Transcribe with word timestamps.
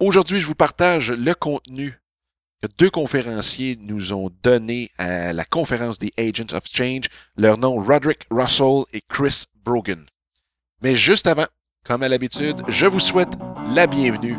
Aujourd'hui, 0.00 0.40
je 0.40 0.46
vous 0.46 0.54
partage 0.54 1.12
le 1.12 1.34
contenu 1.34 2.00
que 2.62 2.68
deux 2.78 2.88
conférenciers 2.88 3.78
nous 3.82 4.14
ont 4.14 4.30
donné 4.42 4.90
à 4.96 5.34
la 5.34 5.44
conférence 5.44 5.98
des 5.98 6.10
Agents 6.16 6.56
of 6.56 6.64
Change, 6.66 7.04
leur 7.36 7.58
nom 7.58 7.74
Roderick 7.74 8.26
Russell 8.30 8.84
et 8.94 9.02
Chris 9.06 9.44
Brogan. 9.62 10.06
Mais 10.82 10.96
juste 10.96 11.26
avant, 11.26 11.46
comme 11.84 12.02
à 12.02 12.08
l'habitude, 12.08 12.62
je 12.68 12.86
vous 12.86 12.98
souhaite 12.98 13.34
la 13.74 13.86
bienvenue 13.86 14.38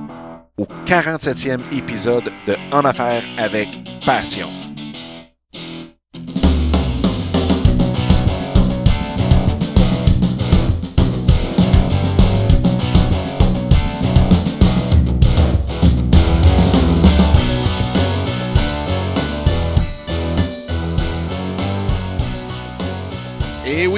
au 0.58 0.66
47e 0.86 1.72
épisode 1.72 2.32
de 2.48 2.56
En 2.74 2.84
affaires 2.84 3.24
avec 3.38 3.70
passion. 4.04 4.50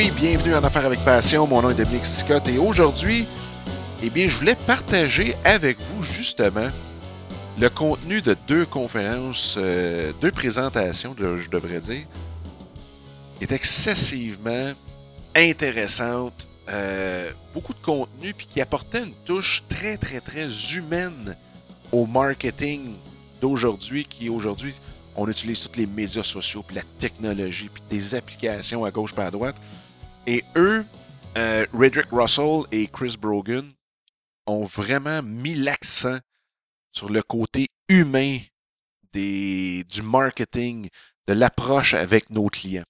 Oui, 0.04 0.12
bienvenue 0.12 0.54
en 0.54 0.64
Affaires 0.66 0.86
avec 0.86 1.00
Passion. 1.06 1.48
Mon 1.48 1.62
nom 1.62 1.70
est 1.70 1.76
Dominique 1.76 2.06
Scott 2.06 2.50
et 2.50 2.58
aujourd'hui, 2.58 3.26
eh 4.02 4.10
bien, 4.10 4.28
je 4.28 4.38
voulais 4.38 4.56
partager 4.56 5.34
avec 5.46 5.78
vous 5.80 6.04
justement 6.04 6.70
le 7.58 7.70
contenu 7.70 8.22
de 8.22 8.36
deux 8.46 8.66
conférences, 8.66 9.56
euh, 9.58 10.12
deux 10.20 10.32
présentations, 10.32 11.16
je 11.18 11.50
devrais 11.50 11.80
dire, 11.80 12.06
est 13.40 13.52
excessivement 13.54 14.74
intéressante, 15.36 16.50
euh, 16.68 17.32
beaucoup 17.54 17.74
de 17.74 17.82
contenu, 17.82 18.34
puis 18.34 18.48
qui 18.48 18.60
apportait 18.60 19.04
une 19.04 19.14
touche 19.26 19.64
très, 19.70 19.96
très, 19.96 20.20
très 20.20 20.50
humaine 20.76 21.38
au 21.94 22.06
marketing 22.06 22.96
d'aujourd'hui, 23.42 24.04
qui 24.04 24.28
aujourd'hui, 24.28 24.74
on 25.16 25.30
utilise 25.30 25.62
tous 25.62 25.80
les 25.80 25.88
médias 25.88 26.24
sociaux, 26.24 26.62
puis 26.62 26.76
la 26.76 26.84
technologie, 27.00 27.70
puis 27.74 27.84
des 27.90 28.16
applications 28.16 28.84
à 28.84 28.92
gauche 28.92 29.14
pas 29.14 29.28
à 29.28 29.32
droite. 29.32 29.56
Et 30.26 30.44
eux, 30.56 30.86
euh, 31.38 31.66
Redrick 31.74 32.08
Russell 32.12 32.64
et 32.72 32.88
Chris 32.88 33.16
Brogan, 33.20 33.74
ont 34.46 34.64
vraiment 34.64 35.22
mis 35.22 35.56
l'accent 35.56 36.20
sur 36.92 37.10
le 37.10 37.22
côté 37.22 37.68
humain 37.90 38.40
du 39.14 40.02
marketing, 40.04 40.90
de 41.28 41.34
l'approche 41.34 41.94
avec 41.94 42.30
nos 42.30 42.48
clients. 42.48 42.86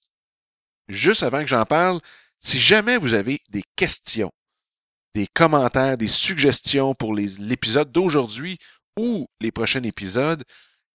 Juste 0.88 1.22
avant 1.22 1.40
que 1.40 1.46
j'en 1.46 1.64
parle, 1.64 2.00
si 2.40 2.58
jamais 2.58 2.96
vous 2.96 3.14
avez 3.14 3.40
des 3.50 3.62
questions, 3.76 4.32
des 5.14 5.26
commentaires, 5.26 5.96
des 5.96 6.08
suggestions 6.08 6.94
pour 6.94 7.14
l'épisode 7.14 7.92
d'aujourd'hui 7.92 8.58
ou 8.98 9.26
les 9.40 9.52
prochains 9.52 9.82
épisodes, 9.82 10.42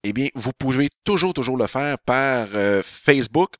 eh 0.03 0.13
bien, 0.13 0.29
vous 0.35 0.51
pouvez 0.57 0.89
toujours, 1.03 1.33
toujours 1.33 1.57
le 1.57 1.67
faire 1.67 1.97
par 2.05 2.47
euh, 2.53 2.81
Facebook, 2.83 3.53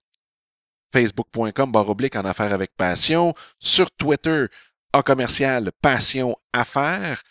facebook.com, 0.92 1.72
barre 1.72 1.90
oblique 1.90 2.16
en 2.16 2.26
affaires 2.26 2.54
avec 2.54 2.76
passion, 2.76 3.34
sur 3.59 3.92
Twitter, 3.92 4.45
en 4.94 5.02
commercial 5.02 5.72
passion 5.81 6.36
affaires, 6.54 7.22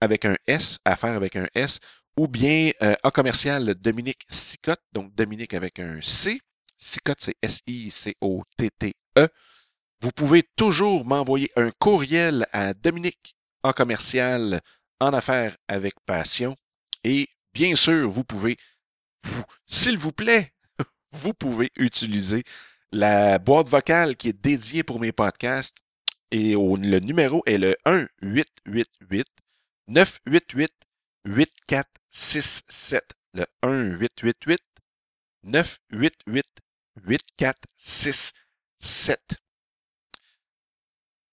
avec 0.00 0.24
un 0.24 0.36
S, 0.46 0.78
affaires 0.84 1.14
avec 1.14 1.36
un 1.36 1.46
S, 1.54 1.80
ou 2.16 2.28
bien 2.28 2.70
euh, 2.82 2.94
en 3.02 3.10
commercial 3.10 3.74
Dominique 3.74 4.24
Sicotte, 4.28 4.82
donc 4.92 5.14
Dominique 5.14 5.54
avec 5.54 5.78
un 5.80 6.00
C. 6.00 6.40
Sicotte, 6.78 7.20
c'est 7.20 7.36
S-I-C-O-T-T-E. 7.42 9.28
Vous 10.00 10.10
pouvez 10.10 10.42
toujours 10.56 11.04
m'envoyer 11.04 11.50
un 11.56 11.70
courriel 11.78 12.46
à 12.52 12.74
Dominique 12.74 13.34
en 13.62 13.72
commercial 13.72 14.60
en 15.00 15.12
affaires 15.12 15.56
avec 15.68 15.94
passion. 16.06 16.56
Et 17.04 17.28
bien 17.52 17.74
sûr, 17.74 18.08
vous 18.08 18.24
pouvez, 18.24 18.56
s'il 19.66 19.98
vous 19.98 20.12
plaît, 20.12 20.52
vous 21.12 21.32
pouvez 21.32 21.70
utiliser 21.76 22.44
la 22.94 23.38
boîte 23.38 23.68
vocale 23.68 24.16
qui 24.16 24.28
est 24.28 24.40
dédiée 24.40 24.84
pour 24.84 25.00
mes 25.00 25.12
podcasts. 25.12 25.76
Et 26.30 26.54
le 26.54 26.98
numéro 27.00 27.42
est 27.46 27.58
le 27.58 27.76
1 27.84 28.06
888 28.22 29.28
988 29.88 30.72
8467. 31.24 33.02
Le 33.34 33.44
1 33.62 33.98
888 33.98 34.60
988 35.42 36.46
8467. 37.04 39.20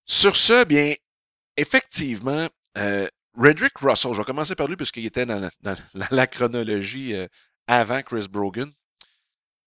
Sur 0.05 0.35
ce, 0.35 0.65
bien, 0.65 0.93
effectivement, 1.57 2.49
euh, 2.77 3.07
Redrick 3.37 3.77
Russell, 3.77 4.13
je 4.13 4.17
vais 4.17 4.25
commencer 4.25 4.55
par 4.55 4.67
lui 4.67 4.75
parce 4.75 4.91
qu'il 4.91 5.05
était 5.05 5.25
dans 5.25 5.49
la, 5.93 6.27
chronologie 6.27 7.15
euh, 7.15 7.27
avant 7.67 8.01
Chris 8.01 8.27
Brogan. 8.29 8.69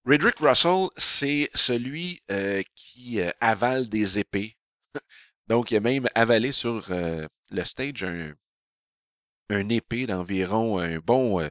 Redrick 0.06 0.38
Russell, 0.38 0.88
c'est 0.96 1.48
celui 1.54 2.20
euh, 2.30 2.62
qui 2.74 3.20
euh, 3.20 3.30
avale 3.40 3.88
des 3.88 4.18
épées. 4.18 4.56
Donc, 5.48 5.70
il 5.70 5.76
a 5.76 5.80
même 5.80 6.08
avalé 6.14 6.52
sur 6.52 6.86
le 6.88 7.64
stage 7.64 8.04
un 9.50 9.68
épée 9.68 10.06
d'environ 10.06 10.78
un 10.78 10.98
bon 10.98 11.46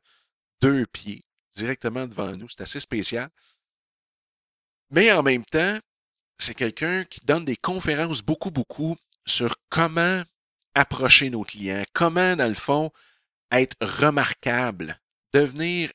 deux 0.62 0.86
pieds 0.88 1.24
directement 1.56 2.08
devant 2.08 2.32
nous. 2.32 2.50
C'est 2.50 2.62
assez 2.62 2.80
spécial. 2.80 3.30
Mais 4.90 5.12
en 5.12 5.24
même 5.24 5.46
temps, 5.46 5.78
c'est 6.38 6.54
quelqu'un 6.54 7.04
qui 7.06 7.20
donne 7.22 7.46
des 7.46 7.56
conférences 7.56 8.22
beaucoup, 8.22 8.52
beaucoup 8.52 8.96
sur 9.26 9.56
comment 9.70 10.24
approcher 10.76 11.30
nos 11.30 11.44
clients, 11.44 11.84
comment, 11.94 12.36
dans 12.36 12.48
le 12.48 12.54
fond, 12.54 12.92
être 13.52 13.78
remarquable, 13.82 15.00
devenir, 15.34 15.92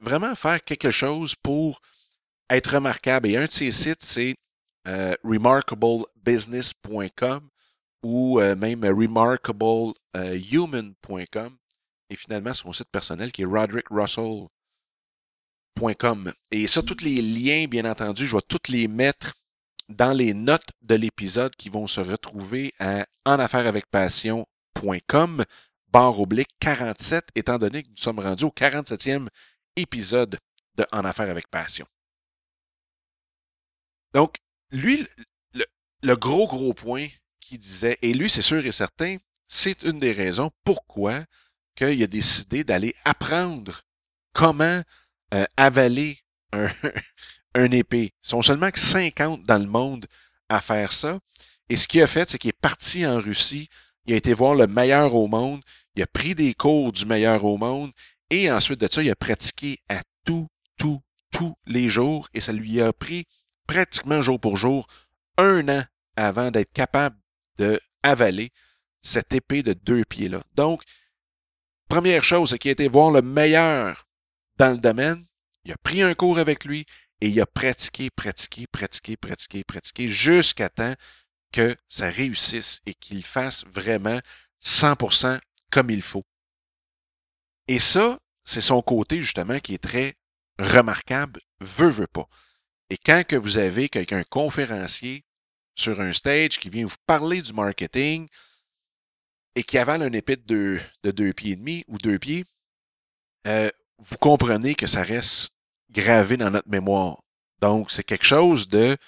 vraiment 0.00 0.34
faire 0.34 0.62
quelque 0.64 0.90
chose 0.90 1.34
pour 1.34 1.80
être 2.56 2.74
remarquable. 2.74 3.28
Et 3.28 3.36
un 3.36 3.44
de 3.46 3.50
ces 3.50 3.70
sites, 3.70 4.02
c'est 4.02 4.34
euh, 4.88 5.14
remarkablebusiness.com 5.22 7.48
ou 8.02 8.40
euh, 8.40 8.56
même 8.56 8.84
remarkablehuman.com. 8.84 11.56
Et 12.10 12.16
finalement, 12.16 12.52
son 12.52 12.72
site 12.72 12.90
personnel 12.90 13.30
qui 13.32 13.42
est 13.42 13.46
roderickrussell.com. 13.46 16.32
Et 16.50 16.66
ça, 16.66 16.82
tous 16.82 17.02
les 17.02 17.22
liens, 17.22 17.66
bien 17.66 17.88
entendu, 17.90 18.26
je 18.26 18.36
vais 18.36 18.42
tous 18.42 18.70
les 18.70 18.88
mettre 18.88 19.32
dans 19.88 20.12
les 20.12 20.34
notes 20.34 20.68
de 20.82 20.94
l'épisode 20.94 21.56
qui 21.56 21.68
vont 21.68 21.86
se 21.86 22.00
retrouver 22.00 22.74
à 22.78 23.06
enaffairevecpassion.com, 23.24 25.44
barre 25.88 26.20
oblique 26.20 26.50
47, 26.60 27.28
étant 27.34 27.58
donné 27.58 27.82
que 27.82 27.88
nous 27.88 27.96
sommes 27.96 28.18
rendus 28.18 28.44
au 28.44 28.50
47e 28.50 29.28
épisode 29.76 30.38
de 30.76 30.84
En 30.92 31.04
Affaires 31.04 31.30
avec 31.30 31.48
Passion. 31.48 31.86
Donc, 34.14 34.36
lui, 34.70 35.06
le, 36.02 36.16
gros, 36.16 36.46
gros 36.46 36.74
point 36.74 37.08
qu'il 37.40 37.58
disait, 37.58 37.98
et 38.02 38.12
lui, 38.12 38.28
c'est 38.30 38.42
sûr 38.42 38.64
et 38.64 38.72
certain, 38.72 39.16
c'est 39.48 39.82
une 39.82 39.98
des 39.98 40.12
raisons 40.12 40.50
pourquoi 40.64 41.24
qu'il 41.76 42.02
a 42.02 42.06
décidé 42.06 42.64
d'aller 42.64 42.94
apprendre 43.04 43.82
comment 44.32 44.82
euh, 45.34 45.44
avaler 45.56 46.18
un, 46.52 46.68
un 47.54 47.70
épée. 47.70 48.12
Ils 48.24 48.28
sont 48.28 48.42
seulement 48.42 48.70
que 48.70 48.80
50 48.80 49.44
dans 49.44 49.58
le 49.58 49.66
monde 49.66 50.06
à 50.48 50.60
faire 50.60 50.92
ça. 50.92 51.18
Et 51.68 51.76
ce 51.76 51.88
qu'il 51.88 52.02
a 52.02 52.06
fait, 52.06 52.28
c'est 52.28 52.38
qu'il 52.38 52.50
est 52.50 52.60
parti 52.60 53.06
en 53.06 53.20
Russie, 53.20 53.68
il 54.06 54.14
a 54.14 54.16
été 54.16 54.34
voir 54.34 54.54
le 54.54 54.66
meilleur 54.66 55.14
au 55.14 55.28
monde, 55.28 55.62
il 55.96 56.02
a 56.02 56.06
pris 56.06 56.34
des 56.34 56.54
cours 56.54 56.92
du 56.92 57.06
meilleur 57.06 57.44
au 57.44 57.56
monde, 57.56 57.92
et 58.30 58.50
ensuite 58.50 58.80
de 58.80 58.88
ça, 58.90 59.02
il 59.02 59.10
a 59.10 59.16
pratiqué 59.16 59.78
à 59.88 60.02
tout, 60.24 60.48
tout, 60.78 61.00
tous 61.30 61.54
les 61.66 61.88
jours, 61.88 62.28
et 62.34 62.40
ça 62.40 62.52
lui 62.52 62.80
a 62.80 62.92
pris 62.92 63.26
pratiquement 63.72 64.20
jour 64.20 64.38
pour 64.38 64.58
jour 64.58 64.86
un 65.38 65.66
an 65.68 65.82
avant 66.16 66.50
d'être 66.50 66.72
capable 66.72 67.16
de 67.56 67.80
avaler 68.02 68.50
cette 69.00 69.32
épée 69.32 69.62
de 69.62 69.72
deux 69.72 70.04
pieds-là. 70.04 70.42
Donc, 70.54 70.82
première 71.88 72.22
chose, 72.22 72.54
qu'il 72.58 72.68
a 72.68 72.72
été 72.72 72.86
voir 72.86 73.10
le 73.10 73.22
meilleur 73.22 74.06
dans 74.58 74.72
le 74.72 74.78
domaine, 74.78 75.24
il 75.64 75.72
a 75.72 75.76
pris 75.82 76.02
un 76.02 76.12
cours 76.12 76.38
avec 76.38 76.66
lui, 76.66 76.84
et 77.22 77.28
il 77.28 77.40
a 77.40 77.46
pratiqué, 77.46 78.10
pratiqué, 78.10 78.66
pratiqué, 78.66 79.16
pratiqué, 79.16 79.64
pratiqué 79.64 80.08
jusqu'à 80.08 80.68
temps 80.68 80.94
que 81.50 81.74
ça 81.88 82.10
réussisse 82.10 82.82
et 82.84 82.94
qu'il 82.94 83.22
fasse 83.22 83.64
vraiment 83.66 84.20
100% 84.62 85.40
comme 85.70 85.88
il 85.88 86.02
faut. 86.02 86.24
Et 87.68 87.78
ça, 87.78 88.18
c'est 88.42 88.60
son 88.60 88.82
côté 88.82 89.22
justement 89.22 89.60
qui 89.60 89.74
est 89.74 89.82
très 89.82 90.16
remarquable, 90.58 91.40
veut, 91.60 91.90
veut 91.90 92.06
pas. 92.06 92.28
Et 92.92 92.98
quand 92.98 93.26
que 93.26 93.36
vous 93.36 93.56
avez 93.56 93.88
quelqu'un 93.88 94.22
conférencier 94.22 95.24
sur 95.74 95.98
un 96.02 96.12
stage 96.12 96.58
qui 96.58 96.68
vient 96.68 96.84
vous 96.84 96.94
parler 97.06 97.40
du 97.40 97.54
marketing 97.54 98.28
et 99.54 99.62
qui 99.62 99.78
avale 99.78 100.02
un 100.02 100.12
épée 100.12 100.36
de 100.36 100.78
deux, 101.02 101.32
pieds 101.32 101.52
et 101.52 101.56
demi 101.56 101.84
ou 101.88 101.96
deux 101.96 102.18
pieds, 102.18 102.44
euh, 103.46 103.70
vous 103.96 104.18
comprenez 104.18 104.74
que 104.74 104.86
ça 104.86 105.02
reste 105.02 105.52
gravé 105.90 106.36
dans 106.36 106.50
notre 106.50 106.68
mémoire. 106.68 107.22
Donc, 107.62 107.90
c'est 107.90 108.02
quelque 108.02 108.26
chose 108.26 108.68
de 108.68 108.98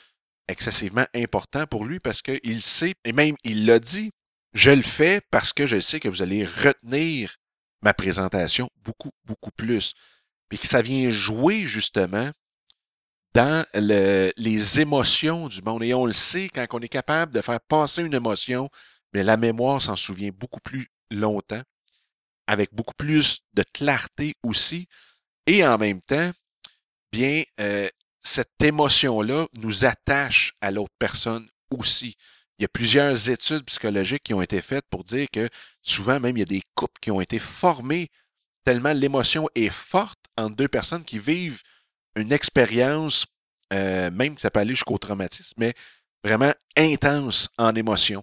excessivement 0.49 1.07
important 1.15 1.67
pour 1.67 1.85
lui 1.85 2.01
parce 2.01 2.23
qu'il 2.23 2.63
sait, 2.63 2.95
et 3.05 3.13
même 3.13 3.37
il 3.45 3.67
l'a 3.67 3.81
dit, 3.81 4.13
je 4.55 4.71
le 4.71 4.81
fais 4.81 5.21
parce 5.31 5.53
que 5.53 5.67
je 5.67 5.79
sais 5.79 6.01
que 6.01 6.09
vous 6.09 6.23
allez 6.23 6.47
retenir 6.47 7.37
ma 7.83 7.93
présentation 7.93 8.71
beaucoup, 8.77 9.11
beaucoup 9.27 9.51
plus. 9.51 9.93
Puis 10.49 10.57
que 10.57 10.69
ça 10.69 10.81
vient 10.81 11.11
jouer 11.11 11.67
justement 11.67 12.33
dans 13.35 13.65
les 13.75 14.81
émotions 14.81 15.49
du 15.49 15.61
monde. 15.63 15.83
Et 15.83 15.93
on 15.93 16.07
le 16.07 16.13
sait, 16.13 16.49
quand 16.49 16.67
on 16.73 16.81
est 16.81 16.89
capable 16.89 17.33
de 17.33 17.41
faire 17.41 17.61
passer 17.61 18.03
une 18.03 18.15
émotion, 18.15 18.71
mais 19.13 19.23
la 19.23 19.37
mémoire 19.37 19.83
s'en 19.83 19.97
souvient 19.97 20.31
beaucoup 20.33 20.61
plus 20.61 20.89
longtemps, 21.11 21.63
avec 22.47 22.73
beaucoup 22.73 22.95
plus 22.97 23.41
de 23.55 23.65
clarté 23.73 24.35
aussi. 24.43 24.87
Et 25.47 25.67
en 25.67 25.77
même 25.79 26.01
temps, 26.01 26.31
bien, 27.13 27.43
euh, 27.61 27.89
cette 28.21 28.63
émotion-là 28.63 29.47
nous 29.55 29.85
attache 29.85 30.55
à 30.61 30.71
l'autre 30.71 30.95
personne 30.99 31.49
aussi. 31.71 32.17
Il 32.59 32.63
y 32.63 32.65
a 32.65 32.69
plusieurs 32.69 33.29
études 33.29 33.65
psychologiques 33.65 34.23
qui 34.23 34.35
ont 34.35 34.43
été 34.43 34.61
faites 34.61 34.87
pour 34.89 35.03
dire 35.03 35.27
que 35.33 35.49
souvent 35.83 36.21
même 36.21 36.37
il 36.37 36.41
y 36.41 36.43
a 36.43 36.47
des 36.47 36.63
couples 36.75 37.01
qui 37.01 37.11
ont 37.11 37.21
été 37.21 37.39
formés 37.41 38.11
tellement 38.65 38.93
l'émotion 38.93 39.49
est 39.55 39.73
forte 39.73 40.19
entre 40.37 40.57
deux 40.57 40.69
personnes 40.69 41.05
qui 41.05 41.19
vivent 41.19 41.61
une 42.17 42.33
expérience, 42.33 43.27
euh, 43.73 44.11
même 44.11 44.39
ça 44.39 44.51
peut 44.51 44.61
aller 44.61 44.75
jusqu'au 44.75 44.99
traumatisme, 44.99 45.55
mais 45.57 45.75
vraiment 46.23 46.53
intense 46.77 47.49
en 47.59 47.75
émotion. 47.75 48.23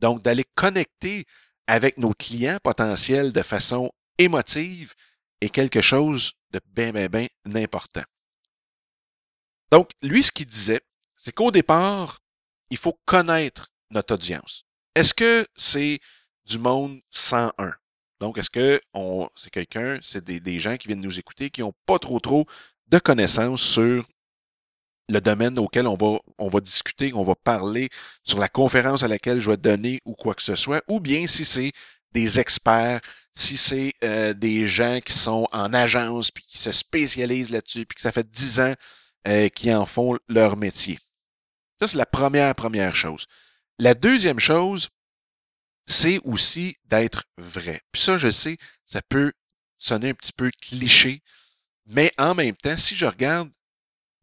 Donc, 0.00 0.22
d'aller 0.22 0.44
connecter 0.54 1.24
avec 1.66 1.98
nos 1.98 2.12
clients 2.12 2.58
potentiels 2.62 3.32
de 3.32 3.42
façon 3.42 3.90
émotive 4.18 4.94
est 5.40 5.48
quelque 5.48 5.80
chose 5.80 6.32
de 6.50 6.60
bien, 6.66 6.92
bien, 6.92 7.08
bien 7.08 7.28
important. 7.62 8.02
Donc, 9.70 9.90
lui, 10.02 10.22
ce 10.22 10.30
qu'il 10.30 10.46
disait, 10.46 10.82
c'est 11.16 11.32
qu'au 11.32 11.50
départ, 11.50 12.18
il 12.70 12.76
faut 12.76 12.98
connaître 13.04 13.68
notre 13.90 14.14
audience. 14.14 14.64
Est-ce 14.94 15.14
que 15.14 15.46
c'est 15.56 16.00
du 16.44 16.58
monde 16.58 17.00
101? 17.10 17.74
Donc, 18.20 18.38
est-ce 18.38 18.50
que 18.50 18.80
c'est 19.34 19.50
quelqu'un, 19.50 19.98
c'est 20.02 20.24
des, 20.24 20.58
gens 20.58 20.76
qui 20.76 20.88
viennent 20.88 21.00
nous 21.00 21.18
écouter 21.18 21.50
qui 21.50 21.60
n'ont 21.60 21.74
pas 21.86 21.98
trop 21.98 22.20
trop 22.20 22.46
de 22.88 22.98
connaissances 22.98 23.62
sur 23.62 24.06
le 25.08 25.20
domaine 25.20 25.58
auquel 25.58 25.86
on 25.86 25.96
va, 25.96 26.60
discuter, 26.60 27.12
on 27.14 27.22
va 27.22 27.34
parler 27.34 27.88
sur 28.22 28.38
la 28.38 28.48
conférence 28.48 29.02
à 29.02 29.08
laquelle 29.08 29.40
je 29.40 29.50
vais 29.50 29.56
donner 29.56 30.00
ou 30.04 30.14
quoi 30.14 30.34
que 30.34 30.42
ce 30.42 30.54
soit, 30.54 30.82
ou 30.88 31.00
bien 31.00 31.26
si 31.26 31.44
c'est 31.44 31.72
des 32.12 32.38
experts, 32.38 33.00
si 33.34 33.56
c'est 33.56 33.92
euh, 34.04 34.32
des 34.32 34.66
gens 34.66 35.00
qui 35.04 35.12
sont 35.12 35.46
en 35.52 35.74
agence 35.74 36.30
puis 36.30 36.44
qui 36.46 36.58
se 36.58 36.72
spécialisent 36.72 37.50
là-dessus 37.50 37.84
puis 37.84 37.96
que 37.96 38.00
ça 38.00 38.12
fait 38.12 38.30
dix 38.30 38.60
ans 38.60 38.74
euh, 39.26 39.48
qu'ils 39.48 39.74
en 39.74 39.84
font 39.84 40.16
leur 40.28 40.56
métier? 40.56 40.98
Ça, 41.80 41.88
c'est 41.88 41.98
la 41.98 42.06
première, 42.06 42.54
première 42.54 42.94
chose. 42.94 43.26
La 43.78 43.94
deuxième 43.94 44.38
chose, 44.38 44.88
c'est 45.86 46.20
aussi 46.24 46.76
d'être 46.84 47.24
vrai. 47.36 47.80
Puis 47.92 48.02
ça, 48.02 48.16
je 48.16 48.30
sais, 48.30 48.56
ça 48.86 49.02
peut 49.08 49.32
sonner 49.78 50.10
un 50.10 50.14
petit 50.14 50.32
peu 50.32 50.50
cliché, 50.60 51.22
mais 51.86 52.12
en 52.18 52.34
même 52.34 52.56
temps, 52.56 52.78
si 52.78 52.94
je 52.94 53.06
regarde 53.06 53.50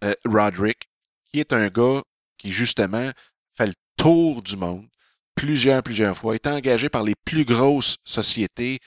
euh, 0.04 0.16
Roderick, 0.26 0.90
qui 1.32 1.40
est 1.40 1.54
un 1.54 1.68
gars 1.68 2.02
qui, 2.38 2.52
justement, 2.52 3.12
fait 3.56 3.68
le 3.68 3.74
tour 3.98 4.42
du 4.42 4.58
monde 4.58 4.88
plusieurs, 5.36 5.84
plusieurs 5.84 6.18
fois, 6.18 6.36
est 6.36 6.48
engagé 6.48 6.90
par 6.90 7.04
les 7.04 7.16
plus 7.26 7.46
grosses 7.46 7.98
sociétés 8.04 8.80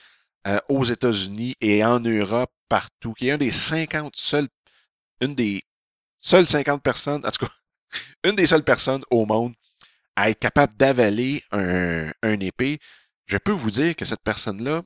euh, 0.47 0.59
aux 0.69 0.83
États-Unis 0.83 1.55
et 1.61 1.83
en 1.83 1.99
Europe, 1.99 2.51
partout, 2.69 3.13
qui 3.13 3.29
est 3.29 3.31
un 3.31 3.37
des 3.37 3.51
50 3.51 4.15
seuls, 4.15 4.47
une 5.21 5.35
des 5.35 5.63
seules 6.19 6.47
50 6.47 6.83
personnes, 6.83 7.25
en 7.25 7.31
tout 7.31 7.45
cas, 7.45 7.51
une 8.29 8.35
des 8.35 8.47
seules 8.47 8.63
personnes 8.63 9.01
au 9.09 9.25
monde 9.25 9.53
à 10.15 10.29
être 10.29 10.39
capable 10.39 10.75
d'avaler 10.77 11.43
un, 11.51 12.39
épée, 12.39 12.79
je 13.25 13.37
peux 13.37 13.51
vous 13.51 13.71
dire 13.71 13.95
que 13.95 14.05
cette 14.05 14.23
personne-là 14.23 14.83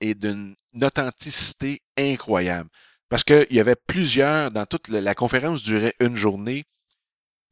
est 0.00 0.14
d'une 0.14 0.54
authenticité 0.82 1.80
incroyable. 1.96 2.68
Parce 3.08 3.24
qu'il 3.24 3.46
y 3.50 3.60
avait 3.60 3.76
plusieurs, 3.76 4.50
dans 4.50 4.66
toute 4.66 4.88
la, 4.88 5.14
conférence 5.14 5.62
durait 5.62 5.94
une 6.00 6.16
journée, 6.16 6.64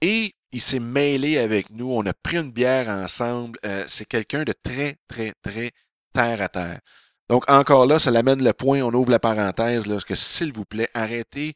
et 0.01 0.35
il 0.53 0.61
s'est 0.61 0.81
mêlé 0.81 1.39
avec 1.39 1.71
nous, 1.71 1.91
on 1.91 2.05
a 2.05 2.13
pris 2.13 2.37
une 2.37 2.53
bière 2.53 2.89
ensemble. 2.89 3.59
Euh, 3.65 3.85
c'est 3.89 4.05
quelqu'un 4.05 4.45
de 4.45 4.53
très, 4.53 4.97
très, 5.09 5.33
très 5.43 5.71
terre 6.13 6.43
à 6.43 6.49
terre. 6.49 6.81
Donc, 7.29 7.49
encore 7.51 7.87
là, 7.87 7.99
ça 7.99 8.11
l'amène 8.11 8.43
le 8.45 8.53
point, 8.53 8.83
on 8.83 8.93
ouvre 8.93 9.11
la 9.11 9.19
parenthèse, 9.19 9.87
là, 9.87 9.99
que 10.07 10.15
s'il 10.15 10.53
vous 10.53 10.67
plaît, 10.67 10.91
arrêtez. 10.93 11.55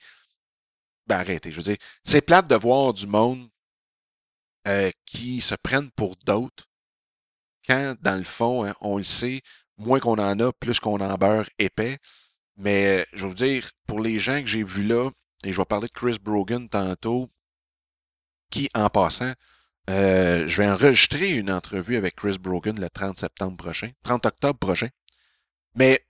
Ben, 1.06 1.18
arrêtez, 1.18 1.50
je 1.50 1.56
veux 1.56 1.62
dire. 1.62 1.76
C'est 2.04 2.22
plate 2.22 2.48
de 2.48 2.54
voir 2.54 2.94
du 2.94 3.06
monde 3.06 3.48
euh, 4.66 4.90
qui 5.06 5.40
se 5.40 5.54
prennent 5.54 5.90
pour 5.92 6.16
d'autres, 6.24 6.66
quand, 7.66 7.96
dans 8.00 8.16
le 8.16 8.24
fond, 8.24 8.64
hein, 8.66 8.74
on 8.80 8.98
le 8.98 9.04
sait, 9.04 9.42
moins 9.76 10.00
qu'on 10.00 10.18
en 10.18 10.38
a, 10.40 10.52
plus 10.52 10.80
qu'on 10.80 11.00
en 11.00 11.14
beurre 11.14 11.48
épais. 11.58 11.98
Mais 12.56 13.06
je 13.12 13.22
vais 13.22 13.28
vous 13.28 13.34
dire, 13.34 13.70
pour 13.86 14.00
les 14.00 14.18
gens 14.18 14.40
que 14.40 14.46
j'ai 14.46 14.64
vus 14.64 14.84
là, 14.84 15.10
et 15.44 15.52
je 15.52 15.58
vais 15.58 15.64
parler 15.64 15.86
de 15.86 15.92
Chris 15.92 16.18
Brogan 16.20 16.68
tantôt, 16.68 17.30
qui, 18.50 18.68
en 18.74 18.88
passant, 18.90 19.32
euh, 19.90 20.46
je 20.46 20.62
vais 20.62 20.68
enregistrer 20.68 21.30
une 21.30 21.50
entrevue 21.50 21.96
avec 21.96 22.16
Chris 22.16 22.36
Brogan 22.38 22.78
le 22.78 22.90
30 22.90 23.18
septembre 23.18 23.56
prochain, 23.56 23.90
30 24.02 24.26
octobre 24.26 24.58
prochain. 24.58 24.88
Mais 25.74 26.04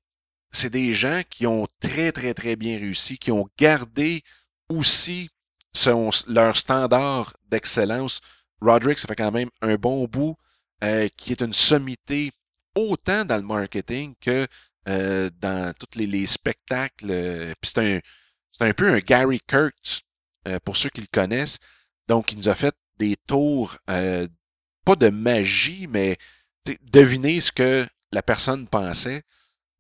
c'est 0.51 0.71
des 0.71 0.95
gens 0.95 1.23
qui 1.29 1.47
ont 1.47 1.67
très, 1.81 2.11
très, 2.11 2.35
très 2.35 2.57
bien 2.57 2.79
réussi, 2.79 3.19
qui 3.19 3.31
ont 3.31 3.49
gardé 3.59 4.23
aussi 4.69 5.29
leur 6.27 6.57
standard 6.57 7.37
d'excellence 7.47 8.21
Roderick, 8.61 8.99
ça 8.99 9.09
fait 9.09 9.17
quand 9.17 9.33
même 9.33 9.51
un 9.63 9.77
bon 9.77 10.05
bout, 10.07 10.37
euh, 10.85 11.09
qui 11.17 11.33
est 11.33 11.43
une 11.43 11.53
sommité 11.53 12.31
autant 12.75 13.25
dans 13.25 13.37
le 13.37 13.43
marketing 13.43 14.15
que 14.21 14.47
euh, 14.89 15.31
dans 15.41 15.73
tous 15.75 15.99
les, 15.99 16.27
spectacles. 16.27 17.55
Puis 17.61 17.73
c'est 17.75 18.01
un, 18.61 18.67
un 18.69 18.73
peu 18.73 18.89
un 18.89 18.99
Gary 18.99 19.41
Kurtz, 19.41 20.03
euh, 20.47 20.59
pour 20.65 20.77
ceux 20.77 20.91
qui 20.91 21.01
le 21.01 21.09
connaissent. 21.13 21.59
Donc, 22.07 22.33
il 22.33 22.39
nous 22.39 22.49
a 22.49 22.55
fait 22.55 22.75
des 22.99 23.17
tours, 23.27 23.77
pas 23.87 24.97
de 24.97 25.11
magie, 25.11 25.87
mais 25.89 26.17
deviner 26.83 27.41
ce 27.41 27.53
que 27.53 27.87
la 28.13 28.23
personne 28.23 28.67
pensait. 28.67 29.23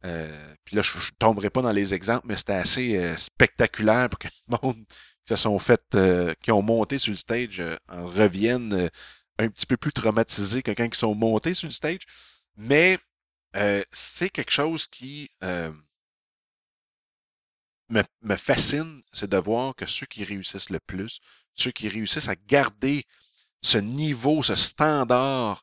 puis 0.02 0.76
là, 0.76 0.82
je 0.82 0.98
ne 0.98 1.16
tomberai 1.18 1.50
pas 1.50 1.62
dans 1.62 1.72
les 1.72 1.94
exemples, 1.94 2.26
mais 2.28 2.36
c'était 2.36 2.52
assez 2.52 3.14
spectaculaire 3.16 4.08
pour 4.10 4.18
que 4.18 4.28
le 4.48 4.56
monde 4.62 4.84
sont 5.36 5.58
euh, 5.94 6.34
qui 6.40 6.50
ont 6.50 6.62
monté 6.62 6.98
sur 6.98 7.12
le 7.12 7.16
stage 7.16 7.60
euh, 7.60 7.76
en 7.88 8.06
reviennent 8.06 8.72
euh, 8.72 8.88
un 9.38 9.48
petit 9.48 9.66
peu 9.66 9.76
plus 9.76 9.92
traumatisés 9.92 10.62
que 10.62 10.70
quand 10.72 10.84
ils 10.84 10.94
sont 10.94 11.14
montés 11.14 11.54
sur 11.54 11.68
le 11.68 11.72
stage. 11.72 12.00
Mais 12.56 12.98
c'est 13.90 14.30
quelque 14.30 14.52
chose 14.52 14.86
qui 14.86 15.30
me, 15.42 15.72
me, 18.22 18.36
fascine, 18.36 19.00
c'est 19.12 19.30
de 19.30 19.36
voir 19.36 19.74
que 19.74 19.86
ceux 19.86 20.06
qui 20.06 20.22
réussissent 20.24 20.70
le 20.70 20.80
plus, 20.80 21.20
ceux 21.54 21.70
qui 21.70 21.88
réussissent 21.88 22.28
à 22.28 22.36
garder 22.46 23.04
ce 23.62 23.78
niveau, 23.78 24.42
ce 24.42 24.54
standard 24.54 25.62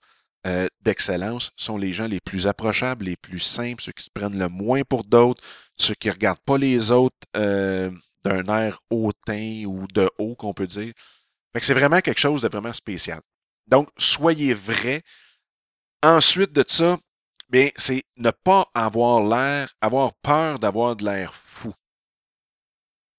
d'excellence 0.82 1.52
sont 1.58 1.78
les 1.78 1.94
gens 1.94 2.08
les 2.08 2.20
plus 2.22 2.48
approchables, 2.48 3.06
les 3.06 3.18
plus 3.18 3.40
simples, 3.40 3.82
ceux 3.82 3.92
qui 3.92 4.04
se 4.04 4.10
prennent 4.10 4.40
le 4.40 4.50
moins 4.50 4.82
pour 4.84 5.04
d'autres, 5.04 5.44
ceux 5.78 5.96
qui 5.96 6.10
regardent 6.10 6.44
pas 6.46 6.58
les 6.58 6.92
autres 6.92 7.28
d'un 8.26 8.44
air 8.46 8.80
hautain 8.90 9.66
ou 9.66 9.88
de 9.88 10.10
haut 10.18 10.36
qu'on 10.36 10.54
peut 10.54 10.68
dire. 10.68 10.94
Fait 11.54 11.64
c'est 11.64 11.74
vraiment 11.74 12.02
quelque 12.02 12.20
chose 12.20 12.42
de 12.42 12.48
vraiment 12.48 12.74
spécial. 12.74 13.22
Donc, 13.68 13.90
soyez 13.98 14.54
vrai. 14.54 15.02
Ensuite 16.04 16.52
de 16.52 16.64
ça, 16.68 16.98
bien, 17.50 17.70
c'est 17.76 18.04
ne 18.18 18.32
pas 18.32 18.68
avoir 18.74 19.24
l'air, 19.24 19.74
avoir 19.82 20.14
peur 20.14 20.60
d'avoir 20.60 20.96
de 20.96 21.06
l'air 21.06 21.34
fou. 21.34 21.74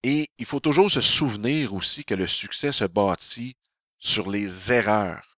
Et 0.03 0.29
il 0.39 0.47
faut 0.47 0.61
toujours 0.61 0.91
se 0.91 1.01
souvenir 1.01 1.75
aussi 1.75 2.05
que 2.05 2.15
le 2.15 2.27
succès 2.27 2.71
se 2.71 2.85
bâtit 2.85 3.57
sur 3.99 4.31
les 4.31 4.73
erreurs. 4.73 5.37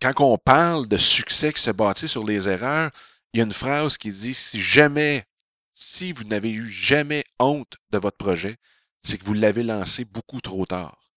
Quand 0.00 0.12
on 0.20 0.38
parle 0.38 0.88
de 0.88 0.96
succès 0.96 1.52
qui 1.52 1.60
se 1.60 1.70
bâtit 1.70 2.08
sur 2.08 2.24
les 2.24 2.48
erreurs, 2.48 2.90
il 3.32 3.38
y 3.38 3.40
a 3.40 3.44
une 3.44 3.52
phrase 3.52 3.98
qui 3.98 4.10
dit 4.10 4.32
si 4.32 4.62
jamais 4.62 5.26
si 5.80 6.12
vous 6.12 6.24
n'avez 6.24 6.50
eu 6.50 6.68
jamais 6.68 7.24
honte 7.38 7.76
de 7.90 7.98
votre 7.98 8.18
projet, 8.18 8.58
c'est 9.02 9.18
que 9.18 9.24
vous 9.24 9.34
l'avez 9.34 9.62
lancé 9.62 10.04
beaucoup 10.04 10.40
trop 10.40 10.66
tard. 10.66 11.12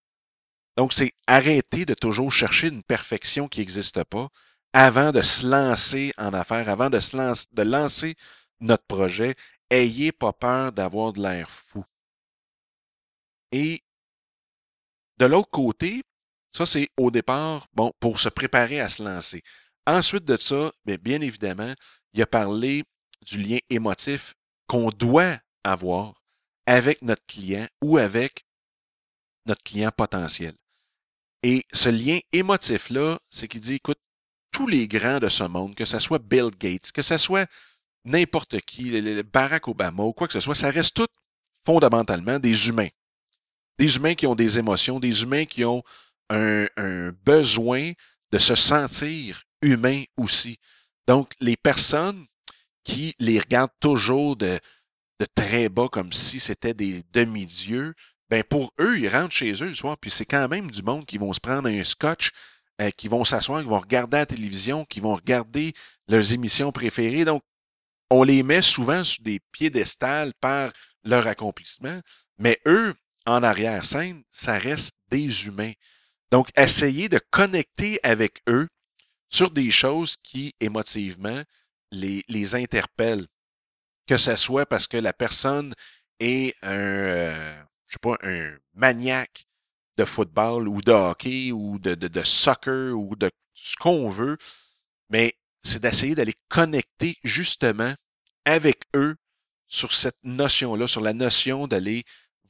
Donc, 0.78 0.94
c'est 0.94 1.12
arrêter 1.28 1.86
de 1.86 1.94
toujours 1.94 2.32
chercher 2.32 2.70
une 2.70 2.82
perfection 2.82 3.48
qui 3.48 3.60
n'existe 3.60 4.04
pas 4.06 4.30
avant 4.72 5.12
de 5.12 5.22
se 5.22 5.46
lancer 5.46 6.14
en 6.18 6.34
affaires, 6.34 6.70
avant 6.70 6.90
de, 6.90 7.62
lancer 7.62 8.16
notre 8.60 8.86
projet. 8.86 9.36
Ayez 9.70 10.12
pas 10.12 10.34
peur 10.34 10.72
d'avoir 10.72 11.14
de 11.14 11.22
l'air 11.22 11.50
fou. 11.50 11.84
Et 13.52 13.82
de 15.18 15.26
l'autre 15.26 15.52
côté, 15.52 16.02
ça, 16.52 16.66
c'est 16.66 16.90
au 16.98 17.12
départ, 17.12 17.68
bon, 17.74 17.92
pour 18.00 18.20
se 18.20 18.30
préparer 18.30 18.80
à 18.80 18.90
se 18.90 19.04
lancer. 19.04 19.44
Ensuite 19.86 20.24
de 20.26 20.38
ça, 20.38 20.72
bien, 20.86 20.98
bien 20.98 21.22
évidemment, 21.22 21.74
il 22.14 22.22
a 22.22 22.26
parlé 22.26 22.84
du 23.26 23.38
lien 23.38 23.60
émotif 23.70 24.34
qu'on 24.68 24.90
doit 24.90 25.40
avoir 25.64 26.14
avec 26.66 27.02
notre 27.02 27.26
client 27.26 27.68
ou 27.82 27.98
avec 27.98 28.46
notre 29.46 29.64
client 29.64 29.92
potentiel. 29.96 30.54
Et 31.44 31.64
ce 31.74 31.90
lien 31.90 32.20
émotif-là, 32.32 33.20
c'est 33.30 33.48
qu'il 33.48 33.60
dit, 33.60 33.76
écoute, 33.76 34.00
tous 34.52 34.68
les 34.68 34.88
grands 34.88 35.20
de 35.20 35.30
ce 35.30 35.44
monde, 35.44 35.76
que 35.76 35.86
ce 35.86 36.00
soit 36.00 36.20
Bill 36.20 36.50
Gates, 36.58 36.92
que 36.92 37.02
ce 37.02 37.18
soit 37.18 37.50
n'importe 38.06 38.62
qui, 38.62 39.24
Barack 39.24 39.68
Obama 39.68 40.04
ou 40.04 40.14
quoi 40.14 40.28
que 40.28 40.34
ce 40.34 40.40
soit, 40.40 40.56
ça 40.56 40.72
reste 40.72 40.96
tout 40.96 41.08
fondamentalement 41.66 42.40
des 42.40 42.70
humains. 42.70 42.90
Des 43.78 43.96
humains 43.96 44.16
qui 44.16 44.28
ont 44.28 44.36
des 44.36 44.60
émotions, 44.60 45.00
des 45.00 45.24
humains 45.24 45.46
qui 45.46 45.66
ont 45.66 45.84
un, 46.30 46.68
besoin 47.26 47.92
de 48.32 48.38
se 48.38 48.56
sentir 48.56 49.44
humains 49.62 50.04
aussi. 50.18 50.60
Donc, 51.08 51.32
les 51.40 51.58
personnes 51.58 52.26
qui 52.84 53.16
les 53.20 53.40
regardent 53.40 53.72
toujours 53.80 54.36
de, 54.36 54.60
très 55.36 55.70
bas 55.70 55.88
comme 55.90 56.12
si 56.12 56.40
c'était 56.40 56.74
des 56.74 57.04
demi-dieux, 57.14 57.94
ben 58.30 58.44
pour 58.44 58.74
eux, 58.80 59.00
ils 59.00 59.08
rentrent 59.08 59.34
chez 59.34 59.54
eux 59.64 59.68
le 59.68 59.74
soir, 59.74 59.98
puis 59.98 60.12
c'est 60.12 60.26
quand 60.26 60.48
même 60.50 60.70
du 60.70 60.84
monde 60.84 61.06
qui 61.06 61.18
vont 61.18 61.32
se 61.34 61.40
prendre 61.40 61.70
un 61.70 61.84
scotch, 61.84 62.32
euh, 62.82 62.90
qui 62.92 63.08
vont 63.08 63.24
s'asseoir, 63.24 63.62
qui 63.62 63.70
vont 63.70 63.80
regarder 63.80 64.18
la 64.18 64.26
télévision, 64.26 64.86
qui 64.86 65.00
vont 65.00 65.16
regarder 65.16 65.74
leurs 66.08 66.34
émissions 66.34 66.72
préférées. 66.72 67.26
Donc, 67.26 67.44
on 68.10 68.24
les 68.24 68.44
met 68.44 68.62
souvent 68.62 69.04
sur 69.04 69.24
des 69.24 69.40
piédestals 69.52 70.34
par 70.42 70.72
leur 71.04 71.28
accomplissement, 71.28 72.02
mais 72.38 72.60
eux, 72.66 72.96
en 73.26 73.44
arrière-scène, 73.44 74.24
ça 74.28 74.58
reste 74.58 74.96
des 75.10 75.46
humains. 75.46 75.74
Donc, 76.32 76.50
essayez 76.58 77.10
de 77.10 77.20
connecter 77.30 78.00
avec 78.04 78.42
eux 78.48 78.68
sur 79.30 79.52
des 79.52 79.72
choses 79.72 80.16
qui, 80.22 80.54
émotivement, 80.60 81.44
les, 81.94 82.24
les 82.28 82.56
interpellent. 82.56 83.28
Que 84.06 84.18
ce 84.18 84.36
soit 84.36 84.66
parce 84.66 84.88
que 84.88 84.98
la 84.98 85.14
personne 85.14 85.74
est 86.20 86.56
un, 86.62 86.72
euh, 86.72 87.64
je 87.88 87.94
sais 87.94 88.00
pas, 88.02 88.18
un 88.24 88.56
maniaque 88.74 89.46
de 89.98 90.06
football 90.06 90.68
ou 90.68 90.82
de 90.82 90.92
hockey 90.92 91.52
ou 91.52 91.80
de, 91.80 91.96
de, 91.96 92.08
de 92.08 92.24
soccer 92.24 92.94
ou 92.94 93.16
de 93.16 93.30
ce 93.54 93.76
qu'on 93.78 94.10
veut, 94.10 94.38
mais 95.10 95.36
c'est 95.62 95.82
d'essayer 95.82 96.16
d'aller 96.16 96.34
connecter 96.50 97.16
justement 97.24 97.94
avec 98.46 98.82
eux 98.96 99.16
sur 99.68 99.94
cette 99.94 100.18
notion-là, 100.24 100.88
sur 100.88 101.02
la 101.02 101.14
notion 101.14 101.68
d'aller 101.68 102.04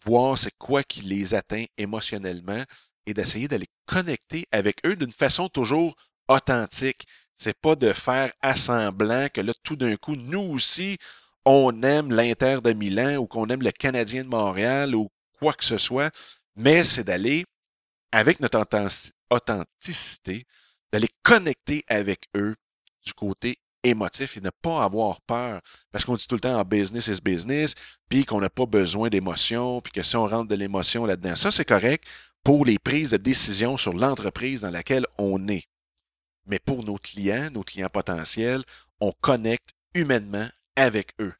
voir 0.03 0.37
c'est 0.37 0.57
quoi 0.57 0.83
qui 0.83 1.01
les 1.01 1.35
atteint 1.35 1.65
émotionnellement 1.77 2.63
et 3.05 3.13
d'essayer 3.13 3.47
d'aller 3.47 3.67
connecter 3.85 4.45
avec 4.51 4.85
eux 4.85 4.95
d'une 4.95 5.11
façon 5.11 5.49
toujours 5.49 5.95
authentique. 6.27 7.05
C'est 7.35 7.59
pas 7.59 7.75
de 7.75 7.93
faire 7.93 8.31
assemblant 8.41 9.27
que 9.33 9.41
là, 9.41 9.53
tout 9.63 9.75
d'un 9.75 9.95
coup, 9.95 10.15
nous 10.15 10.39
aussi, 10.39 10.97
on 11.45 11.81
aime 11.83 12.11
l'Inter 12.11 12.59
de 12.63 12.73
Milan 12.73 13.17
ou 13.17 13.27
qu'on 13.27 13.47
aime 13.47 13.61
le 13.61 13.71
Canadien 13.71 14.23
de 14.23 14.29
Montréal 14.29 14.95
ou 14.95 15.09
quoi 15.39 15.53
que 15.53 15.65
ce 15.65 15.77
soit, 15.77 16.13
mais 16.55 16.83
c'est 16.83 17.03
d'aller, 17.03 17.45
avec 18.11 18.39
notre 18.39 18.63
authenticité, 19.29 20.45
d'aller 20.91 21.09
connecter 21.23 21.83
avec 21.87 22.27
eux 22.35 22.55
du 23.05 23.13
côté 23.13 23.57
émotif 23.83 24.37
et 24.37 24.41
ne 24.41 24.49
pas 24.61 24.83
avoir 24.83 25.21
peur. 25.21 25.59
Parce 25.91 26.05
qu'on 26.05 26.15
dit 26.15 26.27
tout 26.27 26.35
le 26.35 26.41
temps 26.41 26.59
en 26.59 26.63
business 26.63 27.07
is 27.07 27.19
business, 27.21 27.75
puis 28.09 28.25
qu'on 28.25 28.39
n'a 28.39 28.49
pas 28.49 28.65
besoin 28.65 29.09
d'émotion, 29.09 29.81
puis 29.81 29.91
que 29.91 30.03
si 30.03 30.15
on 30.15 30.27
rentre 30.27 30.47
de 30.47 30.55
l'émotion 30.55 31.05
là-dedans, 31.05 31.35
ça 31.35 31.51
c'est 31.51 31.65
correct 31.65 32.05
pour 32.43 32.65
les 32.65 32.79
prises 32.79 33.11
de 33.11 33.17
décision 33.17 33.77
sur 33.77 33.93
l'entreprise 33.93 34.61
dans 34.61 34.71
laquelle 34.71 35.05
on 35.17 35.47
est. 35.47 35.63
Mais 36.45 36.59
pour 36.59 36.83
nos 36.83 36.97
clients, 36.97 37.49
nos 37.51 37.63
clients 37.63 37.89
potentiels, 37.89 38.63
on 38.99 39.11
connecte 39.11 39.69
humainement 39.93 40.47
avec 40.75 41.13
eux. 41.19 41.33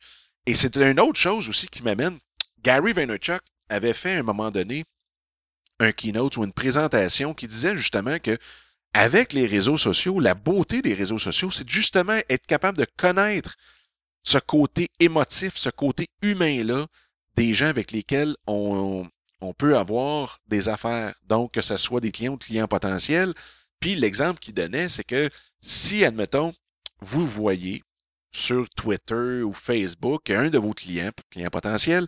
Et 0.45 0.53
c'est 0.53 0.75
une 0.77 0.99
autre 0.99 1.19
chose 1.19 1.49
aussi 1.49 1.67
qui 1.67 1.83
m'amène. 1.83 2.19
Gary 2.61 2.93
Vaynerchuk 2.93 3.41
avait 3.69 3.93
fait 3.93 4.15
à 4.15 4.19
un 4.19 4.23
moment 4.23 4.51
donné 4.51 4.85
un 5.79 5.91
keynote 5.91 6.37
ou 6.37 6.43
une 6.43 6.53
présentation 6.53 7.33
qui 7.33 7.47
disait 7.47 7.75
justement 7.75 8.19
que 8.19 8.37
avec 8.93 9.33
les 9.33 9.47
réseaux 9.47 9.77
sociaux, 9.77 10.19
la 10.19 10.35
beauté 10.35 10.81
des 10.81 10.93
réseaux 10.93 11.17
sociaux, 11.17 11.49
c'est 11.49 11.67
justement 11.67 12.19
être 12.29 12.45
capable 12.45 12.77
de 12.77 12.85
connaître 12.97 13.55
ce 14.21 14.37
côté 14.37 14.89
émotif, 14.99 15.57
ce 15.57 15.69
côté 15.69 16.09
humain-là 16.21 16.85
des 17.35 17.53
gens 17.53 17.67
avec 17.67 17.91
lesquels 17.91 18.35
on, 18.45 19.07
on, 19.41 19.53
peut 19.53 19.77
avoir 19.77 20.39
des 20.47 20.69
affaires. 20.69 21.15
Donc, 21.27 21.53
que 21.53 21.61
ce 21.61 21.77
soit 21.77 21.99
des 21.99 22.11
clients 22.11 22.33
ou 22.33 22.37
des 22.37 22.45
clients 22.45 22.67
potentiels. 22.67 23.33
Puis 23.83 23.95
l'exemple 23.95 24.39
qu'il 24.39 24.53
donnait, 24.53 24.87
c'est 24.87 25.03
que 25.03 25.29
si, 25.59 26.05
admettons, 26.05 26.53
vous 27.01 27.27
voyez 27.27 27.83
sur 28.33 28.69
Twitter 28.69 29.41
ou 29.43 29.51
Facebook 29.51 30.29
un 30.29 30.49
de 30.49 30.57
vos 30.57 30.71
clients, 30.71 31.11
clients 31.29 31.49
potentiels, 31.49 32.07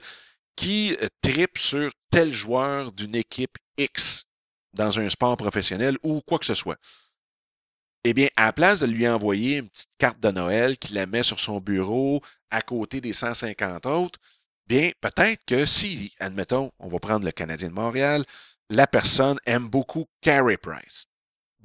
qui 0.55 0.95
euh, 1.01 1.09
tripe 1.19 1.57
sur 1.57 1.91
tel 2.09 2.31
joueur 2.31 2.93
d'une 2.93 3.13
équipe 3.13 3.57
X 3.77 4.23
dans 4.71 5.01
un 5.01 5.09
sport 5.09 5.35
professionnel 5.35 5.97
ou 6.01 6.21
quoi 6.21 6.39
que 6.39 6.45
ce 6.45 6.53
soit. 6.53 6.79
Eh 8.05 8.13
bien, 8.13 8.29
à 8.37 8.45
la 8.45 8.53
place 8.53 8.79
de 8.79 8.85
lui 8.85 9.05
envoyer 9.05 9.57
une 9.57 9.67
petite 9.67 9.97
carte 9.97 10.21
de 10.21 10.31
Noël 10.31 10.77
qu'il 10.77 10.95
la 10.95 11.07
met 11.07 11.23
sur 11.23 11.41
son 11.41 11.59
bureau 11.59 12.21
à 12.51 12.61
côté 12.61 13.01
des 13.01 13.11
150 13.11 13.85
autres, 13.85 14.17
bien, 14.65 14.91
peut-être 15.01 15.43
que 15.43 15.65
si, 15.65 16.13
admettons, 16.21 16.71
on 16.79 16.87
va 16.87 16.99
prendre 16.99 17.25
le 17.25 17.33
Canadien 17.33 17.67
de 17.67 17.73
Montréal, 17.73 18.23
la 18.69 18.87
personne 18.87 19.39
aime 19.45 19.67
beaucoup 19.67 20.05
Carey 20.21 20.55
Price. 20.55 21.07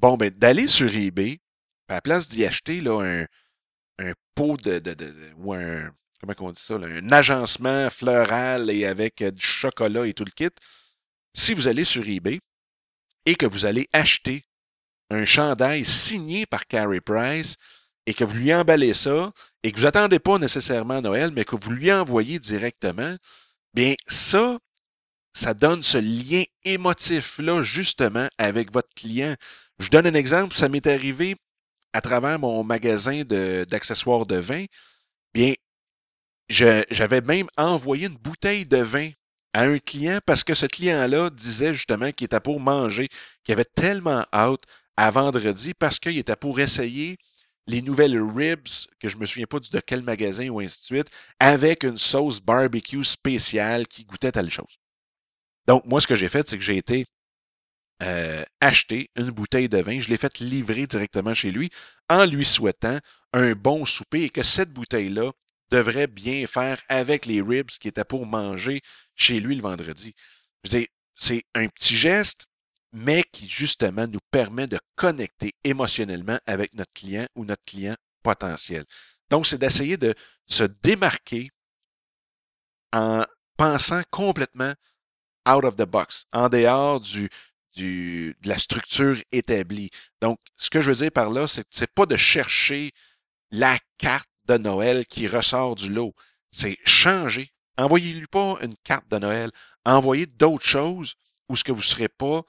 Bon, 0.01 0.17
ben, 0.17 0.31
d'aller 0.31 0.67
sur 0.67 0.91
eBay, 0.91 1.39
à 1.87 1.93
la 1.95 2.01
place 2.01 2.27
d'y 2.27 2.43
acheter 2.43 2.79
là, 2.79 3.01
un, 3.03 3.25
un 3.99 4.13
pot 4.33 4.57
de, 4.57 4.79
de, 4.79 5.13
ou 5.37 5.53
un, 5.53 5.91
comment 6.19 6.33
on 6.39 6.51
dit 6.51 6.59
ça, 6.59 6.73
un 6.75 7.11
agencement 7.11 7.87
floral 7.91 8.71
et 8.71 8.85
avec 8.85 9.21
euh, 9.21 9.29
du 9.29 9.45
chocolat 9.45 10.07
et 10.07 10.13
tout 10.13 10.25
le 10.25 10.31
kit. 10.31 10.49
Si 11.35 11.53
vous 11.53 11.67
allez 11.67 11.85
sur 11.85 12.07
eBay 12.07 12.39
et 13.27 13.35
que 13.35 13.45
vous 13.45 13.67
allez 13.67 13.87
acheter 13.93 14.41
un 15.11 15.25
chandail 15.25 15.85
signé 15.85 16.47
par 16.47 16.65
Carey 16.65 16.99
Price 17.01 17.57
et 18.07 18.15
que 18.15 18.23
vous 18.23 18.35
lui 18.35 18.51
emballez 18.51 18.95
ça 18.95 19.31
et 19.61 19.71
que 19.71 19.77
vous 19.77 19.83
n'attendez 19.83 20.17
pas 20.17 20.39
nécessairement 20.39 21.01
Noël, 21.01 21.29
mais 21.31 21.45
que 21.45 21.55
vous 21.55 21.71
lui 21.71 21.91
envoyez 21.91 22.39
directement, 22.39 23.15
bien 23.75 23.93
ça, 24.07 24.57
ça 25.33 25.53
donne 25.53 25.83
ce 25.83 25.99
lien 25.99 26.43
émotif-là 26.63 27.61
justement 27.61 28.27
avec 28.39 28.73
votre 28.73 28.89
client. 28.95 29.35
Je 29.81 29.89
donne 29.89 30.05
un 30.05 30.13
exemple, 30.13 30.53
ça 30.53 30.69
m'est 30.69 30.85
arrivé 30.85 31.35
à 31.91 32.01
travers 32.01 32.37
mon 32.37 32.63
magasin 32.63 33.23
d'accessoires 33.23 34.27
de, 34.27 34.35
vin. 34.35 34.65
Bien, 35.33 35.53
j'avais 36.47 37.21
même 37.21 37.47
envoyé 37.57 38.05
une 38.05 38.15
bouteille 38.15 38.67
de 38.67 38.77
vin 38.77 39.09
à 39.53 39.63
un 39.63 39.79
client 39.79 40.19
parce 40.23 40.43
que 40.43 40.53
ce 40.53 40.67
client-là 40.67 41.31
disait 41.31 41.73
justement 41.73 42.11
qu'il 42.11 42.25
était 42.25 42.39
pour 42.39 42.59
manger, 42.59 43.09
qu'il 43.43 43.53
avait 43.53 43.65
tellement 43.65 44.23
hâte 44.31 44.61
à 44.97 45.09
vendredi 45.09 45.73
parce 45.73 45.97
qu'il 45.97 46.19
était 46.19 46.35
pour 46.35 46.59
essayer 46.59 47.17
les 47.65 47.81
nouvelles 47.81 48.21
ribs, 48.21 48.67
que 48.99 49.09
je 49.09 49.17
me 49.17 49.25
souviens 49.25 49.47
pas 49.47 49.59
de 49.59 49.79
quel 49.79 50.03
magasin 50.03 50.47
ou 50.49 50.59
ainsi 50.59 50.79
de 50.81 50.85
suite, 50.85 51.09
avec 51.39 51.83
une 51.83 51.97
sauce 51.97 52.39
barbecue 52.39 53.03
spéciale 53.03 53.87
qui 53.87 54.05
goûtait 54.05 54.31
telle 54.31 54.51
chose. 54.51 54.77
Donc, 55.65 55.85
moi, 55.85 55.99
ce 55.99 56.05
que 56.07 56.15
j'ai 56.15 56.29
fait, 56.29 56.47
c'est 56.47 56.57
que 56.57 56.63
j'ai 56.63 56.77
été 56.77 57.07
euh, 58.01 58.43
acheter 58.59 59.09
une 59.15 59.29
bouteille 59.29 59.69
de 59.69 59.77
vin. 59.77 59.99
Je 59.99 60.09
l'ai 60.09 60.17
fait 60.17 60.39
livrer 60.39 60.87
directement 60.87 61.33
chez 61.33 61.51
lui 61.51 61.69
en 62.09 62.25
lui 62.25 62.45
souhaitant 62.45 62.99
un 63.33 63.53
bon 63.53 63.85
souper 63.85 64.23
et 64.23 64.29
que 64.29 64.43
cette 64.43 64.71
bouteille-là 64.71 65.31
devrait 65.69 66.07
bien 66.07 66.45
faire 66.47 66.81
avec 66.89 67.25
les 67.25 67.41
ribs 67.41 67.69
qui 67.69 67.87
étaient 67.87 68.03
pour 68.03 68.25
manger 68.25 68.81
chez 69.15 69.39
lui 69.39 69.55
le 69.55 69.61
vendredi. 69.61 70.13
C'est 71.15 71.43
un 71.55 71.67
petit 71.67 71.95
geste, 71.95 72.47
mais 72.91 73.23
qui 73.31 73.47
justement 73.47 74.07
nous 74.07 74.19
permet 74.31 74.67
de 74.67 74.79
connecter 74.95 75.53
émotionnellement 75.63 76.39
avec 76.45 76.73
notre 76.73 76.91
client 76.93 77.27
ou 77.35 77.45
notre 77.45 77.63
client 77.63 77.95
potentiel. 78.23 78.83
Donc, 79.29 79.47
c'est 79.47 79.57
d'essayer 79.57 79.97
de 79.97 80.13
se 80.47 80.63
démarquer 80.63 81.51
en 82.91 83.23
pensant 83.55 84.01
complètement 84.11 84.73
out 85.47 85.63
of 85.63 85.75
the 85.75 85.85
box, 85.85 86.25
en 86.33 86.49
dehors 86.49 86.99
du, 86.99 87.29
de 87.77 88.35
la 88.43 88.57
structure 88.57 89.17
établie. 89.31 89.89
Donc, 90.21 90.39
ce 90.55 90.69
que 90.69 90.81
je 90.81 90.91
veux 90.91 90.97
dire 90.97 91.11
par 91.11 91.29
là, 91.29 91.47
c'est 91.47 91.65
c'est 91.69 91.91
pas 91.93 92.05
de 92.05 92.17
chercher 92.17 92.91
la 93.51 93.77
carte 93.97 94.29
de 94.47 94.57
Noël 94.57 95.05
qui 95.05 95.27
ressort 95.27 95.75
du 95.75 95.89
lot. 95.89 96.13
C'est 96.51 96.77
changer. 96.85 97.53
Envoyez-lui 97.77 98.27
pas 98.27 98.57
une 98.61 98.75
carte 98.83 99.09
de 99.11 99.17
Noël. 99.17 99.51
Envoyez 99.85 100.25
d'autres 100.25 100.65
choses 100.65 101.15
où 101.49 101.55
ce 101.55 101.63
que 101.63 101.71
vous 101.71 101.79
ne 101.79 101.83
serez 101.83 102.09
pas, 102.09 102.43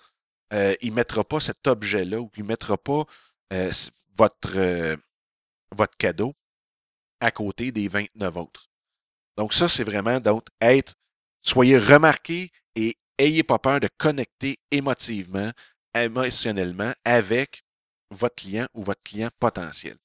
euh, 0.53 0.75
il 0.81 0.91
ne 0.91 0.97
mettra 0.97 1.25
pas 1.25 1.41
cet 1.41 1.67
objet-là 1.67 2.21
ou 2.21 2.31
il 2.37 2.43
ne 2.43 2.49
mettra 2.49 2.77
pas 2.77 3.05
euh, 3.53 3.71
votre, 4.15 4.57
euh, 4.57 4.97
votre 5.71 5.97
cadeau 5.97 6.35
à 7.21 7.31
côté 7.31 7.73
des 7.73 7.89
29 7.89 8.37
autres. 8.37 8.69
Donc, 9.37 9.55
ça, 9.55 9.69
c'est 9.69 9.85
vraiment 9.85 10.21
donc 10.21 10.47
être, 10.61 10.95
soyez 11.41 11.79
remarqués 11.79 12.51
et 12.75 12.97
ayez 13.23 13.43
pas 13.43 13.59
peur 13.59 13.81
de 13.81 13.89
connecter 13.99 14.59
émotivement, 14.71 15.53
émotionnellement 15.95 16.93
avec 17.05 17.63
votre 18.11 18.35
client 18.35 18.67
ou 18.75 18.83
votre 18.83 19.03
client 19.03 19.31
potentiel. 19.39 19.97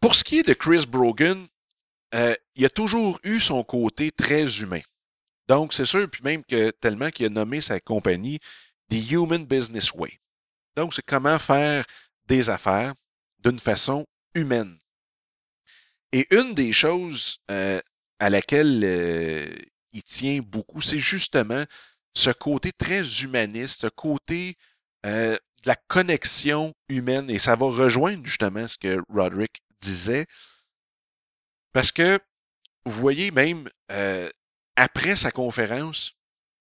Pour 0.00 0.14
ce 0.14 0.24
qui 0.24 0.38
est 0.38 0.48
de 0.48 0.54
Chris 0.54 0.86
Brogan, 0.88 1.46
euh, 2.14 2.34
il 2.54 2.64
a 2.64 2.70
toujours 2.70 3.18
eu 3.24 3.40
son 3.40 3.62
côté 3.62 4.10
très 4.10 4.60
humain. 4.60 4.80
Donc, 5.48 5.72
c'est 5.72 5.84
sûr, 5.84 6.08
puis 6.10 6.22
même 6.22 6.44
que 6.44 6.70
tellement 6.70 7.10
qu'il 7.10 7.26
a 7.26 7.28
nommé 7.28 7.60
sa 7.60 7.80
compagnie 7.80 8.38
The 8.90 9.10
Human 9.12 9.44
Business 9.44 9.92
Way. 9.92 10.18
Donc, 10.76 10.94
c'est 10.94 11.04
comment 11.04 11.38
faire 11.38 11.84
des 12.26 12.50
affaires 12.50 12.94
d'une 13.38 13.58
façon 13.58 14.06
humaine. 14.34 14.78
Et 16.12 16.26
une 16.34 16.54
des 16.54 16.72
choses 16.72 17.38
à 17.48 18.30
laquelle 18.30 19.64
il 19.92 20.02
tient 20.02 20.40
beaucoup, 20.40 20.80
c'est 20.80 20.98
justement 20.98 21.64
ce 22.14 22.30
côté 22.30 22.72
très 22.72 23.02
humaniste, 23.22 23.82
ce 23.82 23.86
côté 23.88 24.56
de 25.04 25.38
la 25.64 25.76
connexion 25.88 26.74
humaine. 26.88 27.30
Et 27.30 27.38
ça 27.38 27.56
va 27.56 27.66
rejoindre 27.66 28.24
justement 28.24 28.68
ce 28.68 28.76
que 28.78 29.02
Roderick 29.08 29.62
disait. 29.80 30.26
Parce 31.72 31.90
que, 31.90 32.18
vous 32.84 33.00
voyez, 33.00 33.30
même 33.30 33.68
après 34.76 35.16
sa 35.16 35.30
conférence, 35.30 36.12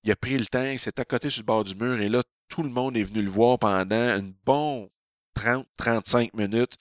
il 0.04 0.12
a 0.12 0.16
pris 0.16 0.38
le 0.38 0.46
temps, 0.46 0.64
il 0.64 0.80
s'est 0.80 1.00
accoté 1.00 1.30
sur 1.30 1.42
le 1.42 1.46
bord 1.46 1.64
du 1.64 1.76
mur 1.76 2.00
et 2.00 2.10
là, 2.10 2.24
tout 2.48 2.64
le 2.64 2.70
monde 2.70 2.98
est 2.98 3.04
venu 3.04 3.22
le 3.22 3.30
voir 3.30 3.60
pendant 3.60 4.18
une 4.18 4.34
bonne 4.46 4.90
30-35 5.36 6.32
minutes. 6.36 6.76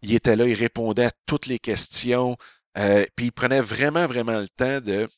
Il 0.00 0.14
était 0.14 0.36
là, 0.36 0.46
il 0.46 0.54
répondait 0.54 1.04
à 1.04 1.12
toutes 1.26 1.46
les 1.46 1.58
questions, 1.58 2.36
euh, 2.78 3.04
puis 3.14 3.26
il 3.26 3.32
prenait 3.32 3.60
vraiment, 3.60 4.06
vraiment 4.06 4.40
le 4.40 4.48
temps 4.48 4.80
de 4.80 5.08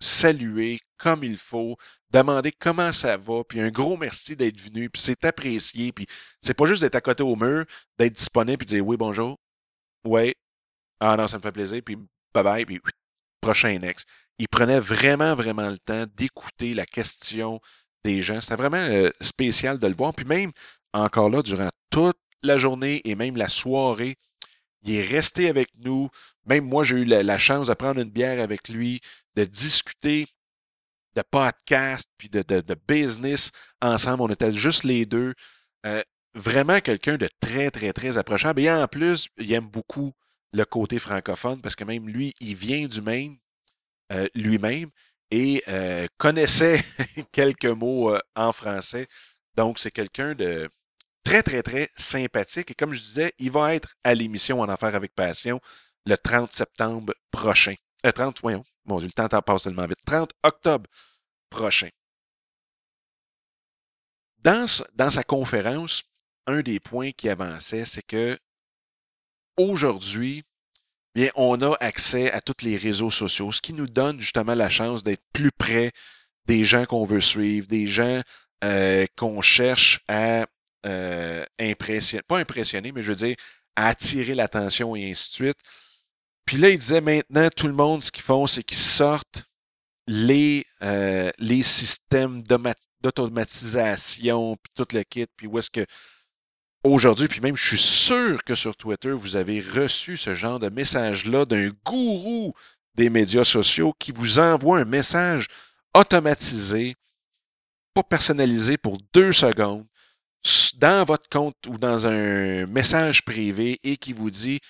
saluer 0.00 0.78
comme 0.96 1.24
il 1.24 1.36
faut, 1.36 1.76
demander 2.10 2.52
comment 2.52 2.92
ça 2.92 3.16
va, 3.16 3.44
puis 3.44 3.60
un 3.60 3.70
gros 3.70 3.96
merci 3.96 4.36
d'être 4.36 4.60
venu, 4.60 4.90
puis 4.90 5.02
c'est 5.02 5.24
apprécié, 5.24 5.92
puis 5.92 6.06
c'est 6.40 6.54
pas 6.54 6.66
juste 6.66 6.82
d'être 6.82 6.94
à 6.94 7.00
côté 7.00 7.22
au 7.22 7.36
mur, 7.36 7.64
d'être 7.98 8.14
disponible, 8.14 8.58
puis 8.58 8.66
de 8.66 8.70
dire 8.76 8.86
oui, 8.86 8.96
bonjour, 8.96 9.38
ouais, 10.04 10.34
ah 11.00 11.16
non, 11.16 11.28
ça 11.28 11.38
me 11.38 11.42
fait 11.42 11.52
plaisir, 11.52 11.80
puis 11.84 11.96
bye 12.34 12.44
bye, 12.44 12.64
puis 12.64 12.80
prochain 13.40 13.80
ex. 13.82 14.04
Il 14.38 14.48
prenait 14.48 14.80
vraiment, 14.80 15.34
vraiment 15.34 15.68
le 15.68 15.78
temps 15.78 16.06
d'écouter 16.14 16.74
la 16.74 16.86
question 16.86 17.60
des 18.04 18.22
gens. 18.22 18.40
C'était 18.40 18.56
vraiment 18.56 18.76
euh, 18.78 19.10
spécial 19.20 19.78
de 19.78 19.86
le 19.86 19.94
voir. 19.96 20.14
Puis 20.14 20.26
même, 20.26 20.52
encore 20.92 21.30
là, 21.30 21.42
durant 21.42 21.70
toute 21.90 22.18
la 22.42 22.58
journée 22.58 23.00
et 23.04 23.14
même 23.14 23.36
la 23.36 23.48
soirée, 23.48 24.16
il 24.84 24.94
est 24.94 25.02
resté 25.02 25.48
avec 25.48 25.68
nous. 25.82 26.08
Même 26.46 26.64
moi, 26.64 26.84
j'ai 26.84 26.96
eu 26.96 27.04
la, 27.04 27.38
chance 27.38 27.66
de 27.66 27.74
prendre 27.74 28.00
une 28.00 28.10
bière 28.10 28.40
avec 28.40 28.68
lui, 28.68 29.00
de 29.38 29.44
discuter 29.44 30.26
de 31.14 31.22
podcast, 31.22 32.08
puis 32.18 32.28
de, 32.28 32.74
business 32.88 33.52
ensemble. 33.80 34.22
On 34.22 34.28
était 34.28 34.52
juste 34.52 34.82
les 34.82 35.06
deux. 35.06 35.34
Euh, 35.86 36.02
vraiment 36.34 36.80
quelqu'un 36.80 37.16
de 37.16 37.28
très, 37.40 37.70
très, 37.70 37.92
très 37.92 38.18
approchable. 38.18 38.60
Et 38.60 38.70
en 38.70 38.86
plus, 38.88 39.28
il 39.38 39.52
aime 39.52 39.68
beaucoup 39.68 40.12
le 40.52 40.64
côté 40.64 40.98
francophone 40.98 41.60
parce 41.60 41.76
que 41.76 41.84
même 41.84 42.08
lui, 42.08 42.34
il 42.40 42.54
vient 42.56 42.86
du 42.86 43.00
Maine 43.00 43.36
euh, 44.12 44.26
lui-même 44.34 44.90
et 45.30 45.62
euh, 45.68 46.06
connaissait 46.16 46.82
quelques 47.32 47.66
mots 47.66 48.12
en 48.34 48.52
français. 48.52 49.06
Donc, 49.56 49.78
c'est 49.78 49.92
quelqu'un 49.92 50.34
de 50.34 50.68
très, 51.22 51.44
très, 51.44 51.62
très 51.62 51.88
sympathique. 51.96 52.72
Et 52.72 52.74
comme 52.74 52.92
je 52.92 53.02
disais, 53.02 53.32
il 53.38 53.52
va 53.52 53.74
être 53.74 53.94
à 54.02 54.14
l'émission 54.14 54.60
En 54.60 54.68
Affaires 54.68 54.96
avec 54.96 55.14
Passion 55.14 55.60
le 56.06 56.16
30 56.16 56.52
septembre 56.52 57.12
prochain. 57.30 57.74
Euh, 58.06 58.12
30, 58.12 58.40
voyons, 58.42 58.64
bon, 58.84 58.98
le 59.00 59.10
temps 59.10 59.28
passe 59.28 59.66
vite. 59.66 60.04
30 60.04 60.30
octobre 60.42 60.88
prochain. 61.50 61.88
Dans, 64.38 64.66
dans 64.94 65.10
sa 65.10 65.24
conférence, 65.24 66.04
un 66.46 66.60
des 66.60 66.80
points 66.80 67.10
qui 67.10 67.28
avançait, 67.28 67.84
c'est 67.84 68.06
que 68.06 68.38
aujourd'hui, 69.56 70.44
bien, 71.14 71.28
on 71.34 71.60
a 71.60 71.74
accès 71.80 72.30
à 72.30 72.40
tous 72.40 72.64
les 72.64 72.76
réseaux 72.76 73.10
sociaux, 73.10 73.50
ce 73.50 73.60
qui 73.60 73.74
nous 73.74 73.88
donne 73.88 74.20
justement 74.20 74.54
la 74.54 74.68
chance 74.68 75.02
d'être 75.02 75.24
plus 75.32 75.50
près 75.50 75.92
des 76.46 76.64
gens 76.64 76.86
qu'on 76.86 77.04
veut 77.04 77.20
suivre, 77.20 77.66
des 77.66 77.86
gens 77.86 78.22
euh, 78.64 79.06
qu'on 79.16 79.40
cherche 79.42 80.00
à 80.08 80.46
euh, 80.86 81.44
impressionner, 81.60 82.22
pas 82.26 82.38
impressionner, 82.38 82.92
mais 82.92 83.02
je 83.02 83.10
veux 83.10 83.16
dire, 83.16 83.36
à 83.76 83.88
attirer 83.88 84.34
l'attention 84.34 84.96
et 84.96 85.10
ainsi 85.10 85.30
de 85.30 85.34
suite. 85.34 85.58
Puis 86.48 86.56
là, 86.56 86.70
il 86.70 86.78
disait 86.78 87.02
maintenant, 87.02 87.50
tout 87.54 87.66
le 87.66 87.74
monde, 87.74 88.02
ce 88.02 88.10
qu'ils 88.10 88.22
font, 88.22 88.46
c'est 88.46 88.62
qu'ils 88.62 88.78
sortent 88.78 89.44
les, 90.06 90.64
euh, 90.80 91.30
les 91.38 91.60
systèmes 91.60 92.42
d'automatisation, 93.02 94.56
puis 94.56 94.72
tout 94.74 94.86
le 94.96 95.02
kit, 95.02 95.26
puis 95.36 95.46
où 95.46 95.58
est-ce 95.58 95.68
que 95.68 95.84
aujourd'hui, 96.82 97.28
puis 97.28 97.42
même 97.42 97.54
je 97.54 97.66
suis 97.66 97.76
sûr 97.76 98.42
que 98.44 98.54
sur 98.54 98.74
Twitter, 98.76 99.10
vous 99.10 99.36
avez 99.36 99.60
reçu 99.60 100.16
ce 100.16 100.32
genre 100.32 100.58
de 100.58 100.70
message-là 100.70 101.44
d'un 101.44 101.70
gourou 101.84 102.54
des 102.94 103.10
médias 103.10 103.44
sociaux 103.44 103.92
qui 103.98 104.10
vous 104.10 104.38
envoie 104.38 104.78
un 104.78 104.86
message 104.86 105.48
automatisé, 105.94 106.96
pas 107.92 108.04
personnalisé 108.04 108.78
pour 108.78 108.96
deux 109.12 109.32
secondes, 109.32 109.84
dans 110.78 111.04
votre 111.04 111.28
compte 111.28 111.58
ou 111.66 111.76
dans 111.76 112.06
un 112.06 112.64
message 112.64 113.22
privé 113.22 113.78
et 113.84 113.98
qui 113.98 114.14
vous 114.14 114.30
dit 114.30 114.60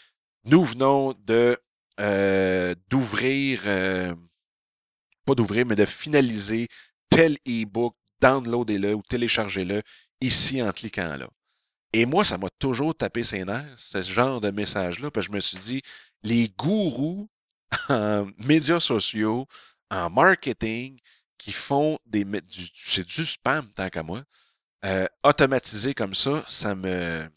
nous 0.45 0.65
venons 0.65 1.15
de 1.25 1.57
euh, 2.01 2.75
d'ouvrir, 2.89 3.63
euh, 3.67 4.15
pas 5.25 5.35
d'ouvrir, 5.35 5.67
mais 5.67 5.77
de 5.77 5.85
finaliser 5.85 6.69
tel 7.11 7.37
e-book, 7.47 7.95
downloadez-le 8.21 8.95
ou 8.95 9.03
téléchargez-le 9.03 9.83
ici 10.21 10.63
en 10.63 10.73
cliquant 10.73 11.17
là. 11.17 11.29
Et 11.93 12.05
moi, 12.05 12.25
ça 12.25 12.37
m'a 12.37 12.51
toujours 12.59 12.95
tapé 12.95 13.25
ses 13.25 13.45
nerfs, 13.45 13.75
ce 13.79 14.03
genre 14.03 14.41
de 14.41 14.51
message-là, 14.51 15.11
parce 15.11 15.27
que 15.27 15.33
je 15.33 15.37
me 15.37 15.41
suis 15.41 15.59
dit, 15.59 15.83
les 16.23 16.49
gourous 16.49 17.29
en 17.89 18.29
médias 18.39 18.81
sociaux, 18.81 19.47
en 19.91 20.11
marketing, 20.11 20.99
qui 21.39 21.53
font 21.53 21.99
des, 22.05 22.25
du, 22.25 22.69
c'est 22.75 23.07
du 23.07 23.25
spam 23.25 23.73
tant 23.73 23.89
qu'à 23.89 24.03
moi, 24.03 24.23
euh, 24.85 25.07
automatisé 25.23 25.95
comme 25.95 26.15
ça, 26.15 26.45
ça 26.49 26.75
me, 26.75 27.29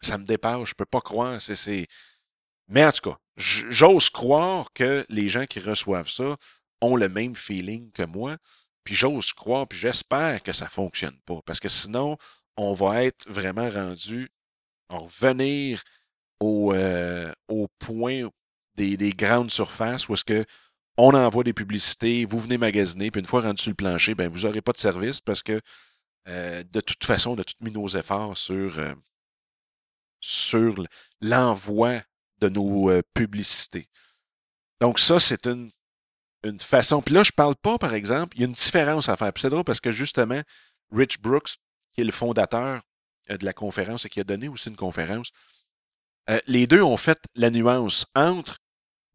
ça 0.00 0.18
me 0.18 0.24
dépasse. 0.24 0.68
Je 0.68 0.74
peux 0.74 0.86
pas 0.86 1.00
croire. 1.00 1.40
C'est, 1.40 1.54
c'est... 1.54 1.86
Mais 2.68 2.84
en 2.84 2.92
tout 2.92 3.10
cas, 3.10 3.18
j'ose 3.40 4.10
croire 4.10 4.72
que 4.72 5.04
les 5.08 5.28
gens 5.28 5.46
qui 5.46 5.60
reçoivent 5.60 6.08
ça 6.08 6.36
ont 6.80 6.96
le 6.96 7.08
même 7.08 7.34
feeling 7.34 7.90
que 7.92 8.02
moi. 8.02 8.36
Puis 8.84 8.94
j'ose 8.94 9.32
croire, 9.32 9.66
puis 9.68 9.78
j'espère 9.78 10.42
que 10.42 10.52
ça 10.52 10.68
fonctionne 10.68 11.18
pas. 11.26 11.40
Parce 11.44 11.60
que 11.60 11.68
sinon, 11.68 12.16
on 12.56 12.72
va 12.72 13.04
être 13.04 13.28
vraiment 13.28 13.68
rendu, 13.70 14.30
en 14.88 15.00
revenir 15.00 15.82
au, 16.40 16.72
euh, 16.72 17.32
au 17.48 17.68
point 17.78 18.28
des, 18.76 19.12
grandes 19.12 19.50
surfaces 19.50 20.08
où 20.08 20.14
est-ce 20.14 20.24
que 20.24 20.44
on 20.96 21.14
envoie 21.14 21.44
des 21.44 21.52
publicités, 21.52 22.24
vous 22.24 22.38
venez 22.38 22.58
magasiner, 22.58 23.10
puis 23.10 23.20
une 23.20 23.26
fois 23.26 23.42
rendu 23.42 23.62
sur 23.62 23.70
le 23.70 23.76
plancher, 23.76 24.14
ben 24.14 24.28
vous 24.28 24.40
n'aurez 24.40 24.60
pas 24.60 24.72
de 24.72 24.78
service 24.78 25.20
parce 25.20 25.42
que 25.42 25.60
euh, 26.28 26.62
de 26.70 26.80
toute 26.80 27.04
façon, 27.04 27.30
on 27.30 27.38
a 27.38 27.44
tous 27.44 27.54
mis 27.60 27.70
nos 27.70 27.88
efforts 27.88 28.36
sur, 28.36 28.78
euh, 28.78 28.94
sur 30.20 30.84
l'envoi 31.20 32.02
de 32.40 32.48
nos 32.48 32.90
publicités. 33.14 33.88
Donc 34.80 34.98
ça, 34.98 35.20
c'est 35.20 35.46
une, 35.46 35.70
une 36.44 36.60
façon. 36.60 37.02
Puis 37.02 37.14
là, 37.14 37.22
je 37.22 37.30
ne 37.30 37.36
parle 37.36 37.56
pas, 37.56 37.78
par 37.78 37.94
exemple, 37.94 38.36
il 38.36 38.40
y 38.40 38.44
a 38.44 38.46
une 38.46 38.52
différence 38.52 39.08
à 39.08 39.16
faire. 39.16 39.32
Puis 39.32 39.42
c'est 39.42 39.50
drôle 39.50 39.64
parce 39.64 39.80
que 39.80 39.92
justement, 39.92 40.42
Rich 40.92 41.20
Brooks, 41.20 41.56
qui 41.92 42.00
est 42.00 42.04
le 42.04 42.12
fondateur 42.12 42.82
euh, 43.30 43.36
de 43.36 43.44
la 43.44 43.52
conférence 43.52 44.04
et 44.04 44.08
qui 44.08 44.20
a 44.20 44.24
donné 44.24 44.48
aussi 44.48 44.68
une 44.68 44.76
conférence, 44.76 45.30
euh, 46.28 46.38
les 46.46 46.66
deux 46.66 46.82
ont 46.82 46.96
fait 46.96 47.18
la 47.34 47.50
nuance 47.50 48.06
entre 48.14 48.58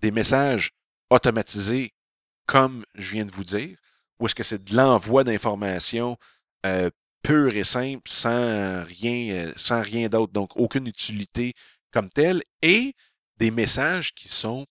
des 0.02 0.12
messages 0.12 0.72
automatisés, 1.10 1.94
comme 2.46 2.86
je 2.96 3.14
viens 3.14 3.26
de 3.26 3.32
vous 3.32 3.44
dire, 3.44 3.78
ou 4.20 4.26
est-ce 4.26 4.36
que 4.36 4.44
c'est 4.44 4.64
de 4.64 4.76
l'envoi 4.76 5.24
d'informations 5.24 6.18
euh, 6.66 6.90
pur 7.24 7.56
et 7.56 7.64
simple, 7.64 8.10
sans 8.10 8.84
rien, 8.84 9.52
sans 9.56 9.82
rien 9.82 10.10
d'autre, 10.10 10.32
donc 10.32 10.56
aucune 10.56 10.88
utilité 10.88 11.54
comme 11.92 12.10
telle, 12.10 12.44
et 12.62 12.94
des 13.38 13.52
messages 13.52 14.14
qui 14.14 14.28
sont 14.28 14.66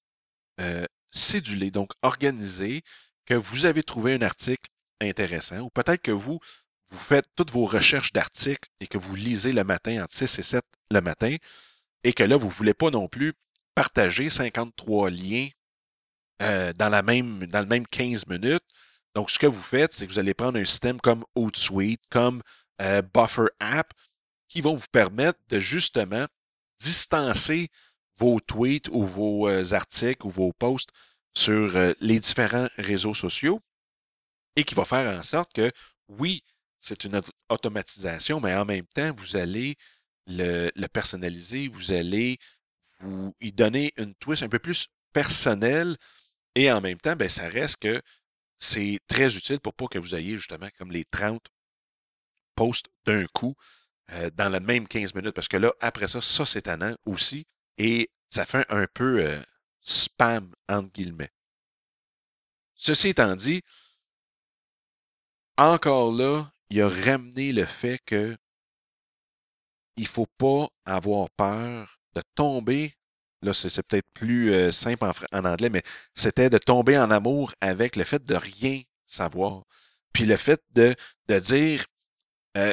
cédulés, 1.11 1.71
donc 1.71 1.93
organisés, 2.03 2.83
que 3.27 3.35
vous 3.35 3.65
avez 3.65 3.83
trouvé 3.83 4.15
un 4.15 4.23
article 4.23 4.71
intéressant, 5.01 5.61
ou 5.61 5.71
peut-être 5.71 6.03
que 6.03 6.11
vous, 6.11 6.39
vous 6.89 6.99
faites 6.99 7.27
toutes 7.37 7.51
vos 7.51 7.65
recherches 7.65 8.13
d'articles 8.13 8.69
et 8.81 8.87
que 8.87 8.99
vous 8.99 9.15
lisez 9.15 9.53
le 9.53 9.65
matin 9.65 10.03
entre 10.03 10.15
6 10.15 10.39
et 10.39 10.43
7 10.43 10.65
le 10.91 11.01
matin, 11.01 11.37
et 12.05 12.13
que 12.13 12.23
là, 12.23 12.37
vous 12.37 12.49
ne 12.49 12.53
voulez 12.53 12.75
pas 12.75 12.91
non 12.91 13.09
plus 13.09 13.33
partager 13.75 14.31
53 14.31 15.11
liens 15.11 15.49
dans, 16.39 16.89
la 16.91 17.03
même, 17.03 17.47
dans 17.47 17.61
le 17.61 17.67
même 17.67 17.87
15 17.87 18.27
minutes. 18.27 18.65
Donc, 19.15 19.31
ce 19.31 19.39
que 19.39 19.47
vous 19.47 19.63
faites, 19.63 19.93
c'est 19.93 20.07
que 20.07 20.13
vous 20.13 20.19
allez 20.19 20.35
prendre 20.35 20.59
un 20.59 20.65
système 20.65 21.01
comme 21.01 21.25
Outsuite, 21.35 22.03
comme 22.11 22.43
Buffer 22.79 23.47
App, 23.61 23.93
qui 24.49 24.61
vont 24.61 24.75
vous 24.75 24.87
permettre 24.93 25.39
de 25.49 25.59
justement 25.59 26.27
distancer 26.79 27.69
vos 28.17 28.41
tweets 28.41 28.89
ou 28.89 29.05
vos 29.05 29.49
euh, 29.49 29.73
articles 29.73 30.27
ou 30.27 30.31
vos 30.31 30.53
posts 30.53 30.91
sur 31.37 31.73
les 32.01 32.21
différents 32.21 32.69
réseaux 32.77 33.15
sociaux 33.15 33.61
et 34.57 34.65
qui 34.65 34.75
va 34.75 34.85
faire 34.85 35.19
en 35.19 35.23
sorte 35.23 35.53
que, 35.53 35.73
oui, 36.09 36.45
c'est 36.79 37.05
une 37.05 37.21
automatisation, 37.49 38.41
mais 38.41 38.55
en 38.55 38.65
même 38.65 38.87
temps, 38.87 39.13
vous 39.15 39.37
allez 39.37 39.77
le, 40.27 40.71
personnaliser, 40.89 41.69
vous 41.69 41.93
allez 41.93 42.39
vous 43.01 43.35
y 43.41 43.53
donner 43.53 43.93
une 43.97 44.15
twist 44.15 44.43
un 44.43 44.49
peu 44.49 44.59
plus 44.59 44.89
personnelle 45.13 45.97
et 46.55 46.71
en 46.71 46.81
même 46.81 46.99
temps, 46.99 47.17
ben, 47.17 47.29
ça 47.29 47.49
reste 47.49 47.79
que 47.79 48.01
c'est 48.59 48.99
très 49.09 49.37
utile 49.37 49.61
pour 49.61 49.75
pas 49.75 49.87
que 49.87 49.99
vous 49.99 50.15
ayez 50.15 50.37
justement 50.37 50.69
comme 50.79 50.93
les 50.93 51.05
30 51.05 51.45
posts 52.55 52.87
d'un 53.05 53.27
coup 53.27 53.55
euh, 54.13 54.31
dans 54.31 54.49
la 54.49 54.61
même 54.61 54.87
15 54.87 55.15
minutes. 55.15 55.35
Parce 55.35 55.49
que 55.49 55.57
là, 55.57 55.73
après 55.81 56.09
ça, 56.09 56.21
ça 56.21 56.47
c'est 56.47 56.63
tannant 56.63 56.95
aussi 57.05 57.47
et 57.79 58.11
ça 58.31 58.45
fait 58.47 58.67
un 58.69 58.87
peu, 58.93 59.21
euh, 59.25 59.41
spam, 59.81 60.53
entre 60.69 60.93
guillemets. 60.93 61.31
Ceci 62.75 63.09
étant 63.09 63.37
dit, 63.37 63.63
encore 65.57 66.13
là, 66.13 66.51
il 66.71 66.83
a 66.83 66.89
ramené 66.89 67.53
le 67.53 67.65
fait 67.65 68.01
que 68.05 68.37
il 69.97 70.09
faut 70.09 70.27
pas 70.27 70.69
avoir 70.85 71.31
peur 71.31 72.01
de 72.15 72.23
tomber. 72.35 72.95
Là, 73.43 73.53
c'est 73.53 73.83
peut-être 73.83 74.09
plus 74.15 74.53
euh, 74.53 74.73
simple 74.73 75.05
en, 75.33 75.45
anglais, 75.45 75.71
mais 75.71 75.83
c'était 76.15 76.51
de 76.51 76.59
tomber 76.59 76.99
en 76.99 77.11
amour 77.11 77.53
avec 77.61 77.95
le 77.95 78.05
fait 78.05 78.25
de 78.25 78.35
rien 78.35 78.83
savoir. 79.07 79.65
Puis 80.13 80.25
le 80.25 80.37
fait 80.37 80.61
de, 80.71 80.95
de 81.29 81.39
dire, 81.39 81.85
euh, 82.57 82.73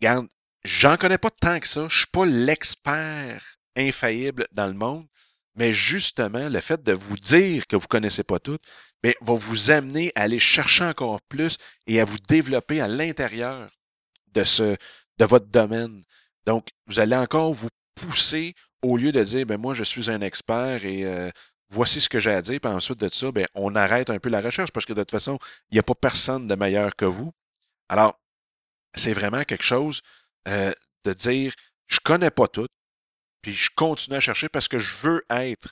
regarde, 0.00 0.26
j'en 0.64 0.96
connais 0.96 1.18
pas 1.18 1.30
tant 1.30 1.60
que 1.60 1.68
ça, 1.68 1.86
je 1.88 1.98
suis 1.98 2.06
pas 2.06 2.24
l'expert 2.24 3.56
infaillible 3.76 4.46
dans 4.52 4.66
le 4.66 4.74
monde, 4.74 5.06
mais 5.54 5.72
justement, 5.72 6.48
le 6.48 6.60
fait 6.60 6.82
de 6.82 6.92
vous 6.92 7.16
dire 7.16 7.66
que 7.66 7.76
vous 7.76 7.86
connaissez 7.86 8.22
pas 8.22 8.38
tout, 8.38 8.58
va 9.20 9.34
vous 9.34 9.70
amener 9.70 10.12
à 10.14 10.22
aller 10.22 10.38
chercher 10.38 10.84
encore 10.84 11.20
plus 11.22 11.56
et 11.86 12.00
à 12.00 12.04
vous 12.04 12.18
développer 12.28 12.80
à 12.80 12.88
l'intérieur 12.88 13.70
de 14.34 14.42
de 15.18 15.24
votre 15.24 15.46
domaine. 15.46 16.02
Donc, 16.46 16.68
vous 16.86 17.00
allez 17.00 17.16
encore 17.16 17.54
vous 17.54 17.68
pousser 17.94 18.54
au 18.82 18.96
lieu 18.96 19.12
de 19.12 19.22
dire, 19.22 19.46
ben 19.46 19.58
moi, 19.58 19.72
je 19.74 19.82
suis 19.82 20.10
un 20.10 20.20
expert 20.20 20.84
et 20.84 21.04
euh, 21.04 21.30
voici 21.70 22.00
ce 22.00 22.08
que 22.08 22.20
j'ai 22.20 22.32
à 22.32 22.42
dire, 22.42 22.60
puis 22.60 22.70
ensuite 22.70 23.00
de 23.00 23.08
ça, 23.08 23.32
ben, 23.32 23.46
on 23.54 23.74
arrête 23.74 24.10
un 24.10 24.18
peu 24.18 24.28
la 24.28 24.40
recherche 24.40 24.70
parce 24.70 24.86
que 24.86 24.92
de 24.92 25.00
toute 25.00 25.10
façon, 25.10 25.38
il 25.70 25.76
n'y 25.76 25.78
a 25.78 25.82
pas 25.82 25.94
personne 25.94 26.46
de 26.46 26.54
meilleur 26.54 26.94
que 26.94 27.06
vous. 27.06 27.32
Alors, 27.88 28.20
c'est 28.94 29.14
vraiment 29.14 29.44
quelque 29.44 29.64
chose 29.64 30.02
euh, 30.48 30.72
de 31.04 31.12
dire, 31.14 31.54
je 31.86 31.98
connais 32.04 32.30
pas 32.30 32.48
tout, 32.48 32.68
puis 33.42 33.52
je 33.52 33.70
continue 33.74 34.16
à 34.16 34.20
chercher 34.20 34.48
parce 34.48 34.68
que 34.68 34.78
je 34.78 34.96
veux 34.96 35.22
être 35.30 35.70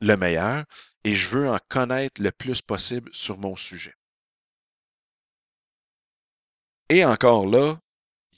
le 0.00 0.16
meilleur 0.16 0.64
et 1.04 1.14
je 1.14 1.28
veux 1.28 1.48
en 1.48 1.58
connaître 1.68 2.20
le 2.20 2.32
plus 2.32 2.62
possible 2.62 3.10
sur 3.12 3.38
mon 3.38 3.56
sujet. 3.56 3.94
Et 6.88 7.04
encore 7.04 7.46
là, 7.46 7.78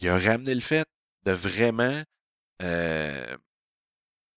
il 0.00 0.08
a 0.08 0.18
ramené 0.18 0.54
le 0.54 0.60
fait 0.60 0.88
de 1.24 1.32
vraiment 1.32 2.02
euh, 2.62 3.36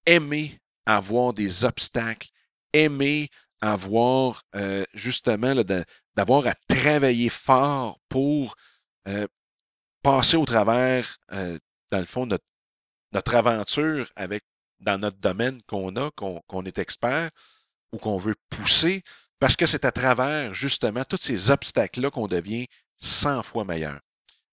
aimer 0.06 0.60
avoir 0.86 1.34
des 1.34 1.64
obstacles, 1.64 2.30
aimer 2.74 3.30
avoir 3.62 4.44
euh, 4.56 4.84
justement 4.94 5.54
d'avoir 6.16 6.48
à 6.48 6.54
travailler 6.68 7.30
fort 7.30 8.00
pour 8.10 8.56
euh, 9.08 9.28
passer 10.02 10.36
au 10.36 10.46
travers, 10.46 11.18
dans 11.30 12.00
le 12.00 12.06
fond, 12.06 12.26
notre, 12.26 12.46
notre 13.12 13.36
aventure 13.36 14.10
avec 14.16 14.44
dans 14.80 15.00
notre 15.00 15.20
domaine 15.20 15.62
qu'on 15.64 15.96
a, 15.96 16.12
qu'on 16.12 16.66
est 16.66 16.80
expert 16.80 17.30
ou 17.92 17.98
qu'on 17.98 18.18
veut 18.18 18.36
pousser, 18.50 19.04
parce 19.40 19.56
que 19.56 19.66
c'est 19.66 19.86
à 19.86 19.92
travers 19.92 20.54
justement 20.54 21.04
tous 21.04 21.18
ces 21.18 21.52
obstacles-là 21.52 22.10
qu'on 22.10 22.28
devient 22.28 22.68
100 23.00 23.44
fois 23.44 23.66
meilleur. 23.66 24.00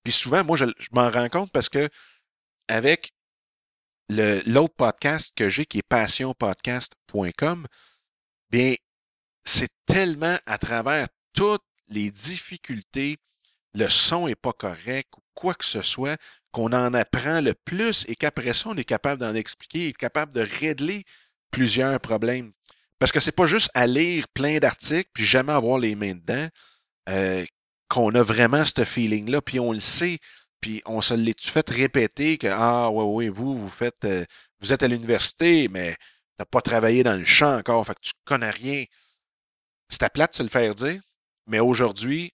Puis 0.03 0.13
souvent, 0.13 0.45
moi, 0.45 0.57
je, 0.57 0.65
m'en 0.93 1.11
rends 1.11 1.29
compte 1.29 1.53
parce 1.53 1.69
que 1.69 1.89
avec 2.69 3.13
l'autre 4.09 4.75
podcast 4.75 5.35
que 5.37 5.49
j'ai 5.49 5.67
qui 5.67 5.79
est 5.79 5.89
passionpodcast.com, 5.89 7.67
bien, 8.51 8.75
c'est 9.45 9.71
tellement 9.87 10.39
à 10.47 10.59
travers 10.59 11.09
toutes 11.35 11.65
les 11.89 12.11
difficultés, 12.11 13.19
le 13.75 13.89
son 13.89 14.29
est 14.29 14.35
pas 14.35 14.53
correct 14.53 15.11
ou 15.17 15.23
quoi 15.35 15.55
que 15.55 15.65
ce 15.65 15.83
soit, 15.83 16.19
qu'on 16.59 16.73
en 16.73 16.93
apprend 16.93 17.41
le 17.41 17.55
plus 17.55 18.05
et 18.09 18.17
qu'après 18.17 18.53
ça, 18.53 18.71
on 18.71 18.75
est 18.75 18.83
capable 18.83 19.21
d'en 19.21 19.33
expliquer 19.37 19.93
capable 19.93 20.33
de 20.33 20.41
régler 20.41 21.05
plusieurs 21.53 22.01
problèmes. 22.01 22.51
Parce 22.99 23.13
que 23.13 23.21
c'est 23.21 23.31
pas 23.31 23.47
juste 23.47 23.71
à 23.75 23.87
lire 23.87 24.27
plein 24.35 24.59
d'articles 24.59 25.09
puis 25.15 25.25
jamais 25.25 25.53
avoir 25.53 25.79
les 25.79 25.95
mains 25.95 26.15
dedans 26.15 26.49
euh, 27.11 27.45
qu'on 27.89 28.11
a 28.11 28.25
vraiment 28.25 28.65
ce 28.65 28.85
feeling-là, 28.85 29.41
puis 29.41 29.61
on 29.61 29.73
le 29.73 29.79
sait. 29.79 30.19
Puis 30.61 30.83
on 30.85 31.01
se 31.01 31.15
l'est 31.15 31.49
fait 31.49 31.71
répéter 31.71 32.39
que 32.39 32.49
Ah 32.51 32.91
ouais, 32.91 33.05
ouais, 33.05 33.29
vous, 33.29 33.57
vous 33.57 33.69
faites 33.69 34.05
euh, 34.05 34.25
vous 34.59 34.73
êtes 34.73 34.83
à 34.83 34.89
l'université, 34.89 35.69
mais 35.69 35.95
t'as 36.39 36.45
pas 36.45 36.61
travaillé 36.61 37.05
dans 37.05 37.17
le 37.17 37.25
champ 37.25 37.57
encore, 37.57 37.87
fait 37.87 37.95
que 37.95 38.01
tu 38.03 38.13
connais 38.25 38.51
rien. 38.51 38.85
C'était 39.89 40.11
plate 40.11 40.33
de 40.33 40.37
se 40.39 40.43
le 40.43 40.49
faire 40.49 40.75
dire, 40.75 41.01
mais 41.47 41.61
aujourd'hui, 41.61 42.33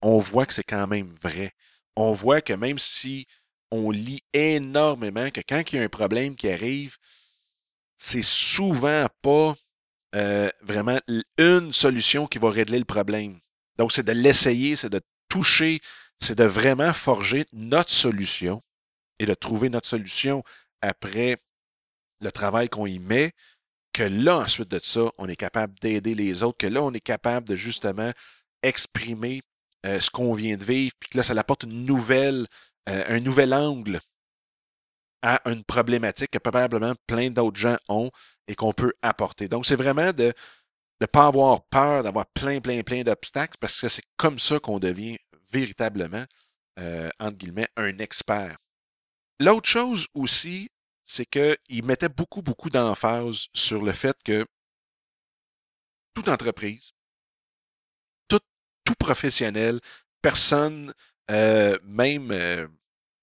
on 0.00 0.18
voit 0.18 0.46
que 0.46 0.54
c'est 0.54 0.64
quand 0.64 0.86
même 0.86 1.10
vrai. 1.20 1.52
On 1.98 2.12
voit 2.12 2.40
que 2.40 2.52
même 2.52 2.78
si 2.78 3.26
on 3.70 3.90
lit 3.90 4.22
énormément, 4.32 5.30
que 5.30 5.40
quand 5.46 5.62
il 5.72 5.76
y 5.76 5.78
a 5.80 5.82
un 5.82 5.88
problème 5.88 6.36
qui 6.36 6.48
arrive, 6.48 6.96
c'est 7.96 8.22
souvent 8.22 9.06
pas 9.20 9.56
euh, 10.14 10.48
vraiment 10.62 10.98
une 11.36 11.72
solution 11.72 12.26
qui 12.26 12.38
va 12.38 12.50
régler 12.50 12.78
le 12.78 12.84
problème. 12.84 13.40
Donc, 13.78 13.92
c'est 13.92 14.04
de 14.04 14.12
l'essayer, 14.12 14.76
c'est 14.76 14.88
de 14.90 15.00
toucher 15.28 15.80
c'est 16.20 16.36
de 16.36 16.44
vraiment 16.44 16.92
forger 16.92 17.46
notre 17.52 17.90
solution 17.90 18.62
et 19.18 19.26
de 19.26 19.34
trouver 19.34 19.68
notre 19.68 19.88
solution 19.88 20.42
après 20.80 21.38
le 22.20 22.32
travail 22.32 22.68
qu'on 22.68 22.86
y 22.86 22.98
met, 22.98 23.32
que 23.92 24.02
là, 24.02 24.38
ensuite 24.38 24.68
de 24.68 24.80
ça, 24.82 25.10
on 25.18 25.28
est 25.28 25.36
capable 25.36 25.78
d'aider 25.80 26.14
les 26.14 26.42
autres, 26.42 26.58
que 26.58 26.66
là, 26.66 26.82
on 26.82 26.92
est 26.92 27.00
capable 27.00 27.48
de 27.48 27.56
justement 27.56 28.12
exprimer 28.62 29.42
euh, 29.86 30.00
ce 30.00 30.10
qu'on 30.10 30.34
vient 30.34 30.56
de 30.56 30.64
vivre, 30.64 30.92
puis 30.98 31.10
que 31.10 31.18
là, 31.18 31.22
ça 31.22 31.34
apporte 31.34 31.64
euh, 31.64 32.44
un 32.86 33.20
nouvel 33.20 33.54
angle 33.54 34.00
à 35.22 35.40
une 35.50 35.64
problématique 35.64 36.30
que 36.30 36.38
probablement 36.38 36.94
plein 37.06 37.30
d'autres 37.30 37.58
gens 37.58 37.76
ont 37.88 38.10
et 38.46 38.54
qu'on 38.54 38.72
peut 38.72 38.92
apporter. 39.02 39.48
Donc, 39.48 39.66
c'est 39.66 39.76
vraiment 39.76 40.12
de 40.12 40.32
ne 41.00 41.06
pas 41.06 41.26
avoir 41.26 41.64
peur 41.66 42.02
d'avoir 42.02 42.26
plein, 42.26 42.60
plein, 42.60 42.82
plein 42.82 43.02
d'obstacles 43.02 43.56
parce 43.60 43.80
que 43.80 43.88
c'est 43.88 44.04
comme 44.16 44.38
ça 44.38 44.58
qu'on 44.58 44.78
devient 44.78 45.16
véritablement, 45.52 46.24
euh, 46.78 47.08
entre 47.20 47.36
guillemets, 47.36 47.68
un 47.76 47.98
expert. 47.98 48.56
L'autre 49.40 49.68
chose 49.68 50.08
aussi, 50.14 50.68
c'est 51.04 51.26
qu'il 51.26 51.84
mettait 51.84 52.08
beaucoup, 52.08 52.42
beaucoup 52.42 52.70
d'emphase 52.70 53.46
sur 53.54 53.82
le 53.82 53.92
fait 53.92 54.16
que 54.24 54.44
toute 56.14 56.28
entreprise, 56.28 56.92
tout, 58.88 58.94
professionnel, 58.98 59.80
personne, 60.22 60.92
euh, 61.30 61.76
même, 61.84 62.30
euh, 62.32 62.66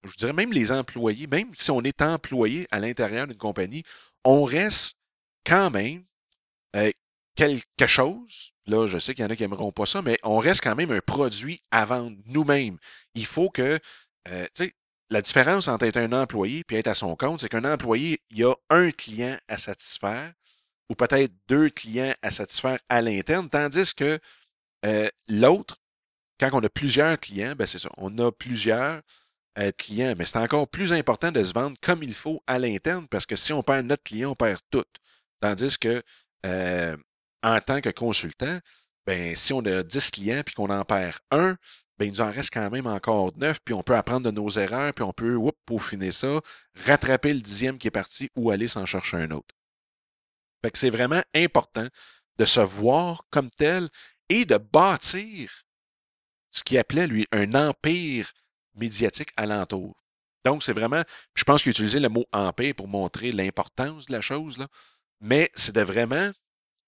je 0.04 0.14
dirais 0.16 0.32
même 0.32 0.52
les 0.52 0.70
employés, 0.70 1.26
même 1.26 1.50
si 1.54 1.70
on 1.70 1.82
est 1.82 2.02
employé 2.02 2.66
à 2.70 2.78
l'intérieur 2.78 3.26
d'une 3.26 3.36
compagnie, 3.36 3.82
on 4.24 4.44
reste 4.44 4.96
quand 5.44 5.70
même 5.70 6.04
quelque 7.36 7.86
chose, 7.86 8.52
là, 8.66 8.86
je 8.86 8.98
sais 8.98 9.14
qu'il 9.14 9.22
y 9.22 9.26
en 9.26 9.30
a 9.30 9.36
qui 9.36 9.42
n'aimeront 9.42 9.70
pas 9.70 9.86
ça, 9.86 10.02
mais 10.02 10.18
on 10.24 10.38
reste 10.38 10.62
quand 10.62 10.74
même 10.74 10.90
un 10.90 11.00
produit 11.00 11.60
à 11.70 11.84
vendre 11.84 12.16
nous-mêmes. 12.26 12.78
Il 13.14 13.26
faut 13.26 13.50
que, 13.50 13.78
euh, 14.28 14.46
tu 14.54 14.64
sais, 14.64 14.74
la 15.10 15.22
différence 15.22 15.68
entre 15.68 15.84
être 15.84 15.98
un 15.98 16.12
employé 16.12 16.64
et 16.68 16.76
être 16.76 16.88
à 16.88 16.94
son 16.94 17.14
compte, 17.14 17.40
c'est 17.40 17.48
qu'un 17.48 17.70
employé, 17.70 18.18
il 18.30 18.38
y 18.38 18.44
a 18.44 18.54
un 18.70 18.90
client 18.90 19.36
à 19.46 19.58
satisfaire 19.58 20.32
ou 20.88 20.94
peut-être 20.94 21.32
deux 21.46 21.68
clients 21.68 22.14
à 22.22 22.30
satisfaire 22.30 22.78
à 22.88 23.02
l'interne, 23.02 23.48
tandis 23.48 23.94
que 23.94 24.18
euh, 24.84 25.08
l'autre, 25.28 25.76
quand 26.38 26.50
on 26.52 26.62
a 26.62 26.68
plusieurs 26.68 27.18
clients, 27.18 27.54
ben 27.56 27.66
c'est 27.66 27.78
ça, 27.78 27.90
on 27.96 28.16
a 28.18 28.30
plusieurs 28.30 29.00
euh, 29.58 29.72
clients, 29.72 30.14
mais 30.18 30.26
c'est 30.26 30.38
encore 30.38 30.68
plus 30.68 30.92
important 30.92 31.32
de 31.32 31.42
se 31.42 31.52
vendre 31.52 31.76
comme 31.80 32.02
il 32.02 32.14
faut 32.14 32.42
à 32.46 32.58
l'interne 32.58 33.08
parce 33.08 33.26
que 33.26 33.36
si 33.36 33.52
on 33.52 33.62
perd 33.62 33.86
notre 33.86 34.02
client, 34.02 34.32
on 34.32 34.34
perd 34.34 34.60
tout. 34.70 34.84
Tandis 35.40 35.78
que 35.78 36.02
en 37.42 37.60
tant 37.60 37.80
que 37.80 37.90
consultant, 37.90 38.60
ben, 39.06 39.36
si 39.36 39.52
on 39.52 39.64
a 39.64 39.82
10 39.82 40.10
clients 40.10 40.42
puis 40.44 40.54
qu'on 40.54 40.68
en 40.68 40.84
perd 40.84 41.16
un, 41.30 41.56
ben, 41.98 42.06
il 42.06 42.10
nous 42.10 42.20
en 42.20 42.30
reste 42.30 42.52
quand 42.52 42.68
même 42.70 42.86
encore 42.86 43.32
9, 43.36 43.60
puis 43.64 43.72
on 43.74 43.82
peut 43.82 43.94
apprendre 43.94 44.26
de 44.26 44.30
nos 44.30 44.48
erreurs, 44.48 44.92
puis 44.92 45.04
on 45.04 45.12
peut 45.12 45.36
whoop, 45.36 45.56
peaufiner 45.64 46.10
ça, 46.10 46.40
rattraper 46.74 47.32
le 47.32 47.40
dixième 47.40 47.78
qui 47.78 47.86
est 47.86 47.92
parti 47.92 48.30
ou 48.36 48.50
aller 48.50 48.68
s'en 48.68 48.84
chercher 48.84 49.18
un 49.18 49.30
autre. 49.30 49.54
Que 50.62 50.78
c'est 50.78 50.90
vraiment 50.90 51.22
important 51.32 51.86
de 52.38 52.44
se 52.44 52.58
voir 52.58 53.22
comme 53.30 53.50
tel 53.50 53.88
et 54.28 54.44
de 54.44 54.58
bâtir 54.58 55.62
ce 56.50 56.62
qu'il 56.62 56.78
appelait, 56.78 57.06
lui, 57.06 57.26
un 57.32 57.52
empire 57.52 58.32
médiatique 58.74 59.30
alentour. 59.36 59.94
Donc, 60.44 60.62
c'est 60.62 60.72
vraiment, 60.72 61.02
je 61.34 61.44
pense 61.44 61.62
qu'il 61.62 61.70
a 61.70 61.72
utilisé 61.72 62.00
le 62.00 62.08
mot 62.08 62.24
empire 62.32 62.74
pour 62.74 62.88
montrer 62.88 63.32
l'importance 63.32 64.06
de 64.06 64.12
la 64.12 64.20
chose, 64.20 64.58
là, 64.58 64.68
mais 65.20 65.50
c'est 65.54 65.74
de 65.74 65.80
vraiment 65.80 66.30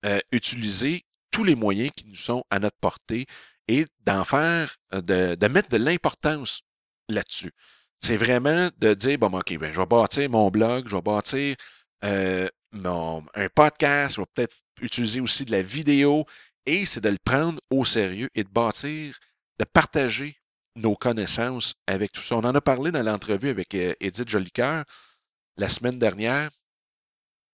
euh, 0.06 0.20
utiliser 0.32 1.04
tous 1.30 1.44
les 1.44 1.54
moyens 1.54 1.90
qui 1.96 2.06
nous 2.06 2.14
sont 2.14 2.44
à 2.50 2.58
notre 2.58 2.78
portée 2.78 3.26
et 3.66 3.84
d'en 4.00 4.24
faire, 4.24 4.76
euh, 4.94 5.00
de, 5.36 5.48
mettre 5.48 5.68
de 5.70 5.76
l'importance 5.76 6.62
là-dessus. 7.08 7.52
C'est 8.00 8.16
vraiment 8.16 8.70
de 8.78 8.94
dire, 8.94 9.18
bon, 9.18 9.36
OK, 9.36 9.58
ben, 9.58 9.72
je 9.72 9.80
vais 9.80 9.86
bâtir 9.86 10.30
mon 10.30 10.50
blog, 10.50 10.88
je 10.88 10.94
vais 10.94 11.02
bâtir 11.02 11.56
euh, 12.04 12.48
un 12.72 13.48
podcast, 13.54 14.16
je 14.16 14.20
vais 14.20 14.26
peut-être 14.34 14.56
utiliser 14.80 15.20
aussi 15.20 15.44
de 15.44 15.50
la 15.50 15.62
vidéo, 15.62 16.24
et 16.68 16.84
c'est 16.84 17.00
de 17.00 17.08
le 17.08 17.16
prendre 17.24 17.58
au 17.70 17.82
sérieux 17.86 18.28
et 18.34 18.44
de 18.44 18.50
bâtir, 18.50 19.18
de 19.58 19.64
partager 19.64 20.36
nos 20.76 20.94
connaissances 20.94 21.74
avec 21.86 22.12
tout 22.12 22.20
ça. 22.20 22.36
On 22.36 22.44
en 22.44 22.54
a 22.54 22.60
parlé 22.60 22.92
dans 22.92 23.02
l'entrevue 23.02 23.48
avec 23.48 23.74
Edith 23.74 24.28
Jolicoeur 24.28 24.84
la 25.56 25.70
semaine 25.70 25.98
dernière. 25.98 26.50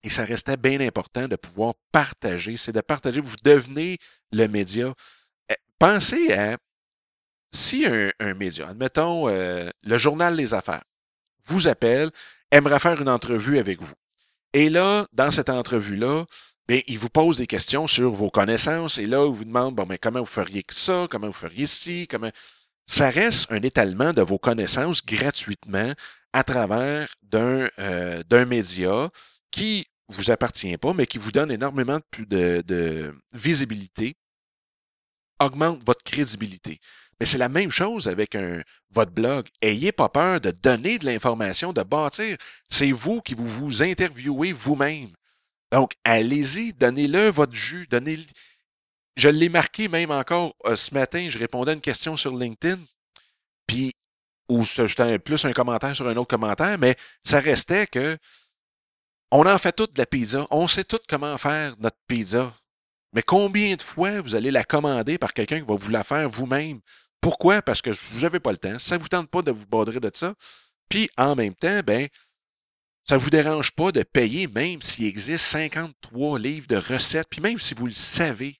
Et 0.02 0.10
ça 0.10 0.24
restait 0.24 0.56
bien 0.56 0.80
important 0.80 1.28
de 1.28 1.36
pouvoir 1.36 1.74
partager. 1.92 2.56
C'est 2.56 2.72
de 2.72 2.80
partager. 2.80 3.20
Vous 3.20 3.36
devenez 3.44 3.98
le 4.32 4.48
média. 4.48 4.92
Eh, 5.48 5.54
pensez 5.78 6.32
à 6.32 6.58
si 7.52 7.86
un, 7.86 8.34
média, 8.34 8.68
admettons 8.68 9.28
euh, 9.28 9.70
le 9.84 9.96
journal 9.96 10.34
Les 10.34 10.54
Affaires, 10.54 10.82
vous 11.44 11.68
appelle, 11.68 12.10
aimerait 12.50 12.80
faire 12.80 13.00
une 13.00 13.08
entrevue 13.08 13.58
avec 13.58 13.80
vous. 13.80 13.94
Et 14.52 14.70
là, 14.70 15.06
dans 15.12 15.30
cette 15.30 15.50
entrevue-là, 15.50 16.26
bien, 16.68 16.80
il 16.86 16.98
vous 16.98 17.08
pose 17.08 17.38
des 17.38 17.46
questions 17.46 17.86
sur 17.86 18.12
vos 18.12 18.30
connaissances 18.30 18.98
et 18.98 19.06
là, 19.06 19.24
il 19.26 19.32
vous 19.32 19.44
demande, 19.44 19.74
bon, 19.74 19.86
mais 19.86 19.98
comment 19.98 20.20
vous 20.20 20.26
feriez 20.26 20.64
ça, 20.70 21.06
comment 21.10 21.28
vous 21.28 21.32
feriez 21.32 21.66
ci, 21.66 22.06
comment... 22.08 22.30
Ça 22.86 23.08
reste 23.08 23.50
un 23.50 23.62
étalement 23.62 24.12
de 24.12 24.20
vos 24.20 24.38
connaissances 24.38 25.04
gratuitement 25.04 25.94
à 26.34 26.44
travers 26.44 27.08
d'un 27.22 27.68
euh, 27.78 28.22
d'un 28.24 28.44
média 28.44 29.10
qui 29.50 29.86
vous 30.08 30.30
appartient 30.30 30.76
pas, 30.76 30.92
mais 30.92 31.06
qui 31.06 31.16
vous 31.16 31.32
donne 31.32 31.50
énormément 31.50 31.98
de, 32.18 32.24
de, 32.24 32.62
de 32.66 33.14
visibilité, 33.32 34.16
augmente 35.40 35.82
votre 35.86 36.04
crédibilité. 36.04 36.78
Mais 37.18 37.26
c'est 37.26 37.38
la 37.38 37.48
même 37.48 37.70
chose 37.70 38.08
avec 38.08 38.34
un, 38.34 38.62
votre 38.90 39.12
blog. 39.12 39.46
Ayez 39.62 39.92
pas 39.92 40.08
peur 40.08 40.40
de 40.40 40.50
donner 40.50 40.98
de 40.98 41.06
l'information, 41.06 41.72
de 41.72 41.82
bâtir. 41.82 42.36
C'est 42.68 42.92
vous 42.92 43.20
qui 43.22 43.34
vous, 43.34 43.46
vous 43.46 43.82
interviewez 43.82 44.52
vous-même. 44.52 45.10
Donc, 45.74 45.94
allez-y, 46.04 46.72
donnez-le 46.72 47.30
votre 47.30 47.52
jus, 47.52 47.88
donnez 47.90 48.20
Je 49.16 49.28
l'ai 49.28 49.48
marqué 49.48 49.88
même 49.88 50.12
encore 50.12 50.54
euh, 50.66 50.76
ce 50.76 50.94
matin, 50.94 51.26
je 51.28 51.36
répondais 51.36 51.72
à 51.72 51.74
une 51.74 51.80
question 51.80 52.14
sur 52.14 52.36
LinkedIn, 52.36 52.78
puis, 53.66 53.92
ou 54.48 54.64
c'était 54.64 55.18
plus 55.18 55.44
un 55.44 55.52
commentaire 55.52 55.96
sur 55.96 56.06
un 56.06 56.16
autre 56.16 56.28
commentaire, 56.28 56.78
mais 56.78 56.94
ça 57.24 57.40
restait 57.40 57.88
que 57.88 58.16
on 59.32 59.44
en 59.46 59.58
fait 59.58 59.72
toute 59.72 59.94
de 59.94 59.98
la 59.98 60.06
pizza, 60.06 60.46
on 60.52 60.68
sait 60.68 60.84
tout 60.84 61.00
comment 61.08 61.36
faire 61.38 61.74
notre 61.80 61.98
pizza. 62.06 62.54
Mais 63.12 63.22
combien 63.22 63.74
de 63.74 63.82
fois 63.82 64.20
vous 64.20 64.36
allez 64.36 64.52
la 64.52 64.62
commander 64.62 65.18
par 65.18 65.34
quelqu'un 65.34 65.58
qui 65.58 65.66
va 65.66 65.74
vous 65.74 65.90
la 65.90 66.04
faire 66.04 66.28
vous-même? 66.28 66.78
Pourquoi? 67.20 67.62
Parce 67.62 67.82
que 67.82 67.90
vous 68.12 68.20
n'avez 68.20 68.38
pas 68.38 68.52
le 68.52 68.58
temps. 68.58 68.78
Ça 68.78 68.96
ne 68.96 69.00
vous 69.00 69.08
tente 69.08 69.28
pas 69.28 69.42
de 69.42 69.50
vous 69.50 69.66
border 69.66 69.98
de 69.98 70.10
ça. 70.14 70.34
Puis 70.88 71.10
en 71.16 71.34
même 71.34 71.54
temps, 71.56 71.80
ben, 71.84 72.06
ça 73.04 73.16
ne 73.16 73.20
vous 73.20 73.30
dérange 73.30 73.72
pas 73.72 73.92
de 73.92 74.02
payer, 74.02 74.46
même 74.48 74.80
s'il 74.80 75.06
existe 75.06 75.44
53 75.46 76.38
livres 76.38 76.66
de 76.66 76.76
recettes, 76.76 77.28
puis 77.28 77.40
même 77.40 77.58
si 77.58 77.74
vous 77.74 77.86
le 77.86 77.92
savez 77.92 78.58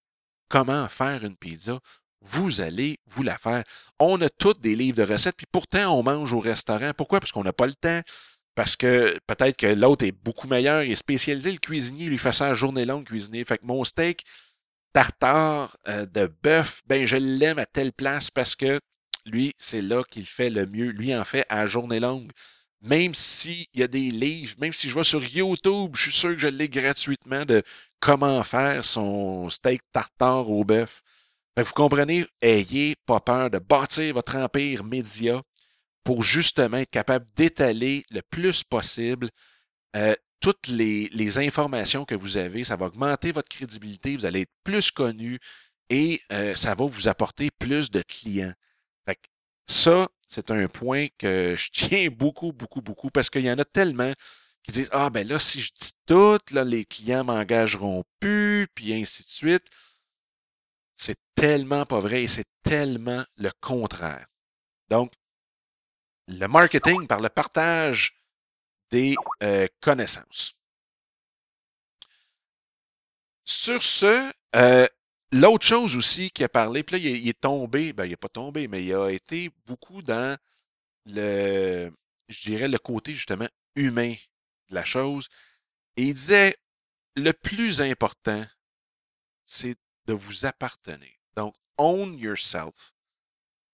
comment 0.49 0.89
faire 0.89 1.25
une 1.25 1.37
pizza, 1.37 1.81
vous 2.21 2.61
allez 2.61 2.99
vous 3.07 3.23
la 3.23 3.39
faire. 3.39 3.65
On 3.99 4.21
a 4.21 4.29
toutes 4.29 4.61
des 4.61 4.77
livres 4.77 4.99
de 4.99 5.13
recettes, 5.13 5.37
puis 5.37 5.47
pourtant 5.51 5.99
on 5.99 6.03
mange 6.03 6.33
au 6.33 6.41
restaurant. 6.41 6.93
Pourquoi? 6.97 7.21
Parce 7.21 7.33
qu'on 7.33 7.45
n'a 7.45 7.53
pas 7.53 7.67
le 7.67 7.75
temps. 7.75 8.03
Parce 8.55 8.77
que 8.77 9.19
peut-être 9.27 9.57
que 9.57 9.67
l'autre 9.67 10.05
est 10.05 10.13
beaucoup 10.13 10.47
meilleur, 10.47 10.85
il 10.85 10.93
est 10.93 10.97
spécialisé, 10.97 11.51
le 11.51 11.59
cuisinier, 11.59 12.07
lui 12.07 12.19
fait 12.19 12.33
ça 12.33 12.47
à 12.47 12.55
journée 12.55 12.85
longue 12.85 13.05
cuisiner. 13.05 13.43
Fait 13.45 13.59
que 13.59 13.67
mon 13.67 13.83
steak, 13.83 14.25
tartare 14.93 15.77
euh, 15.89 16.07
de 16.07 16.33
bœuf, 16.43 16.83
ben 16.87 17.05
je 17.05 17.17
l'aime 17.17 17.59
à 17.59 17.67
telle 17.67 17.93
place 17.93 18.31
parce 18.31 18.55
que 18.55 18.79
lui, 19.27 19.53
c'est 19.59 19.83
là 19.83 20.05
qu'il 20.05 20.27
fait 20.27 20.51
le 20.51 20.67
mieux. 20.67 20.91
Lui 20.91 21.17
en 21.17 21.25
fait 21.25 21.47
à 21.49 21.67
journée 21.67 21.99
longue. 21.99 22.31
Même 22.85 23.15
s'il 23.15 23.67
y 23.73 23.83
a 23.83 23.89
des 23.89 24.11
livres, 24.11 24.57
même 24.59 24.73
si 24.73 24.89
je 24.89 24.93
vois 24.93 25.05
sur 25.05 25.25
YouTube, 25.25 25.93
je 25.95 26.03
suis 26.03 26.13
sûr 26.13 26.31
que 26.31 26.39
je 26.39 26.49
l'ai 26.49 26.69
gratuitement 26.69 27.47
de 27.47 27.63
comment 27.99 28.43
faire 28.45 28.85
son 28.85 29.49
steak 29.49 29.81
tartare 29.91 30.51
au 30.51 30.65
bœuf. 30.65 31.03
vous 31.57 31.65
comprenez, 31.73 32.27
ayez 32.43 32.95
pas 33.07 33.21
peur 33.21 33.49
de 33.49 33.59
bâtir 33.59 34.13
votre 34.13 34.37
empire 34.37 34.85
média 34.85 35.41
pour 36.05 36.23
justement 36.23 36.77
être 36.77 36.91
capable 36.91 37.25
d'étaler 37.37 38.05
le 38.11 38.21
plus 38.21 38.63
possible 38.65 39.31
euh, 39.97 40.15
toutes 40.41 40.69
les, 40.69 41.39
informations 41.39 42.05
que 42.05 42.15
vous 42.15 42.37
avez. 42.37 42.65
Ça 42.65 42.77
va 42.77 42.87
augmenter 42.87 43.33
votre 43.33 43.49
crédibilité, 43.49 44.15
vous 44.15 44.27
allez 44.27 44.43
être 44.43 44.53
plus 44.63 44.91
connu 44.91 45.39
et 45.89 46.21
euh, 46.33 46.55
ça 46.55 46.75
va 46.75 46.85
vous 46.85 47.09
apporter 47.09 47.51
plus 47.59 47.91
de 47.91 48.03
clients. 48.03 48.53
Ça, 49.67 50.09
c'est 50.29 50.51
un 50.51 50.69
point 50.69 51.09
que 51.19 51.55
je 51.57 51.71
tiens 51.73 52.09
beaucoup, 52.11 52.53
beaucoup, 52.53 52.83
beaucoup 52.83 53.11
parce 53.11 53.31
qu'il 53.31 53.45
y 53.45 53.51
en 53.51 53.59
a 53.59 53.65
tellement 53.65 54.13
qui 54.63 54.73
disent 54.73 54.91
Ah, 54.93 55.11
ben 55.11 55.27
là, 55.27 55.39
si 55.39 55.61
je 55.61 55.73
dis 55.73 55.93
tout, 56.07 56.39
là, 56.53 56.65
les 56.65 56.85
clients 56.85 57.25
m'engageront 57.25 58.05
plus, 58.19 58.67
puis 58.75 58.95
ainsi 58.95 59.23
de 59.23 59.29
suite. 59.29 59.67
C'est 60.97 61.19
tellement 61.35 61.85
pas 61.87 62.01
vrai 62.01 62.23
et 62.23 62.29
c'est 62.29 62.47
tellement 62.63 63.25
le 63.37 63.51
contraire. 63.61 64.27
Donc, 64.89 65.13
le 66.29 66.47
marketing 66.47 67.07
par 67.07 67.21
le 67.21 67.29
partage 67.29 68.15
des 68.91 69.15
euh, 69.43 69.67
connaissances. 69.81 70.59
Sur 73.45 73.83
ce, 73.83 74.33
euh, 74.57 74.87
l'autre 75.35 75.67
chose 75.67 75.97
aussi 75.97 76.31
qui 76.31 76.45
a 76.45 76.49
parlé, 76.49 76.83
puis 76.83 77.01
là, 77.01 77.09
il 77.09 77.29
est, 77.29 77.41
tombé, 77.41 77.93
ben, 77.93 78.05
il 78.05 78.11
n'est 78.11 78.17
pas 78.17 78.29
tombé, 78.29 78.69
mais 78.69 78.85
il 78.85 78.95
a 78.95 79.11
été 79.11 79.51
beaucoup 79.67 80.03
dans 80.03 80.37
le, 81.07 81.91
je 82.29 82.41
dirais, 82.43 82.69
le 82.69 82.79
côté 82.79 83.13
justement 83.13 83.49
humain 83.75 84.15
de 84.71 84.75
la 84.75 84.85
chose. 84.85 85.29
Et 85.97 86.05
il 86.05 86.15
disait, 86.15 86.57
le 87.17 87.33
plus 87.33 87.83
important, 87.83 88.45
c'est 89.45 89.77
de 90.07 90.13
vous 90.13 90.47
appartenir. 90.47 91.13
Donc, 91.37 91.55
own 91.79 92.19
yourself. 92.19 92.95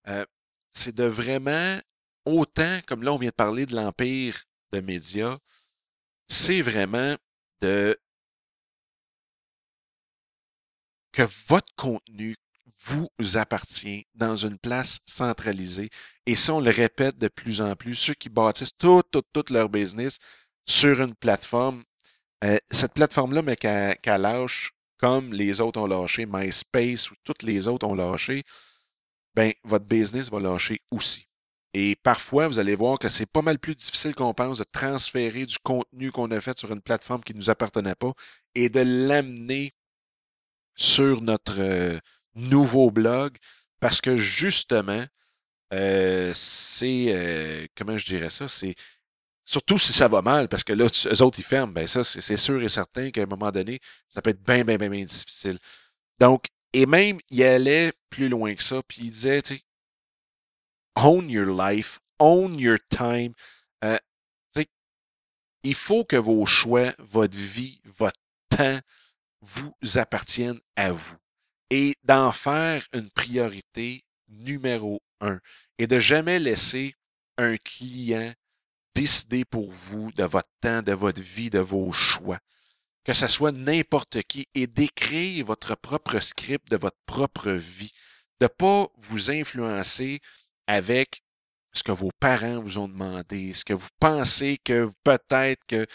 Euh, 0.07 0.25
c'est 0.73 0.95
de 0.95 1.03
vraiment, 1.03 1.79
autant 2.25 2.79
comme 2.87 3.03
là, 3.03 3.13
on 3.13 3.17
vient 3.17 3.29
de 3.29 3.35
parler 3.35 3.65
de 3.65 3.75
l'empire 3.75 4.43
de 4.71 4.79
médias, 4.79 5.37
c'est 6.27 6.61
vraiment 6.61 7.15
de 7.59 7.99
que 11.11 11.23
votre 11.47 11.73
contenu 11.75 12.35
vous 12.85 13.09
appartient 13.35 14.05
dans 14.15 14.35
une 14.35 14.57
place 14.57 14.99
centralisée. 15.05 15.89
Et 16.25 16.35
ça, 16.35 16.55
on 16.55 16.59
le 16.59 16.71
répète 16.71 17.17
de 17.17 17.27
plus 17.27 17.61
en 17.61 17.75
plus, 17.75 17.95
ceux 17.95 18.13
qui 18.13 18.29
bâtissent 18.29 18.77
tout, 18.77 19.03
tout, 19.11 19.21
tout 19.33 19.45
leur 19.51 19.69
business 19.69 20.17
sur 20.67 21.01
une 21.01 21.15
plateforme, 21.15 21.83
euh, 22.43 22.57
cette 22.69 22.93
plateforme-là, 22.93 23.41
mais 23.41 23.55
qu'elle 23.55 24.21
lâche 24.21 24.71
comme 24.97 25.33
les 25.33 25.61
autres 25.61 25.79
ont 25.79 25.87
lâché, 25.87 26.25
MySpace 26.27 27.09
ou 27.09 27.15
toutes 27.23 27.43
les 27.43 27.67
autres 27.67 27.87
ont 27.87 27.95
lâché, 27.95 28.43
ben, 29.33 29.51
votre 29.63 29.85
business 29.85 30.29
va 30.29 30.39
lâcher 30.39 30.79
aussi. 30.91 31.27
Et 31.73 31.95
parfois, 31.95 32.47
vous 32.47 32.59
allez 32.59 32.75
voir 32.75 32.99
que 32.99 33.09
c'est 33.09 33.25
pas 33.25 33.41
mal 33.41 33.57
plus 33.57 33.75
difficile 33.75 34.13
qu'on 34.13 34.33
pense 34.33 34.59
de 34.59 34.65
transférer 34.71 35.45
du 35.45 35.57
contenu 35.63 36.11
qu'on 36.11 36.29
a 36.31 36.41
fait 36.41 36.57
sur 36.59 36.71
une 36.71 36.81
plateforme 36.81 37.23
qui 37.23 37.33
ne 37.33 37.39
nous 37.39 37.49
appartenait 37.49 37.95
pas 37.95 38.11
et 38.55 38.69
de 38.69 38.81
l'amener 38.81 39.73
sur 40.81 41.21
notre 41.21 41.59
euh, 41.59 41.99
nouveau 42.33 42.89
blog 42.89 43.37
parce 43.79 44.01
que 44.01 44.17
justement, 44.17 45.05
euh, 45.73 46.31
c'est, 46.33 47.05
euh, 47.09 47.67
comment 47.75 47.97
je 47.97 48.05
dirais 48.05 48.31
ça, 48.31 48.47
c'est 48.47 48.73
surtout 49.43 49.77
si 49.77 49.93
ça 49.93 50.07
va 50.07 50.21
mal 50.23 50.47
parce 50.47 50.63
que 50.63 50.73
là, 50.73 50.85
eux 50.85 51.21
autres, 51.23 51.39
ils 51.39 51.43
ferment, 51.43 51.71
ben 51.71 51.85
ça, 51.85 52.03
c'est 52.03 52.37
sûr 52.37 52.61
et 52.63 52.69
certain 52.69 53.11
qu'à 53.11 53.21
un 53.21 53.27
moment 53.27 53.51
donné, 53.51 53.79
ça 54.09 54.21
peut 54.21 54.31
être 54.31 54.43
bien, 54.43 54.63
bien, 54.63 54.77
bien, 54.77 54.89
bien 54.89 55.05
difficile. 55.05 55.59
Donc, 56.19 56.45
et 56.73 56.85
même, 56.85 57.19
il 57.29 57.43
allait 57.43 57.93
plus 58.09 58.27
loin 58.27 58.55
que 58.55 58.63
ça, 58.63 58.81
puis 58.87 59.01
il 59.03 59.11
disait, 59.11 59.41
tu 59.41 59.57
sais, 59.57 59.61
own 60.95 61.29
your 61.29 61.55
life, 61.55 61.99
own 62.17 62.57
your 62.57 62.77
time. 62.89 63.33
Euh, 63.83 63.97
il 65.63 65.75
faut 65.75 66.03
que 66.05 66.15
vos 66.15 66.43
choix, 66.47 66.95
votre 66.97 67.37
vie, 67.37 67.81
votre 67.85 68.19
temps 68.49 68.79
vous 69.41 69.73
appartiennent 69.95 70.59
à 70.75 70.91
vous. 70.91 71.15
Et 71.69 71.95
d'en 72.03 72.31
faire 72.31 72.85
une 72.93 73.09
priorité 73.09 74.03
numéro 74.27 75.01
un. 75.19 75.39
Et 75.77 75.87
de 75.87 75.99
jamais 75.99 76.39
laisser 76.39 76.95
un 77.37 77.57
client 77.57 78.33
décider 78.93 79.45
pour 79.45 79.71
vous 79.71 80.11
de 80.11 80.23
votre 80.23 80.49
temps, 80.59 80.81
de 80.81 80.91
votre 80.91 81.21
vie, 81.21 81.49
de 81.49 81.59
vos 81.59 81.91
choix. 81.91 82.39
Que 83.03 83.13
ce 83.13 83.27
soit 83.27 83.51
n'importe 83.51 84.21
qui 84.23 84.47
et 84.53 84.67
d'écrire 84.67 85.45
votre 85.45 85.75
propre 85.75 86.19
script 86.19 86.69
de 86.69 86.77
votre 86.77 86.99
propre 87.05 87.51
vie. 87.51 87.91
De 88.39 88.45
ne 88.45 88.47
pas 88.47 88.87
vous 88.97 89.31
influencer 89.31 90.19
avec 90.67 91.21
ce 91.73 91.83
que 91.83 91.91
vos 91.91 92.11
parents 92.19 92.59
vous 92.61 92.77
ont 92.77 92.87
demandé, 92.87 93.53
ce 93.53 93.63
que 93.63 93.73
vous 93.73 93.89
pensez 93.99 94.57
que 94.63 94.89
peut-être 95.03 95.63
que 95.65 95.87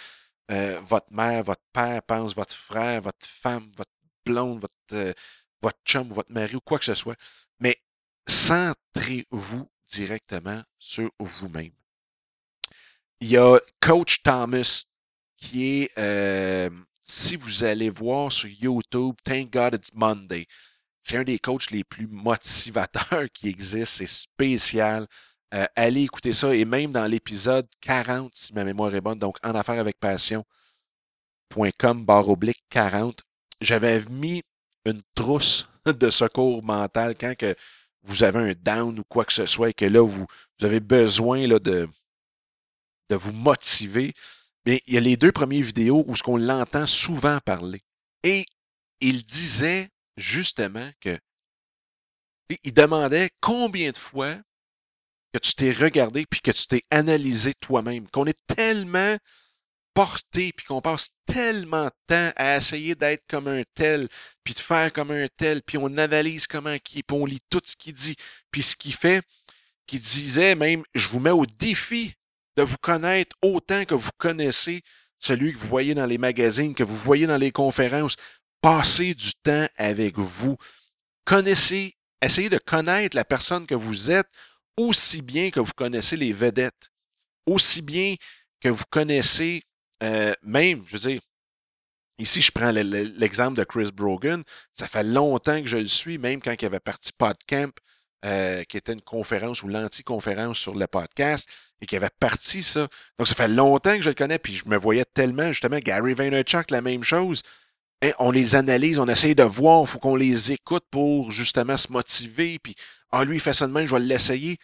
euh, 0.50 0.80
votre 0.80 1.12
mère, 1.12 1.42
votre 1.42 1.64
père 1.72 2.02
pense, 2.02 2.35
votre 2.35 2.54
frère, 2.54 3.00
votre 3.00 3.26
femme, 3.26 3.70
votre 3.76 3.90
blonde, 4.24 4.61
votre, 4.61 4.74
euh, 4.92 5.12
votre 5.62 5.78
chum, 5.85 6.09
votre 6.09 6.32
mari 6.32 6.56
ou 6.56 6.61
quoi 6.61 6.78
que 6.78 6.85
ce 6.85 6.94
soit. 6.94 7.16
Mais 7.61 7.76
centrez-vous 8.26 9.68
directement 9.90 10.62
sur 10.78 11.11
vous-même. 11.18 11.72
Il 13.20 13.28
y 13.28 13.37
a 13.37 13.59
Coach 13.80 14.22
Thomas 14.22 14.85
qui 15.37 15.82
est, 15.82 15.98
euh, 15.98 16.70
si 17.02 17.37
vous 17.37 17.64
allez 17.64 17.90
voir 17.90 18.30
sur 18.30 18.48
YouTube, 18.48 19.14
Thank 19.24 19.52
God 19.52 19.74
It's 19.74 19.90
Monday, 19.94 20.46
c'est 21.09 21.18
un 21.18 21.22
des 21.22 21.38
coachs 21.38 21.70
les 21.70 21.85
plus 21.85 22.09
motivateurs 22.09 23.28
qui 23.32 23.48
existent. 23.48 23.87
C'est 23.87 24.09
spécial. 24.09 25.06
Euh, 25.54 25.66
allez 25.76 26.02
écouter 26.02 26.32
ça. 26.32 26.54
Et 26.54 26.64
même 26.64 26.90
dans 26.90 27.06
l'épisode 27.06 27.66
40, 27.80 28.35
si 28.35 28.52
ma 28.52 28.64
mémoire 28.64 28.94
est 28.94 29.00
bonne, 29.00 29.18
donc 29.18 29.38
En 29.44 29.54
affaires 29.54 29.78
avec 29.78 29.98
passion, 29.98 30.44
.com 31.78 32.04
barre 32.04 32.28
oblique 32.28 32.64
40. 32.70 33.22
J'avais 33.61 34.04
mis 34.11 34.42
une 34.85 35.02
trousse 35.14 35.68
de 35.87 36.11
secours 36.11 36.62
mental 36.62 37.16
quand 37.18 37.35
que 37.37 37.54
vous 38.02 38.22
avez 38.22 38.50
un 38.50 38.54
down 38.54 38.98
ou 38.98 39.04
quoi 39.04 39.24
que 39.24 39.32
ce 39.32 39.46
soit 39.46 39.70
et 39.70 39.74
que 39.74 39.85
là, 39.85 40.04
vous, 40.04 40.26
avez 40.62 40.80
besoin 40.80 41.46
là, 41.46 41.59
de, 41.59 41.88
de 43.11 43.16
vous 43.16 43.32
motiver. 43.32 44.12
Bien, 44.64 44.78
il 44.87 44.94
y 44.94 44.96
a 44.96 45.00
les 45.00 45.16
deux 45.16 45.32
premières 45.32 45.64
vidéos 45.64 46.04
où 46.06 46.14
ce 46.14 46.22
qu'on 46.22 46.37
l'entend 46.37 46.87
souvent 46.87 47.38
parler. 47.44 47.80
Et 48.22 48.44
il 49.00 49.22
disait 49.24 49.88
justement 50.16 50.90
que 51.00 51.18
il 52.62 52.72
demandait 52.72 53.30
combien 53.40 53.90
de 53.90 53.96
fois 53.96 54.37
que 55.38 55.46
tu 55.46 55.55
t'es 55.55 55.70
regardé 55.70 56.27
puis 56.27 56.40
que 56.40 56.51
tu 56.51 56.66
t'es 56.66 56.83
analysé 56.90 57.55
toi-même, 57.55 58.09
qu'on 58.09 58.27
est 58.27 58.38
tellement 58.46 59.16
porté 59.94 60.53
puis 60.55 60.66
qu'on 60.66 60.83
passe 60.83 61.11
tellement 61.27 61.87
de 61.87 61.90
temps 62.07 62.33
à 62.37 62.57
essayer 62.57 62.94
d'être 62.94 63.27
comme 63.29 63.49
un 63.49 63.62
tel 63.75 64.09
puis 64.44 64.53
de 64.53 64.59
faire 64.59 64.92
comme 64.92 65.11
un 65.11 65.27
tel 65.37 65.62
puis 65.62 65.79
on 65.79 65.96
analyse 65.96 66.46
comment 66.46 66.77
qui 66.79 67.03
puis 67.03 67.16
on 67.16 67.25
lit 67.25 67.40
tout 67.49 67.62
ce 67.64 67.75
qu'il 67.77 67.94
dit 67.94 68.14
puis 68.51 68.62
ce 68.62 68.77
qu'il 68.77 68.92
fait 68.92 69.22
qui 69.87 69.99
disait 69.99 70.55
même 70.55 70.83
je 70.94 71.09
vous 71.09 71.20
mets 71.20 71.31
au 71.31 71.46
défi 71.46 72.14
de 72.57 72.62
vous 72.62 72.77
connaître 72.77 73.37
autant 73.42 73.85
que 73.87 73.94
vous 73.94 74.11
connaissez 74.18 74.83
celui 75.18 75.53
que 75.53 75.59
vous 75.59 75.68
voyez 75.68 75.94
dans 75.94 76.07
les 76.07 76.18
magazines, 76.18 76.75
que 76.75 76.85
vous 76.85 76.96
voyez 76.96 77.27
dans 77.27 77.37
les 77.37 77.53
conférences. 77.53 78.16
Passez 78.61 79.14
du 79.14 79.33
temps 79.35 79.66
avec 79.77 80.18
vous. 80.18 80.57
Connaissez, 81.25 81.94
essayez 82.22 82.49
de 82.49 82.59
connaître 82.59 83.16
la 83.16 83.25
personne 83.25 83.66
que 83.66 83.75
vous 83.75 84.11
êtes 84.11 84.29
aussi 84.76 85.22
bien 85.22 85.50
que 85.50 85.60
vous 85.60 85.72
connaissez 85.74 86.16
les 86.16 86.32
vedettes, 86.32 86.90
aussi 87.46 87.82
bien 87.82 88.16
que 88.60 88.68
vous 88.68 88.84
connaissez 88.90 89.62
euh, 90.02 90.34
même, 90.42 90.82
je 90.86 90.96
veux 90.96 91.10
dire, 91.10 91.20
ici 92.18 92.42
je 92.42 92.50
prends 92.52 92.70
l'exemple 92.70 93.56
de 93.56 93.64
Chris 93.64 93.90
Brogan, 93.94 94.42
ça 94.72 94.88
fait 94.88 95.04
longtemps 95.04 95.60
que 95.62 95.68
je 95.68 95.78
le 95.78 95.86
suis, 95.86 96.18
même 96.18 96.40
quand 96.40 96.54
il 96.60 96.64
avait 96.66 96.80
parti 96.80 97.12
PodCamp, 97.16 97.72
euh, 98.24 98.64
qui 98.64 98.76
était 98.76 98.92
une 98.92 99.02
conférence 99.02 99.62
ou 99.62 99.68
l'anti-conférence 99.68 100.58
sur 100.58 100.74
le 100.74 100.86
podcast, 100.86 101.48
et 101.80 101.86
qui 101.86 101.96
avait 101.96 102.10
parti 102.18 102.62
ça. 102.62 102.88
Donc 103.18 103.28
ça 103.28 103.34
fait 103.34 103.48
longtemps 103.48 103.96
que 103.96 104.02
je 104.02 104.08
le 104.08 104.14
connais, 104.14 104.38
puis 104.38 104.54
je 104.54 104.68
me 104.68 104.76
voyais 104.76 105.04
tellement, 105.04 105.48
justement, 105.48 105.78
Gary 105.78 106.14
Vaynerchuk, 106.14 106.70
la 106.70 106.82
même 106.82 107.02
chose. 107.02 107.42
On 108.18 108.30
les 108.30 108.54
analyse, 108.54 108.98
on 108.98 109.08
essaye 109.08 109.34
de 109.34 109.42
voir, 109.42 109.82
il 109.82 109.86
faut 109.86 109.98
qu'on 109.98 110.16
les 110.16 110.52
écoute 110.52 110.84
pour 110.90 111.32
justement 111.32 111.76
se 111.76 111.90
motiver, 111.90 112.58
puis 112.58 112.74
ah, 113.12 113.25
lui, 113.25 113.37
il 113.37 113.40
fait 113.40 113.53
ça 113.53 113.66
de 113.66 113.87
je 113.87 113.95
vais 113.95 114.01
l'essayer. 114.01 114.59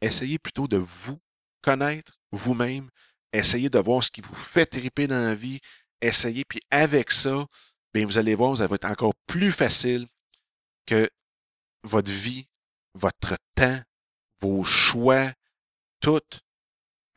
Essayez 0.00 0.38
plutôt 0.38 0.66
de 0.66 0.76
vous 0.76 1.20
connaître 1.62 2.14
vous-même. 2.32 2.90
Essayez 3.32 3.70
de 3.70 3.78
voir 3.78 4.02
ce 4.02 4.10
qui 4.10 4.20
vous 4.20 4.34
fait 4.34 4.66
triper 4.66 5.06
dans 5.06 5.22
la 5.22 5.34
vie. 5.34 5.60
Essayez, 6.00 6.44
puis 6.44 6.60
avec 6.70 7.12
ça, 7.12 7.46
bien, 7.94 8.04
vous 8.04 8.18
allez 8.18 8.34
voir, 8.34 8.56
ça 8.56 8.66
va 8.66 8.74
être 8.74 8.86
encore 8.86 9.14
plus 9.26 9.52
facile 9.52 10.06
que 10.86 11.08
votre 11.84 12.10
vie, 12.10 12.48
votre 12.94 13.36
temps, 13.54 13.80
vos 14.40 14.64
choix, 14.64 15.32
tout 16.00 16.20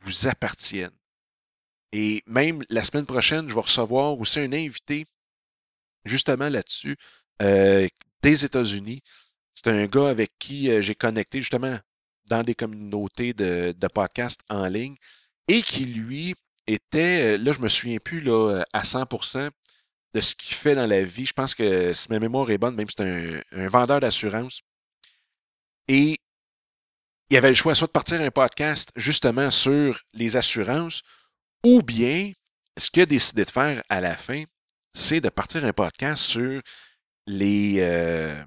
vous 0.00 0.28
appartiennent. 0.28 0.96
Et 1.92 2.22
même 2.26 2.62
la 2.68 2.84
semaine 2.84 3.06
prochaine, 3.06 3.48
je 3.48 3.54
vais 3.54 3.60
recevoir 3.60 4.18
aussi 4.18 4.38
un 4.38 4.52
invité 4.52 5.06
justement 6.04 6.48
là-dessus 6.48 6.96
euh, 7.42 7.88
des 8.22 8.44
États-Unis. 8.44 9.02
C'est 9.56 9.70
un 9.70 9.86
gars 9.86 10.08
avec 10.08 10.32
qui 10.38 10.70
euh, 10.70 10.80
j'ai 10.80 10.94
connecté 10.94 11.40
justement 11.40 11.76
dans 12.28 12.42
des 12.42 12.54
communautés 12.54 13.32
de, 13.32 13.74
podcasts 13.92 14.40
en 14.48 14.68
ligne 14.68 14.94
et 15.48 15.62
qui, 15.62 15.86
lui, 15.86 16.34
était, 16.66 17.36
euh, 17.36 17.38
là, 17.38 17.52
je 17.52 17.60
me 17.60 17.68
souviens 17.68 17.98
plus 17.98 18.20
là, 18.20 18.62
à 18.72 18.82
100% 18.82 19.50
de 20.14 20.20
ce 20.20 20.34
qu'il 20.34 20.54
fait 20.54 20.74
dans 20.74 20.86
la 20.86 21.02
vie. 21.02 21.26
Je 21.26 21.32
pense 21.32 21.54
que, 21.54 21.92
si 21.92 22.06
ma 22.10 22.20
mémoire 22.20 22.50
est 22.50 22.58
bonne, 22.58 22.74
même 22.74 22.88
c'est 22.88 23.02
un, 23.02 23.40
un 23.52 23.66
vendeur 23.68 24.00
d'assurance. 24.00 24.60
Et 25.88 26.16
il 27.30 27.36
avait 27.36 27.48
le 27.48 27.54
choix 27.54 27.74
soit 27.74 27.88
de 27.88 27.92
partir 27.92 28.20
un 28.20 28.30
podcast 28.30 28.90
justement 28.96 29.50
sur 29.50 29.98
les 30.12 30.36
assurances, 30.36 31.02
ou 31.64 31.82
bien 31.82 32.32
ce 32.78 32.90
qu'il 32.90 33.02
a 33.02 33.06
décidé 33.06 33.44
de 33.44 33.50
faire 33.50 33.82
à 33.88 34.00
la 34.00 34.16
fin, 34.16 34.44
c'est 34.92 35.20
de 35.20 35.28
partir 35.28 35.64
un 35.64 35.72
podcast 35.72 36.22
sur 36.22 36.60
les 37.26 37.76
euh, 37.78 38.44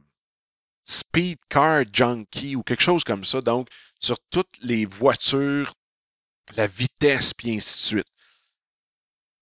speed 0.89 1.37
car 1.49 1.83
junkie 1.93 2.55
ou 2.55 2.63
quelque 2.63 2.81
chose 2.81 3.03
comme 3.03 3.23
ça. 3.23 3.41
Donc, 3.41 3.69
sur 3.99 4.17
toutes 4.31 4.57
les 4.61 4.85
voitures, 4.85 5.75
la 6.55 6.65
vitesse, 6.65 7.33
puis 7.33 7.55
ainsi 7.55 7.71
de 7.73 7.87
suite. 8.01 8.07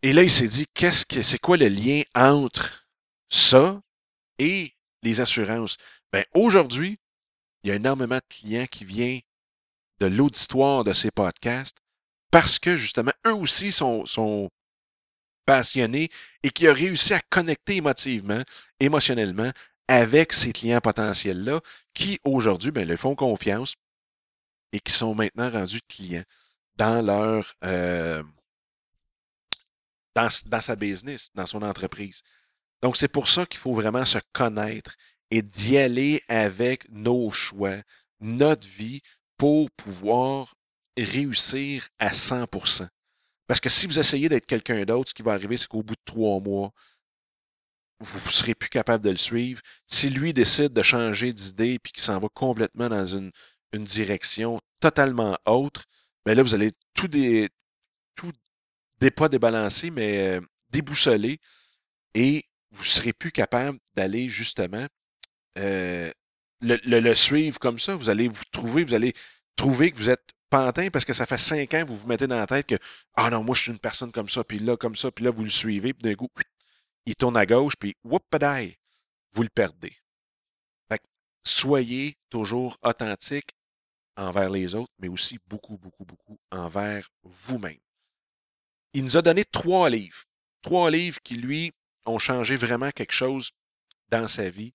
Et 0.01 0.11
là, 0.11 0.23
il 0.23 0.31
s'est 0.31 0.47
dit, 0.47 0.65
qu'est-ce 0.73 1.05
que 1.05 1.23
c'est 1.23 1.39
quoi 1.39 1.55
le 1.55 1.69
lien 1.69 2.01
entre 2.13 2.87
ça 3.29 3.81
et 4.39 4.75
les 5.03 5.21
assurances? 5.21 5.77
Ben, 6.11 6.25
aujourd'hui, 6.33 6.97
il 7.63 7.69
y 7.69 7.71
a 7.71 7.75
énormément 7.75 8.17
de 8.17 8.21
clients 8.29 8.67
qui 8.69 8.83
viennent 8.83 9.21
de 9.99 10.05
l'auditoire 10.05 10.83
de 10.83 10.93
ces 10.93 11.11
podcasts 11.11 11.77
parce 12.29 12.59
que 12.59 12.75
justement, 12.75 13.13
eux 13.25 13.33
aussi 13.33 13.71
sont, 13.71 14.05
sont 14.05 14.49
passionnés 15.45 16.09
et 16.43 16.49
qui 16.49 16.67
ont 16.67 16.73
réussi 16.73 17.13
à 17.13 17.21
connecter 17.29 17.77
émotivement, 17.77 18.43
émotionnellement 18.81 19.51
avec 19.87 20.33
ces 20.33 20.51
clients 20.51 20.81
potentiels-là 20.81 21.61
qui 21.93 22.19
aujourd'hui 22.23 22.71
ben, 22.71 22.87
leur 22.87 22.97
font 22.97 23.15
confiance 23.15 23.75
et 24.73 24.79
qui 24.79 24.91
sont 24.91 25.15
maintenant 25.15 25.49
rendus 25.49 25.81
clients 25.87 26.25
dans 26.75 27.01
leur 27.05 27.53
euh, 27.63 28.23
dans, 30.15 30.29
dans 30.47 30.61
sa 30.61 30.75
business, 30.75 31.29
dans 31.35 31.45
son 31.45 31.61
entreprise. 31.61 32.21
Donc, 32.81 32.97
c'est 32.97 33.07
pour 33.07 33.27
ça 33.27 33.45
qu'il 33.45 33.59
faut 33.59 33.73
vraiment 33.73 34.05
se 34.05 34.17
connaître 34.33 34.95
et 35.31 35.41
d'y 35.41 35.77
aller 35.77 36.21
avec 36.27 36.89
nos 36.89 37.31
choix, 37.31 37.77
notre 38.19 38.67
vie, 38.67 39.01
pour 39.37 39.69
pouvoir 39.71 40.55
réussir 40.97 41.87
à 41.99 42.09
100%. 42.09 42.87
Parce 43.45 43.59
que 43.59 43.69
si 43.69 43.85
vous 43.85 43.99
essayez 43.99 44.29
d'être 44.29 44.47
quelqu'un 44.47 44.83
d'autre, 44.85 45.09
ce 45.09 45.13
qui 45.13 45.21
va 45.21 45.33
arriver, 45.33 45.57
c'est 45.57 45.67
qu'au 45.67 45.83
bout 45.83 45.95
de 45.95 46.01
trois 46.05 46.39
mois, 46.39 46.71
vous 47.99 48.19
ne 48.19 48.31
serez 48.31 48.55
plus 48.55 48.69
capable 48.69 49.03
de 49.03 49.09
le 49.09 49.17
suivre. 49.17 49.61
Si 49.87 50.09
lui 50.09 50.33
décide 50.33 50.73
de 50.73 50.83
changer 50.83 51.33
d'idée 51.33 51.79
puis 51.79 51.91
qu'il 51.93 52.03
s'en 52.03 52.19
va 52.19 52.27
complètement 52.33 52.89
dans 52.89 53.05
une, 53.05 53.31
une 53.73 53.83
direction 53.83 54.61
totalement 54.79 55.37
autre, 55.45 55.85
bien 56.25 56.35
là, 56.35 56.43
vous 56.43 56.55
allez 56.55 56.71
tout 56.93 57.07
des, 57.07 57.49
tout 58.15 58.31
des 58.99 59.11
pas 59.11 59.29
débalancer, 59.29 59.89
mais 59.91 60.37
euh, 60.37 60.41
déboussoler 60.69 61.39
et 62.13 62.43
vous 62.71 62.83
ne 62.83 62.87
serez 62.87 63.13
plus 63.13 63.31
capable 63.31 63.79
d'aller 63.95 64.29
justement 64.29 64.85
euh, 65.57 66.11
le, 66.61 66.77
le, 66.83 67.15
suivre 67.15 67.59
comme 67.59 67.79
ça. 67.79 67.95
Vous 67.95 68.09
allez 68.09 68.27
vous 68.27 68.43
trouver, 68.51 68.83
vous 68.83 68.93
allez 68.93 69.13
trouver 69.55 69.91
que 69.91 69.97
vous 69.97 70.09
êtes 70.09 70.33
pantin 70.49 70.89
parce 70.91 71.05
que 71.05 71.13
ça 71.13 71.25
fait 71.25 71.37
cinq 71.37 71.73
ans 71.73 71.83
que 71.83 71.87
vous 71.87 71.97
vous 71.97 72.07
mettez 72.07 72.27
dans 72.27 72.37
la 72.37 72.47
tête 72.47 72.67
que 72.67 72.75
Ah 73.15 73.29
non, 73.29 73.43
moi 73.43 73.55
je 73.55 73.63
suis 73.63 73.71
une 73.71 73.79
personne 73.79 74.11
comme 74.11 74.29
ça, 74.29 74.43
puis 74.43 74.59
là, 74.59 74.77
comme 74.77 74.95
ça, 74.95 75.11
puis 75.11 75.25
là, 75.25 75.31
vous 75.31 75.43
le 75.43 75.49
suivez, 75.49 75.93
puis 75.93 76.09
d'un 76.09 76.15
coup, 76.15 76.29
il 77.07 77.15
tourne 77.15 77.37
à 77.37 77.45
gauche, 77.45 77.75
puis 77.79 77.95
whoop 78.03 78.23
vous 79.31 79.43
le 79.43 79.49
perdez. 79.49 79.95
Fait 80.89 81.01
soyez 81.45 82.17
toujours 82.29 82.77
authentique 82.83 83.55
envers 84.17 84.49
les 84.49 84.75
autres, 84.75 84.91
mais 84.99 85.07
aussi 85.07 85.39
beaucoup, 85.47 85.77
beaucoup, 85.77 86.03
beaucoup 86.03 86.37
envers 86.51 87.07
vous-même. 87.23 87.79
Il 88.93 89.05
nous 89.05 89.15
a 89.15 89.21
donné 89.21 89.45
trois 89.45 89.89
livres. 89.89 90.23
Trois 90.61 90.91
livres 90.91 91.19
qui, 91.23 91.35
lui, 91.35 91.71
ont 92.05 92.19
changé 92.19 92.57
vraiment 92.57 92.91
quelque 92.91 93.13
chose 93.13 93.51
dans 94.09 94.27
sa 94.27 94.49
vie. 94.49 94.73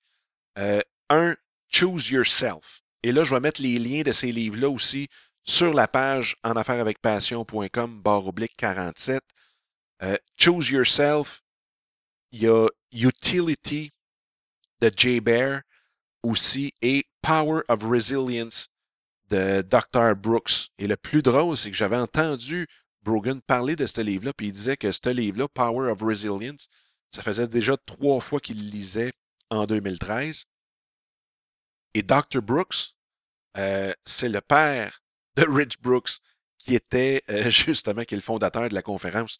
Euh, 0.59 0.81
un, 1.11 1.37
Choose 1.69 2.09
Yourself. 2.09 2.83
Et 3.03 3.13
là, 3.13 3.25
je 3.25 3.35
vais 3.35 3.41
mettre 3.41 3.61
les 3.61 3.79
liens 3.79 4.03
de 4.03 4.13
ces 4.13 4.33
livres-là 4.33 4.71
aussi 4.71 5.09
sur 5.45 5.75
la 5.75 5.89
page 5.89 6.37
en 6.45 6.53
affaires 6.53 6.81
avec 6.81 6.99
passion.com, 7.01 8.01
barre 8.01 8.27
oblique 8.27 8.57
47. 8.57 9.23
Euh, 10.03 10.17
Choose 10.37 10.71
Yourself. 10.71 11.43
Il 12.33 12.43
y 12.43 12.49
a 12.49 12.67
Utility 12.93 13.91
de 14.81 14.91
Jay 14.95 15.21
Bear 15.21 15.63
aussi 16.23 16.73
et 16.83 17.05
Power 17.21 17.63
of 17.69 17.83
Resilience 17.85 18.69
de 19.31 19.63
Dr. 19.63 20.15
Brooks. 20.17 20.71
Et 20.79 20.87
le 20.87 20.97
plus 20.97 21.23
drôle, 21.23 21.57
c'est 21.57 21.71
que 21.71 21.77
j'avais 21.77 21.97
entendu 21.97 22.67
Brogan 23.03 23.41
parler 23.41 23.77
de 23.77 23.87
ce 23.87 24.01
livre-là, 24.01 24.33
puis 24.33 24.49
il 24.49 24.53
disait 24.53 24.77
que 24.77 24.93
ce 24.93 25.09
livre-là, 25.09 25.49
Power 25.49 25.91
of 25.91 26.01
Resilience, 26.03 26.69
ça 27.11 27.23
faisait 27.23 27.49
déjà 27.49 27.77
trois 27.77 28.21
fois 28.21 28.41
qu'il 28.41 28.65
le 28.65 28.71
lisait 28.71 29.13
en 29.51 29.67
2013. 29.67 30.45
Et 31.95 32.03
Dr. 32.03 32.41
Brooks, 32.41 32.95
euh, 33.59 33.93
c'est 34.03 34.29
le 34.29 34.41
père 34.41 35.03
de 35.37 35.45
Rich 35.47 35.81
Brooks, 35.81 36.19
qui 36.59 36.75
était 36.75 37.23
euh, 37.29 37.51
justement 37.51 38.05
qui 38.05 38.15
est 38.15 38.19
le 38.19 38.23
fondateur 38.23 38.69
de 38.69 38.75
la 38.75 38.83
conférence 38.83 39.39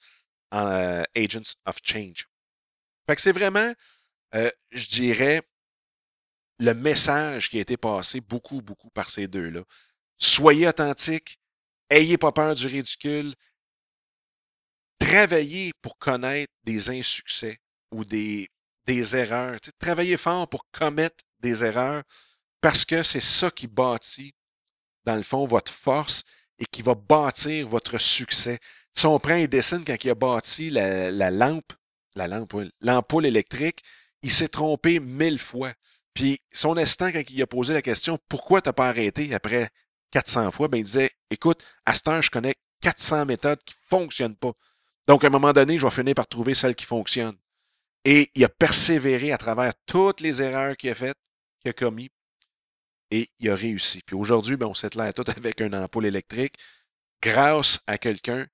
euh, 0.55 1.03
Agents 1.17 1.55
of 1.67 1.79
Change. 1.83 2.29
Fait 3.07 3.17
que 3.17 3.23
c'est 3.23 3.33
vraiment, 3.33 3.73
je 4.33 4.89
dirais, 4.89 5.43
le 6.59 6.75
message 6.75 7.51
qui 7.51 7.59
a 7.59 7.61
été 7.61 7.77
passé 7.77 8.21
beaucoup, 8.21 8.63
beaucoup 8.63 8.91
par 8.91 9.11
ces 9.11 9.27
deux-là. 9.27 9.63
Soyez 10.19 10.69
authentiques, 10.69 11.39
ayez 11.91 12.19
pas 12.19 12.33
peur 12.33 12.55
du 12.55 12.67
ridicule, 12.67 13.35
travailler 14.99 15.73
pour 15.83 15.99
connaître 15.99 16.53
des 16.63 16.91
insuccès 16.91 17.59
ou 17.91 18.05
des, 18.05 18.49
des 18.87 19.17
erreurs. 19.17 19.59
travailler 19.79 20.17
fort 20.17 20.49
pour 20.49 20.65
commettre 20.71 21.25
des 21.41 21.65
erreurs 21.65 22.03
parce 22.61 22.85
que 22.85 23.03
c'est 23.03 23.21
ça 23.21 23.51
qui 23.51 23.67
bâtit, 23.67 24.33
dans 25.05 25.17
le 25.17 25.23
fond, 25.23 25.45
votre 25.45 25.73
force 25.73 26.23
et 26.59 26.65
qui 26.71 26.83
va 26.83 26.95
bâtir 26.95 27.67
votre 27.67 27.99
succès. 27.99 28.61
Si 28.95 29.07
on 29.07 29.19
prend 29.19 29.35
Edison 29.35 29.83
quand 29.85 30.05
il 30.05 30.11
a 30.11 30.15
bâti 30.15 30.71
la, 30.71 31.31
lampe, 31.31 31.73
la 32.15 32.29
lampe, 32.29 32.55
l'ampoule 32.81 33.27
électrique, 33.27 33.83
il 34.23 34.31
s'est 34.31 34.49
trompé 34.49 35.01
mille 35.01 35.39
fois. 35.39 35.73
Puis 36.15 36.39
son 36.53 36.77
assistant, 36.77 37.11
quand 37.11 37.23
il 37.29 37.43
a 37.43 37.47
posé 37.47 37.73
la 37.73 37.83
question 37.83 38.19
pourquoi 38.29 38.61
tu 38.61 38.69
n'as 38.69 38.73
pas 38.73 38.89
arrêté 38.89 39.35
après 39.35 39.71
400 40.11 40.51
fois, 40.51 40.69
ben, 40.69 40.79
il 40.79 40.85
disait 40.85 41.11
Écoute, 41.31 41.65
à 41.87 41.95
cette 41.95 42.09
heure, 42.09 42.23
je 42.23 42.31
connais 42.31 42.55
400 42.83 43.27
méthodes 43.27 43.63
qui 43.65 43.75
ne 43.75 43.89
fonctionnent 43.89 44.37
pas. 44.37 44.53
Donc, 45.07 45.25
à 45.25 45.29
un 45.29 45.31
moment 45.31 45.53
donné, 45.53 45.79
je 45.79 45.87
vais 45.87 45.91
finir 45.91 46.15
par 46.15 46.29
trouver 46.29 46.55
celle 46.55 46.75
qui 46.75 46.85
fonctionne. 46.85 47.37
Et 48.05 48.31
il 48.35 48.45
a 48.45 48.49
persévéré 48.49 49.33
à 49.33 49.39
travers 49.39 49.73
toutes 49.87 50.21
les 50.21 50.43
erreurs 50.43 50.77
qu'il 50.77 50.91
a 50.91 50.95
faites, 50.95 51.17
qu'il 51.61 51.71
a 51.71 51.73
commis, 51.73 52.11
et 53.11 53.29
il 53.41 53.51
a 53.51 53.55
réussi. 53.55 54.03
Puis 54.05 54.17
aujourd'hui, 54.17 54.57
ben, 54.57 54.67
on 54.67 54.75
s'éclaire 54.75 55.13
tout 55.13 55.25
avec 55.37 55.61
un 55.61 55.73
ampoule 55.73 56.07
électrique 56.07 56.55
grâce 57.23 57.81
à 57.87 57.99
quelqu'un 57.99 58.47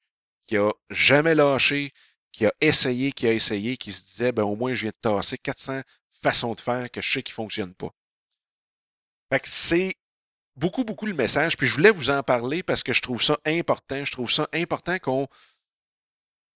qui 0.47 0.57
a 0.57 0.71
jamais 0.91 1.35
lâché, 1.35 1.93
qui 2.39 2.47
a 2.47 2.53
essayé, 2.61 3.11
qui 3.11 3.27
a 3.27 3.33
essayé, 3.33 3.77
qui 3.77 3.91
se 3.91 4.05
disait, 4.05 4.31
ben, 4.31 4.45
au 4.45 4.55
moins, 4.55 4.73
je 4.73 4.83
viens 4.83 4.91
de 4.91 5.01
tasser 5.01 5.37
400 5.37 5.81
façons 6.23 6.55
de 6.55 6.61
faire 6.61 6.89
que 6.89 7.03
je 7.03 7.13
sais 7.13 7.23
qui 7.25 7.33
ne 7.33 7.35
fonctionnent 7.35 7.75
pas. 7.75 7.91
Fait 9.33 9.41
que 9.41 9.49
c'est 9.49 9.97
beaucoup, 10.55 10.85
beaucoup 10.85 11.07
le 11.07 11.15
message. 11.15 11.57
Puis 11.57 11.67
je 11.67 11.75
voulais 11.75 11.91
vous 11.91 12.11
en 12.11 12.23
parler 12.23 12.63
parce 12.63 12.85
que 12.85 12.93
je 12.93 13.03
trouve 13.03 13.21
ça 13.21 13.41
important. 13.45 14.05
Je 14.05 14.13
trouve 14.13 14.31
ça 14.31 14.49
important 14.53 15.01
qu'on 15.01 15.27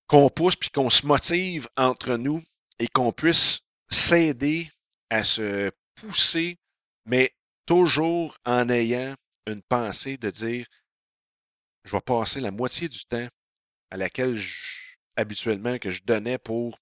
qu'on 0.07 0.29
pousse 0.29 0.55
puis 0.55 0.71
qu'on 0.71 0.89
se 0.89 1.05
motive 1.05 1.67
entre 1.77 2.17
nous 2.17 2.45
et 2.79 2.87
qu'on 2.87 3.13
puisse 3.13 3.63
s'aider 3.91 4.71
à 5.11 5.25
se 5.25 5.73
pousser, 5.97 6.59
mais 7.07 7.33
toujours 7.67 8.37
en 8.45 8.69
ayant 8.69 9.17
une 9.49 9.63
pensée 9.63 10.17
de 10.17 10.31
dire 10.31 10.65
je 11.85 11.97
vais 11.97 12.03
passer 12.03 12.39
la 12.39 12.53
moitié 12.53 12.89
du 12.89 13.05
temps 13.05 13.27
à 13.91 13.97
laquelle 13.97 14.37
habituellement 15.17 15.79
que 15.79 15.91
je 15.91 16.03
donnais 16.05 16.39
pour 16.39 16.79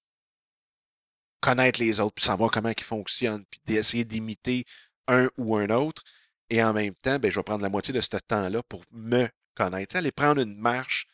connaître 1.41 1.79
les 1.79 1.99
autres, 1.99 2.15
puis 2.15 2.25
savoir 2.25 2.51
comment 2.51 2.69
ils 2.69 2.83
fonctionnent, 2.83 3.45
puis 3.49 3.59
d'essayer 3.65 4.05
d'imiter 4.05 4.65
un 5.07 5.29
ou 5.37 5.55
un 5.55 5.69
autre. 5.69 6.03
Et 6.49 6.63
en 6.63 6.73
même 6.73 6.95
temps, 6.95 7.17
ben, 7.17 7.31
je 7.31 7.39
vais 7.39 7.43
prendre 7.43 7.63
la 7.63 7.69
moitié 7.69 7.93
de 7.93 8.01
ce 8.01 8.09
temps-là 8.09 8.61
pour 8.63 8.83
me 8.91 9.27
connaître. 9.55 9.95
aller 9.95 10.11
prendre 10.11 10.41
une 10.41 10.55
marche 10.55 11.07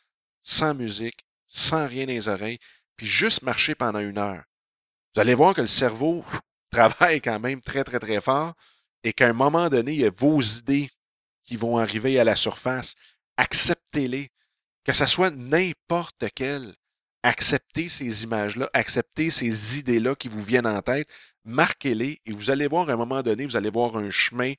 sans 0.43 0.73
musique, 0.73 1.25
sans 1.47 1.87
rien 1.87 2.05
dans 2.05 2.13
les 2.13 2.27
oreilles, 2.27 2.59
puis 2.95 3.07
juste 3.07 3.41
marcher 3.41 3.75
pendant 3.75 3.99
une 3.99 4.17
heure. 4.17 4.43
Vous 5.15 5.21
allez 5.21 5.33
voir 5.33 5.53
que 5.53 5.61
le 5.61 5.67
cerveau 5.67 6.23
travaille 6.71 7.21
quand 7.21 7.39
même 7.39 7.61
très, 7.61 7.83
très, 7.83 7.99
très 7.99 8.21
fort 8.21 8.53
et 9.03 9.13
qu'à 9.13 9.27
un 9.27 9.33
moment 9.33 9.69
donné, 9.69 9.93
il 9.93 9.99
y 9.99 10.05
a 10.05 10.11
vos 10.11 10.41
idées 10.41 10.89
qui 11.43 11.55
vont 11.55 11.77
arriver 11.77 12.19
à 12.19 12.23
la 12.23 12.35
surface. 12.35 12.95
Acceptez-les. 13.37 14.29
Que 14.83 14.93
ce 14.93 15.05
soit 15.05 15.31
n'importe 15.31 16.25
quelle. 16.33 16.73
Acceptez 17.23 17.89
ces 17.89 18.23
images-là, 18.23 18.69
acceptez 18.73 19.31
ces 19.31 19.79
idées-là 19.79 20.15
qui 20.15 20.27
vous 20.27 20.41
viennent 20.41 20.67
en 20.67 20.81
tête, 20.81 21.09
marquez-les 21.43 22.21
et 22.25 22.31
vous 22.31 22.51
allez 22.51 22.67
voir 22.67 22.89
à 22.89 22.93
un 22.93 22.97
moment 22.97 23.21
donné, 23.21 23.45
vous 23.45 23.57
allez 23.57 23.69
voir 23.69 23.97
un 23.97 24.09
chemin 24.09 24.53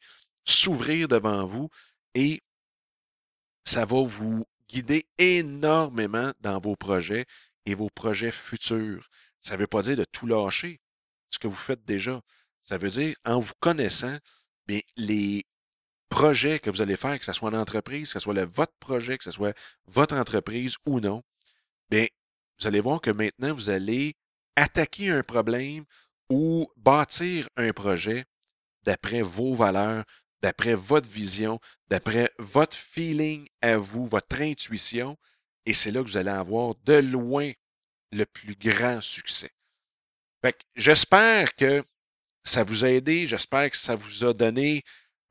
s'ouvrir 0.45 1.09
devant 1.09 1.47
vous 1.47 1.69
et 2.15 2.41
ça 3.65 3.85
va 3.85 4.03
vous 4.03 4.45
guider 4.69 5.07
énormément 5.19 6.33
dans 6.41 6.59
vos 6.59 6.77
projets 6.77 7.27
et 7.67 7.75
vos 7.75 7.91
projets 7.91 8.33
futurs. 8.33 9.09
Ça 9.41 9.55
ne 9.55 9.61
veut 9.61 9.67
pas 9.67 9.83
dire 9.83 9.97
de 9.97 10.05
tout 10.05 10.27
lâcher, 10.27 10.81
ce 11.31 11.39
que 11.39 11.47
vous 11.47 11.55
faites 11.55 11.85
déjà. 11.85 12.21
Ça 12.63 12.79
veut 12.79 12.91
dire, 12.91 13.15
en 13.25 13.39
vous 13.39 13.55
connaissant, 13.61 14.19
les 14.97 15.47
projets 16.09 16.59
que 16.59 16.71
vous 16.71 16.83
allez 16.83 16.97
faire, 16.97 17.19
que 17.19 17.25
ce 17.25 17.33
soit 17.33 17.51
une 17.51 17.57
entreprise, 17.57 18.09
que 18.09 18.13
ce 18.15 18.19
soit 18.19 18.45
votre 18.45 18.75
projet, 18.79 19.17
que 19.19 19.25
ce 19.25 19.31
soit 19.31 19.57
votre 19.87 20.17
entreprise 20.17 20.77
ou 20.87 21.01
non, 21.01 21.23
bien, 21.91 22.07
vous 22.61 22.67
allez 22.67 22.81
voir 22.81 23.01
que 23.01 23.11
maintenant, 23.11 23.55
vous 23.55 23.71
allez 23.71 24.15
attaquer 24.57 25.11
un 25.11 25.23
problème 25.23 25.85
ou 26.29 26.69
bâtir 26.77 27.49
un 27.57 27.73
projet 27.73 28.25
d'après 28.83 29.23
vos 29.23 29.55
valeurs, 29.55 30.05
d'après 30.43 30.75
votre 30.75 31.09
vision, 31.09 31.61
d'après 31.89 32.31
votre 32.39 32.77
feeling 32.77 33.47
à 33.61 33.79
vous, 33.79 34.07
votre 34.07 34.41
intuition. 34.41 35.17
Et 35.67 35.75
c'est 35.75 35.91
là 35.91 36.03
que 36.03 36.09
vous 36.09 36.17
allez 36.17 36.31
avoir 36.31 36.75
de 36.85 36.95
loin 36.95 37.53
le 38.13 38.25
plus 38.25 38.57
grand 38.57 39.01
succès. 39.03 39.51
j'espère 40.75 41.55
que 41.55 41.85
ça 42.45 42.65
vous 42.65 42.85
a 42.85 42.91
aidé. 42.91 43.27
J'espère 43.27 43.71
que 43.71 43.77
ça 43.77 43.95
vous 43.95 44.25
a 44.25 44.33
donné 44.33 44.83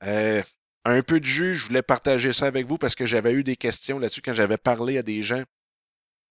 euh, 0.04 0.44
un 0.86 1.02
peu 1.02 1.20
de 1.20 1.26
jus. 1.26 1.56
Je 1.56 1.66
voulais 1.66 1.82
partager 1.82 2.34
ça 2.34 2.46
avec 2.46 2.68
vous 2.68 2.78
parce 2.78 2.96
que 2.96 3.06
j'avais 3.06 3.34
eu 3.34 3.44
des 3.44 3.56
questions 3.56 4.00
là-dessus 4.00 4.22
quand 4.22 4.34
j'avais 4.34 4.58
parlé 4.58 4.98
à 4.98 5.04
des 5.04 5.24
gens 5.24 5.44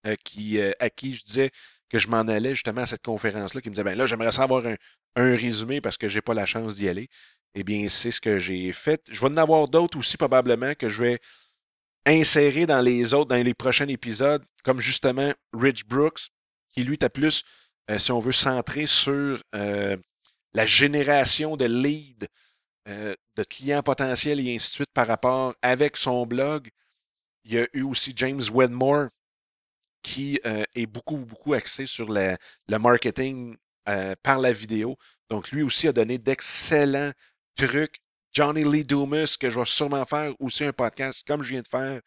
euh, 0.07 0.15
euh, 0.39 0.71
à 0.79 0.89
qui 0.89 1.13
je 1.15 1.23
disais 1.23 1.51
que 1.89 1.99
je 1.99 2.07
m'en 2.07 2.19
allais 2.19 2.51
justement 2.51 2.81
à 2.81 2.85
cette 2.85 3.03
conférence-là, 3.03 3.61
qui 3.61 3.69
me 3.69 3.73
disaient 3.73 3.83
ben 3.83 3.97
là, 3.97 4.05
j'aimerais 4.05 4.31
savoir 4.31 4.63
un, 4.65 4.75
résumé 5.15 5.81
parce 5.81 5.97
que 5.97 6.07
je 6.07 6.15
n'ai 6.15 6.21
pas 6.21 6.33
la 6.33 6.45
chance 6.45 6.75
d'y 6.75 6.87
aller. 6.89 7.07
Eh 7.55 7.63
bien, 7.63 7.87
c'est 7.89 8.11
ce 8.11 8.21
que 8.21 8.39
j'ai 8.39 8.71
fait. 8.71 9.01
Je 9.09 9.19
vais 9.19 9.27
en 9.27 9.37
avoir 9.37 9.67
d'autres 9.67 9.97
aussi 9.97 10.17
probablement 10.17 10.73
que 10.75 10.89
je 10.89 11.01
vais 11.01 11.19
insérer 12.05 12.65
dans 12.65 12.81
les 12.81 13.13
autres, 13.13 13.29
dans 13.29 13.43
les 13.43 13.53
prochains 13.53 13.87
épisodes, 13.87 14.43
comme 14.63 14.79
justement 14.79 15.33
Rich 15.53 15.85
Brooks, 15.85 16.27
qui 16.69 16.83
lui 16.83 16.97
t'a 16.97 17.09
plus, 17.09 17.43
si 17.97 18.11
on 18.11 18.19
veut, 18.19 18.31
centré 18.31 18.85
sur 18.85 19.41
la 19.53 20.65
génération 20.65 21.55
de 21.55 21.65
leads, 21.65 22.27
euh, 22.87 23.13
de 23.35 23.43
clients 23.43 23.83
potentiels 23.83 24.39
et 24.39 24.55
ainsi 24.55 24.69
de 24.69 24.73
suite 24.75 24.91
par 24.93 25.07
rapport 25.07 25.53
avec 25.61 25.97
son 25.97 26.25
blog. 26.25 26.69
Il 27.43 27.53
y 27.53 27.59
a 27.59 27.67
eu 27.73 27.81
aussi 27.81 28.13
James 28.15 28.41
Wedmore 28.53 29.09
qui 30.03 30.39
euh, 30.45 30.63
est 30.75 30.85
beaucoup, 30.85 31.17
beaucoup 31.17 31.53
axé 31.53 31.85
sur 31.85 32.09
le 32.09 32.37
marketing 32.77 33.55
euh, 33.89 34.15
par 34.21 34.39
la 34.39 34.53
vidéo. 34.53 34.97
Donc, 35.29 35.51
lui 35.51 35.63
aussi 35.63 35.87
a 35.87 35.93
donné 35.93 36.17
d'excellents 36.17 37.11
trucs. 37.55 37.99
Johnny 38.33 38.63
Lee 38.63 38.83
Dumas, 38.83 39.35
que 39.39 39.49
je 39.49 39.59
vais 39.59 39.65
sûrement 39.65 40.05
faire 40.05 40.33
aussi 40.39 40.63
un 40.63 40.73
podcast 40.73 41.25
comme 41.25 41.41
je 41.41 41.49
viens 41.49 41.61
de 41.61 41.67
faire 41.67 42.01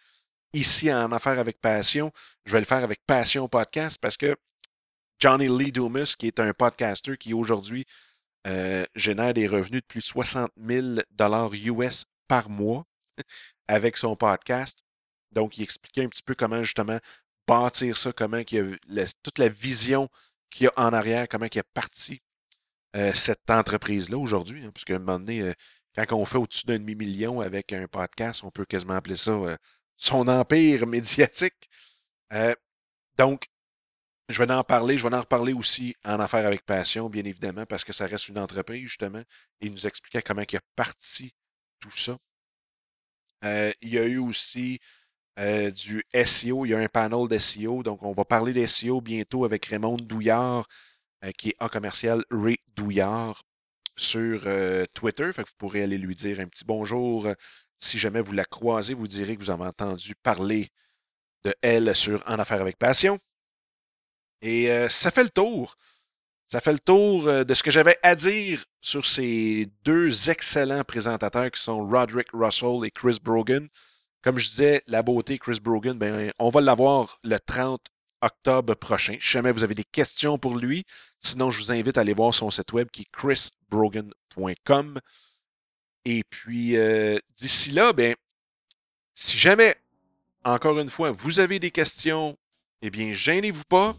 ici 0.52 0.92
en 0.92 1.10
Affaires 1.12 1.38
avec 1.38 1.60
Passion. 1.60 2.12
Je 2.44 2.52
vais 2.52 2.60
le 2.60 2.66
faire 2.66 2.84
avec 2.84 3.00
Passion 3.06 3.48
Podcast 3.48 3.98
parce 4.00 4.16
que 4.16 4.36
Johnny 5.18 5.48
Lee 5.48 5.72
Dumas, 5.72 6.14
qui 6.18 6.26
est 6.26 6.38
un 6.38 6.52
podcaster 6.52 7.16
qui 7.16 7.34
aujourd'hui 7.34 7.84
euh, 8.46 8.84
génère 8.94 9.34
des 9.34 9.46
revenus 9.46 9.82
de 9.82 9.86
plus 9.86 10.00
de 10.00 10.04
60 10.04 10.50
000 10.56 10.98
US 11.78 12.06
par 12.28 12.48
mois 12.48 12.86
avec 13.68 13.96
son 13.96 14.16
podcast. 14.16 14.80
Donc, 15.32 15.58
il 15.58 15.62
expliquait 15.62 16.04
un 16.04 16.08
petit 16.08 16.22
peu 16.22 16.34
comment 16.34 16.62
justement 16.62 16.98
bâtir 17.50 17.96
ça, 17.96 18.12
comment 18.12 18.42
il 18.50 18.78
a 19.00 19.06
toute 19.24 19.38
la 19.38 19.48
vision 19.48 20.08
qu'il 20.50 20.64
y 20.64 20.68
a 20.68 20.72
en 20.76 20.92
arrière, 20.92 21.28
comment 21.28 21.46
il 21.52 21.58
a 21.58 21.64
parti 21.74 22.22
euh, 22.96 23.12
cette 23.12 23.50
entreprise-là 23.50 24.16
aujourd'hui. 24.18 24.64
Hein, 24.64 24.70
parce 24.72 24.84
qu'à 24.84 24.94
un 24.96 24.98
moment 25.00 25.18
donné, 25.18 25.42
euh, 25.42 25.52
quand 25.96 26.16
on 26.16 26.24
fait 26.24 26.38
au-dessus 26.38 26.66
d'un 26.66 26.78
demi-million 26.78 27.40
avec 27.40 27.72
un 27.72 27.88
podcast, 27.88 28.44
on 28.44 28.50
peut 28.50 28.64
quasiment 28.64 28.94
appeler 28.94 29.16
ça 29.16 29.36
son 29.96 30.28
empire 30.28 30.86
médiatique. 30.86 31.68
donc, 33.18 33.46
je 34.28 34.42
vais 34.42 34.52
en 34.52 34.62
parler, 34.62 34.96
je 34.96 35.08
vais 35.08 35.14
en 35.14 35.20
reparler 35.20 35.52
aussi 35.52 35.96
en 36.04 36.20
affaires 36.20 36.46
avec 36.46 36.64
passion, 36.64 37.10
bien 37.10 37.24
évidemment, 37.24 37.66
parce 37.66 37.82
que 37.82 37.92
ça 37.92 38.06
reste 38.06 38.28
une 38.28 38.38
entreprise, 38.38 38.82
justement. 38.82 39.22
Il 39.60 39.72
nous 39.72 39.86
expliquait 39.88 40.22
comment 40.22 40.42
il 40.48 40.56
a 40.56 40.60
parti 40.76 41.34
tout 41.80 41.90
ça. 41.90 42.16
Euh, 43.44 43.72
il 43.80 43.88
y 43.88 43.98
a 43.98 44.06
eu 44.06 44.18
aussi 44.18 44.78
euh, 45.40 45.70
du 45.70 46.04
SEO, 46.14 46.66
il 46.66 46.70
y 46.70 46.74
a 46.74 46.78
un 46.78 46.88
panel 46.88 47.28
d'SEO, 47.28 47.82
donc 47.82 48.02
on 48.02 48.12
va 48.12 48.24
parler 48.24 48.52
d'SEO 48.52 49.00
bientôt 49.00 49.44
avec 49.44 49.66
Raymond 49.66 49.96
Douillard, 49.96 50.66
euh, 51.24 51.30
qui 51.32 51.50
est 51.50 51.56
en 51.60 51.68
commercial 51.68 52.24
Ray 52.30 52.58
Douillard 52.76 53.42
sur 53.96 54.46
Twitter. 54.94 55.30
Fait 55.32 55.42
vous 55.42 55.54
pourrez 55.58 55.82
aller 55.82 55.98
lui 55.98 56.14
dire 56.14 56.40
un 56.40 56.46
petit 56.46 56.64
bonjour. 56.64 57.28
Si 57.78 57.98
jamais 57.98 58.20
vous 58.22 58.32
la 58.32 58.44
croisez, 58.44 58.94
vous 58.94 59.08
direz 59.08 59.36
que 59.36 59.40
vous 59.40 59.50
avez 59.50 59.64
entendu 59.66 60.14
parler 60.14 60.70
de 61.44 61.54
elle 61.62 61.94
sur 61.94 62.22
En 62.26 62.38
Affaires 62.38 62.60
avec 62.60 62.78
Passion. 62.78 63.18
Et 64.42 64.70
euh, 64.70 64.88
ça 64.88 65.10
fait 65.10 65.24
le 65.24 65.30
tour. 65.30 65.76
Ça 66.46 66.60
fait 66.60 66.72
le 66.72 66.78
tour 66.78 67.28
euh, 67.28 67.44
de 67.44 67.54
ce 67.54 67.62
que 67.62 67.70
j'avais 67.70 67.96
à 68.02 68.14
dire 68.14 68.64
sur 68.80 69.06
ces 69.06 69.70
deux 69.84 70.30
excellents 70.30 70.84
présentateurs 70.84 71.50
qui 71.50 71.62
sont 71.62 71.86
Roderick 71.86 72.28
Russell 72.32 72.84
et 72.84 72.90
Chris 72.90 73.18
Brogan. 73.22 73.68
Comme 74.22 74.38
je 74.38 74.50
disais, 74.50 74.82
la 74.86 75.02
beauté 75.02 75.38
Chris 75.38 75.58
Brogan, 75.62 75.96
ben, 75.96 76.32
on 76.38 76.50
va 76.50 76.60
l'avoir 76.60 77.16
le 77.24 77.38
30 77.38 77.80
octobre 78.20 78.74
prochain. 78.74 79.14
Si 79.14 79.30
jamais 79.30 79.52
vous 79.52 79.64
avez 79.64 79.74
des 79.74 79.84
questions 79.84 80.38
pour 80.38 80.56
lui, 80.56 80.84
sinon 81.20 81.50
je 81.50 81.60
vous 81.60 81.72
invite 81.72 81.96
à 81.96 82.02
aller 82.02 82.12
voir 82.12 82.34
son 82.34 82.50
site 82.50 82.72
web 82.72 82.88
qui 82.90 83.02
est 83.02 83.10
chrisbrogan.com. 83.12 85.00
Et 86.04 86.22
puis 86.28 86.76
euh, 86.76 87.18
d'ici 87.36 87.70
là, 87.70 87.92
ben, 87.92 88.14
si 89.14 89.38
jamais, 89.38 89.74
encore 90.44 90.78
une 90.78 90.88
fois, 90.88 91.12
vous 91.12 91.40
avez 91.40 91.58
des 91.58 91.70
questions, 91.70 92.36
eh 92.82 92.90
bien, 92.90 93.12
gênez-vous 93.12 93.64
pas. 93.68 93.96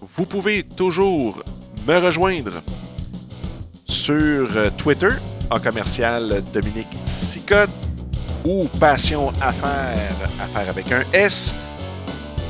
Vous 0.00 0.26
pouvez 0.26 0.62
toujours 0.62 1.42
me 1.86 1.96
rejoindre 1.98 2.62
sur 3.86 4.76
Twitter 4.76 5.12
en 5.50 5.58
commercial 5.58 6.42
Dominique 6.52 6.96
Sicotte 7.04 7.87
ou 8.44 8.68
Passion 8.80 9.32
Affaires, 9.40 10.16
Affaires 10.40 10.68
avec 10.68 10.90
un 10.92 11.02
S, 11.12 11.54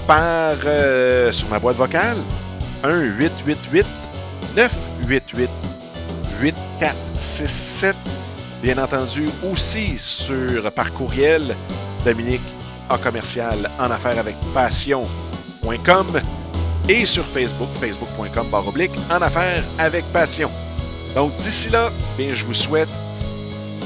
par 0.07 0.57
euh, 0.65 1.31
sur 1.33 1.49
ma 1.49 1.59
boîte 1.59 1.77
vocale 1.77 2.19
1 2.83 3.01
888 3.01 3.87
988 4.57 5.51
8467. 6.41 7.97
Bien 8.63 8.79
entendu, 8.79 9.29
aussi 9.51 9.99
sur 9.99 10.71
par 10.73 10.93
courriel 10.93 11.55
Dominique 12.05 12.43
en 12.91 12.99
commercial 12.99 13.71
en 13.79 13.91
affaires 13.91 14.19
avec 14.19 14.37
passion.com 14.55 16.21
et 16.89 17.05
sur 17.05 17.25
Facebook, 17.25 17.69
facebook.com 17.81 18.47
oblique 18.67 18.97
en 19.11 19.21
affaires 19.23 19.63
avec 19.79 20.05
passion. 20.07 20.51
Donc 21.15 21.37
d'ici 21.37 21.69
là, 21.69 21.91
bien, 22.17 22.33
je 22.33 22.45
vous 22.45 22.55
souhaite 22.55 22.89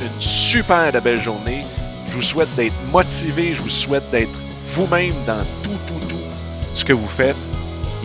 une 0.00 0.20
super 0.20 0.92
belle 1.02 1.20
journée. 1.20 1.64
Je 2.12 2.16
vous 2.16 2.22
souhaite 2.22 2.54
d'être 2.56 2.74
motivé, 2.92 3.54
je 3.54 3.62
vous 3.62 3.70
souhaite 3.70 4.10
d'être 4.10 4.38
vous-même 4.66 5.14
dans 5.26 5.42
tout, 5.62 5.78
tout, 5.86 5.98
tout 6.10 6.16
ce 6.74 6.84
que 6.84 6.92
vous 6.92 7.06
faites. 7.06 7.34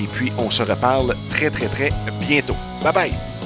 Et 0.02 0.08
puis, 0.08 0.32
on 0.38 0.50
se 0.50 0.64
reparle 0.64 1.14
très, 1.30 1.50
très, 1.50 1.68
très 1.68 1.92
bientôt. 2.22 2.56
Bye 2.82 2.94
bye! 2.94 3.37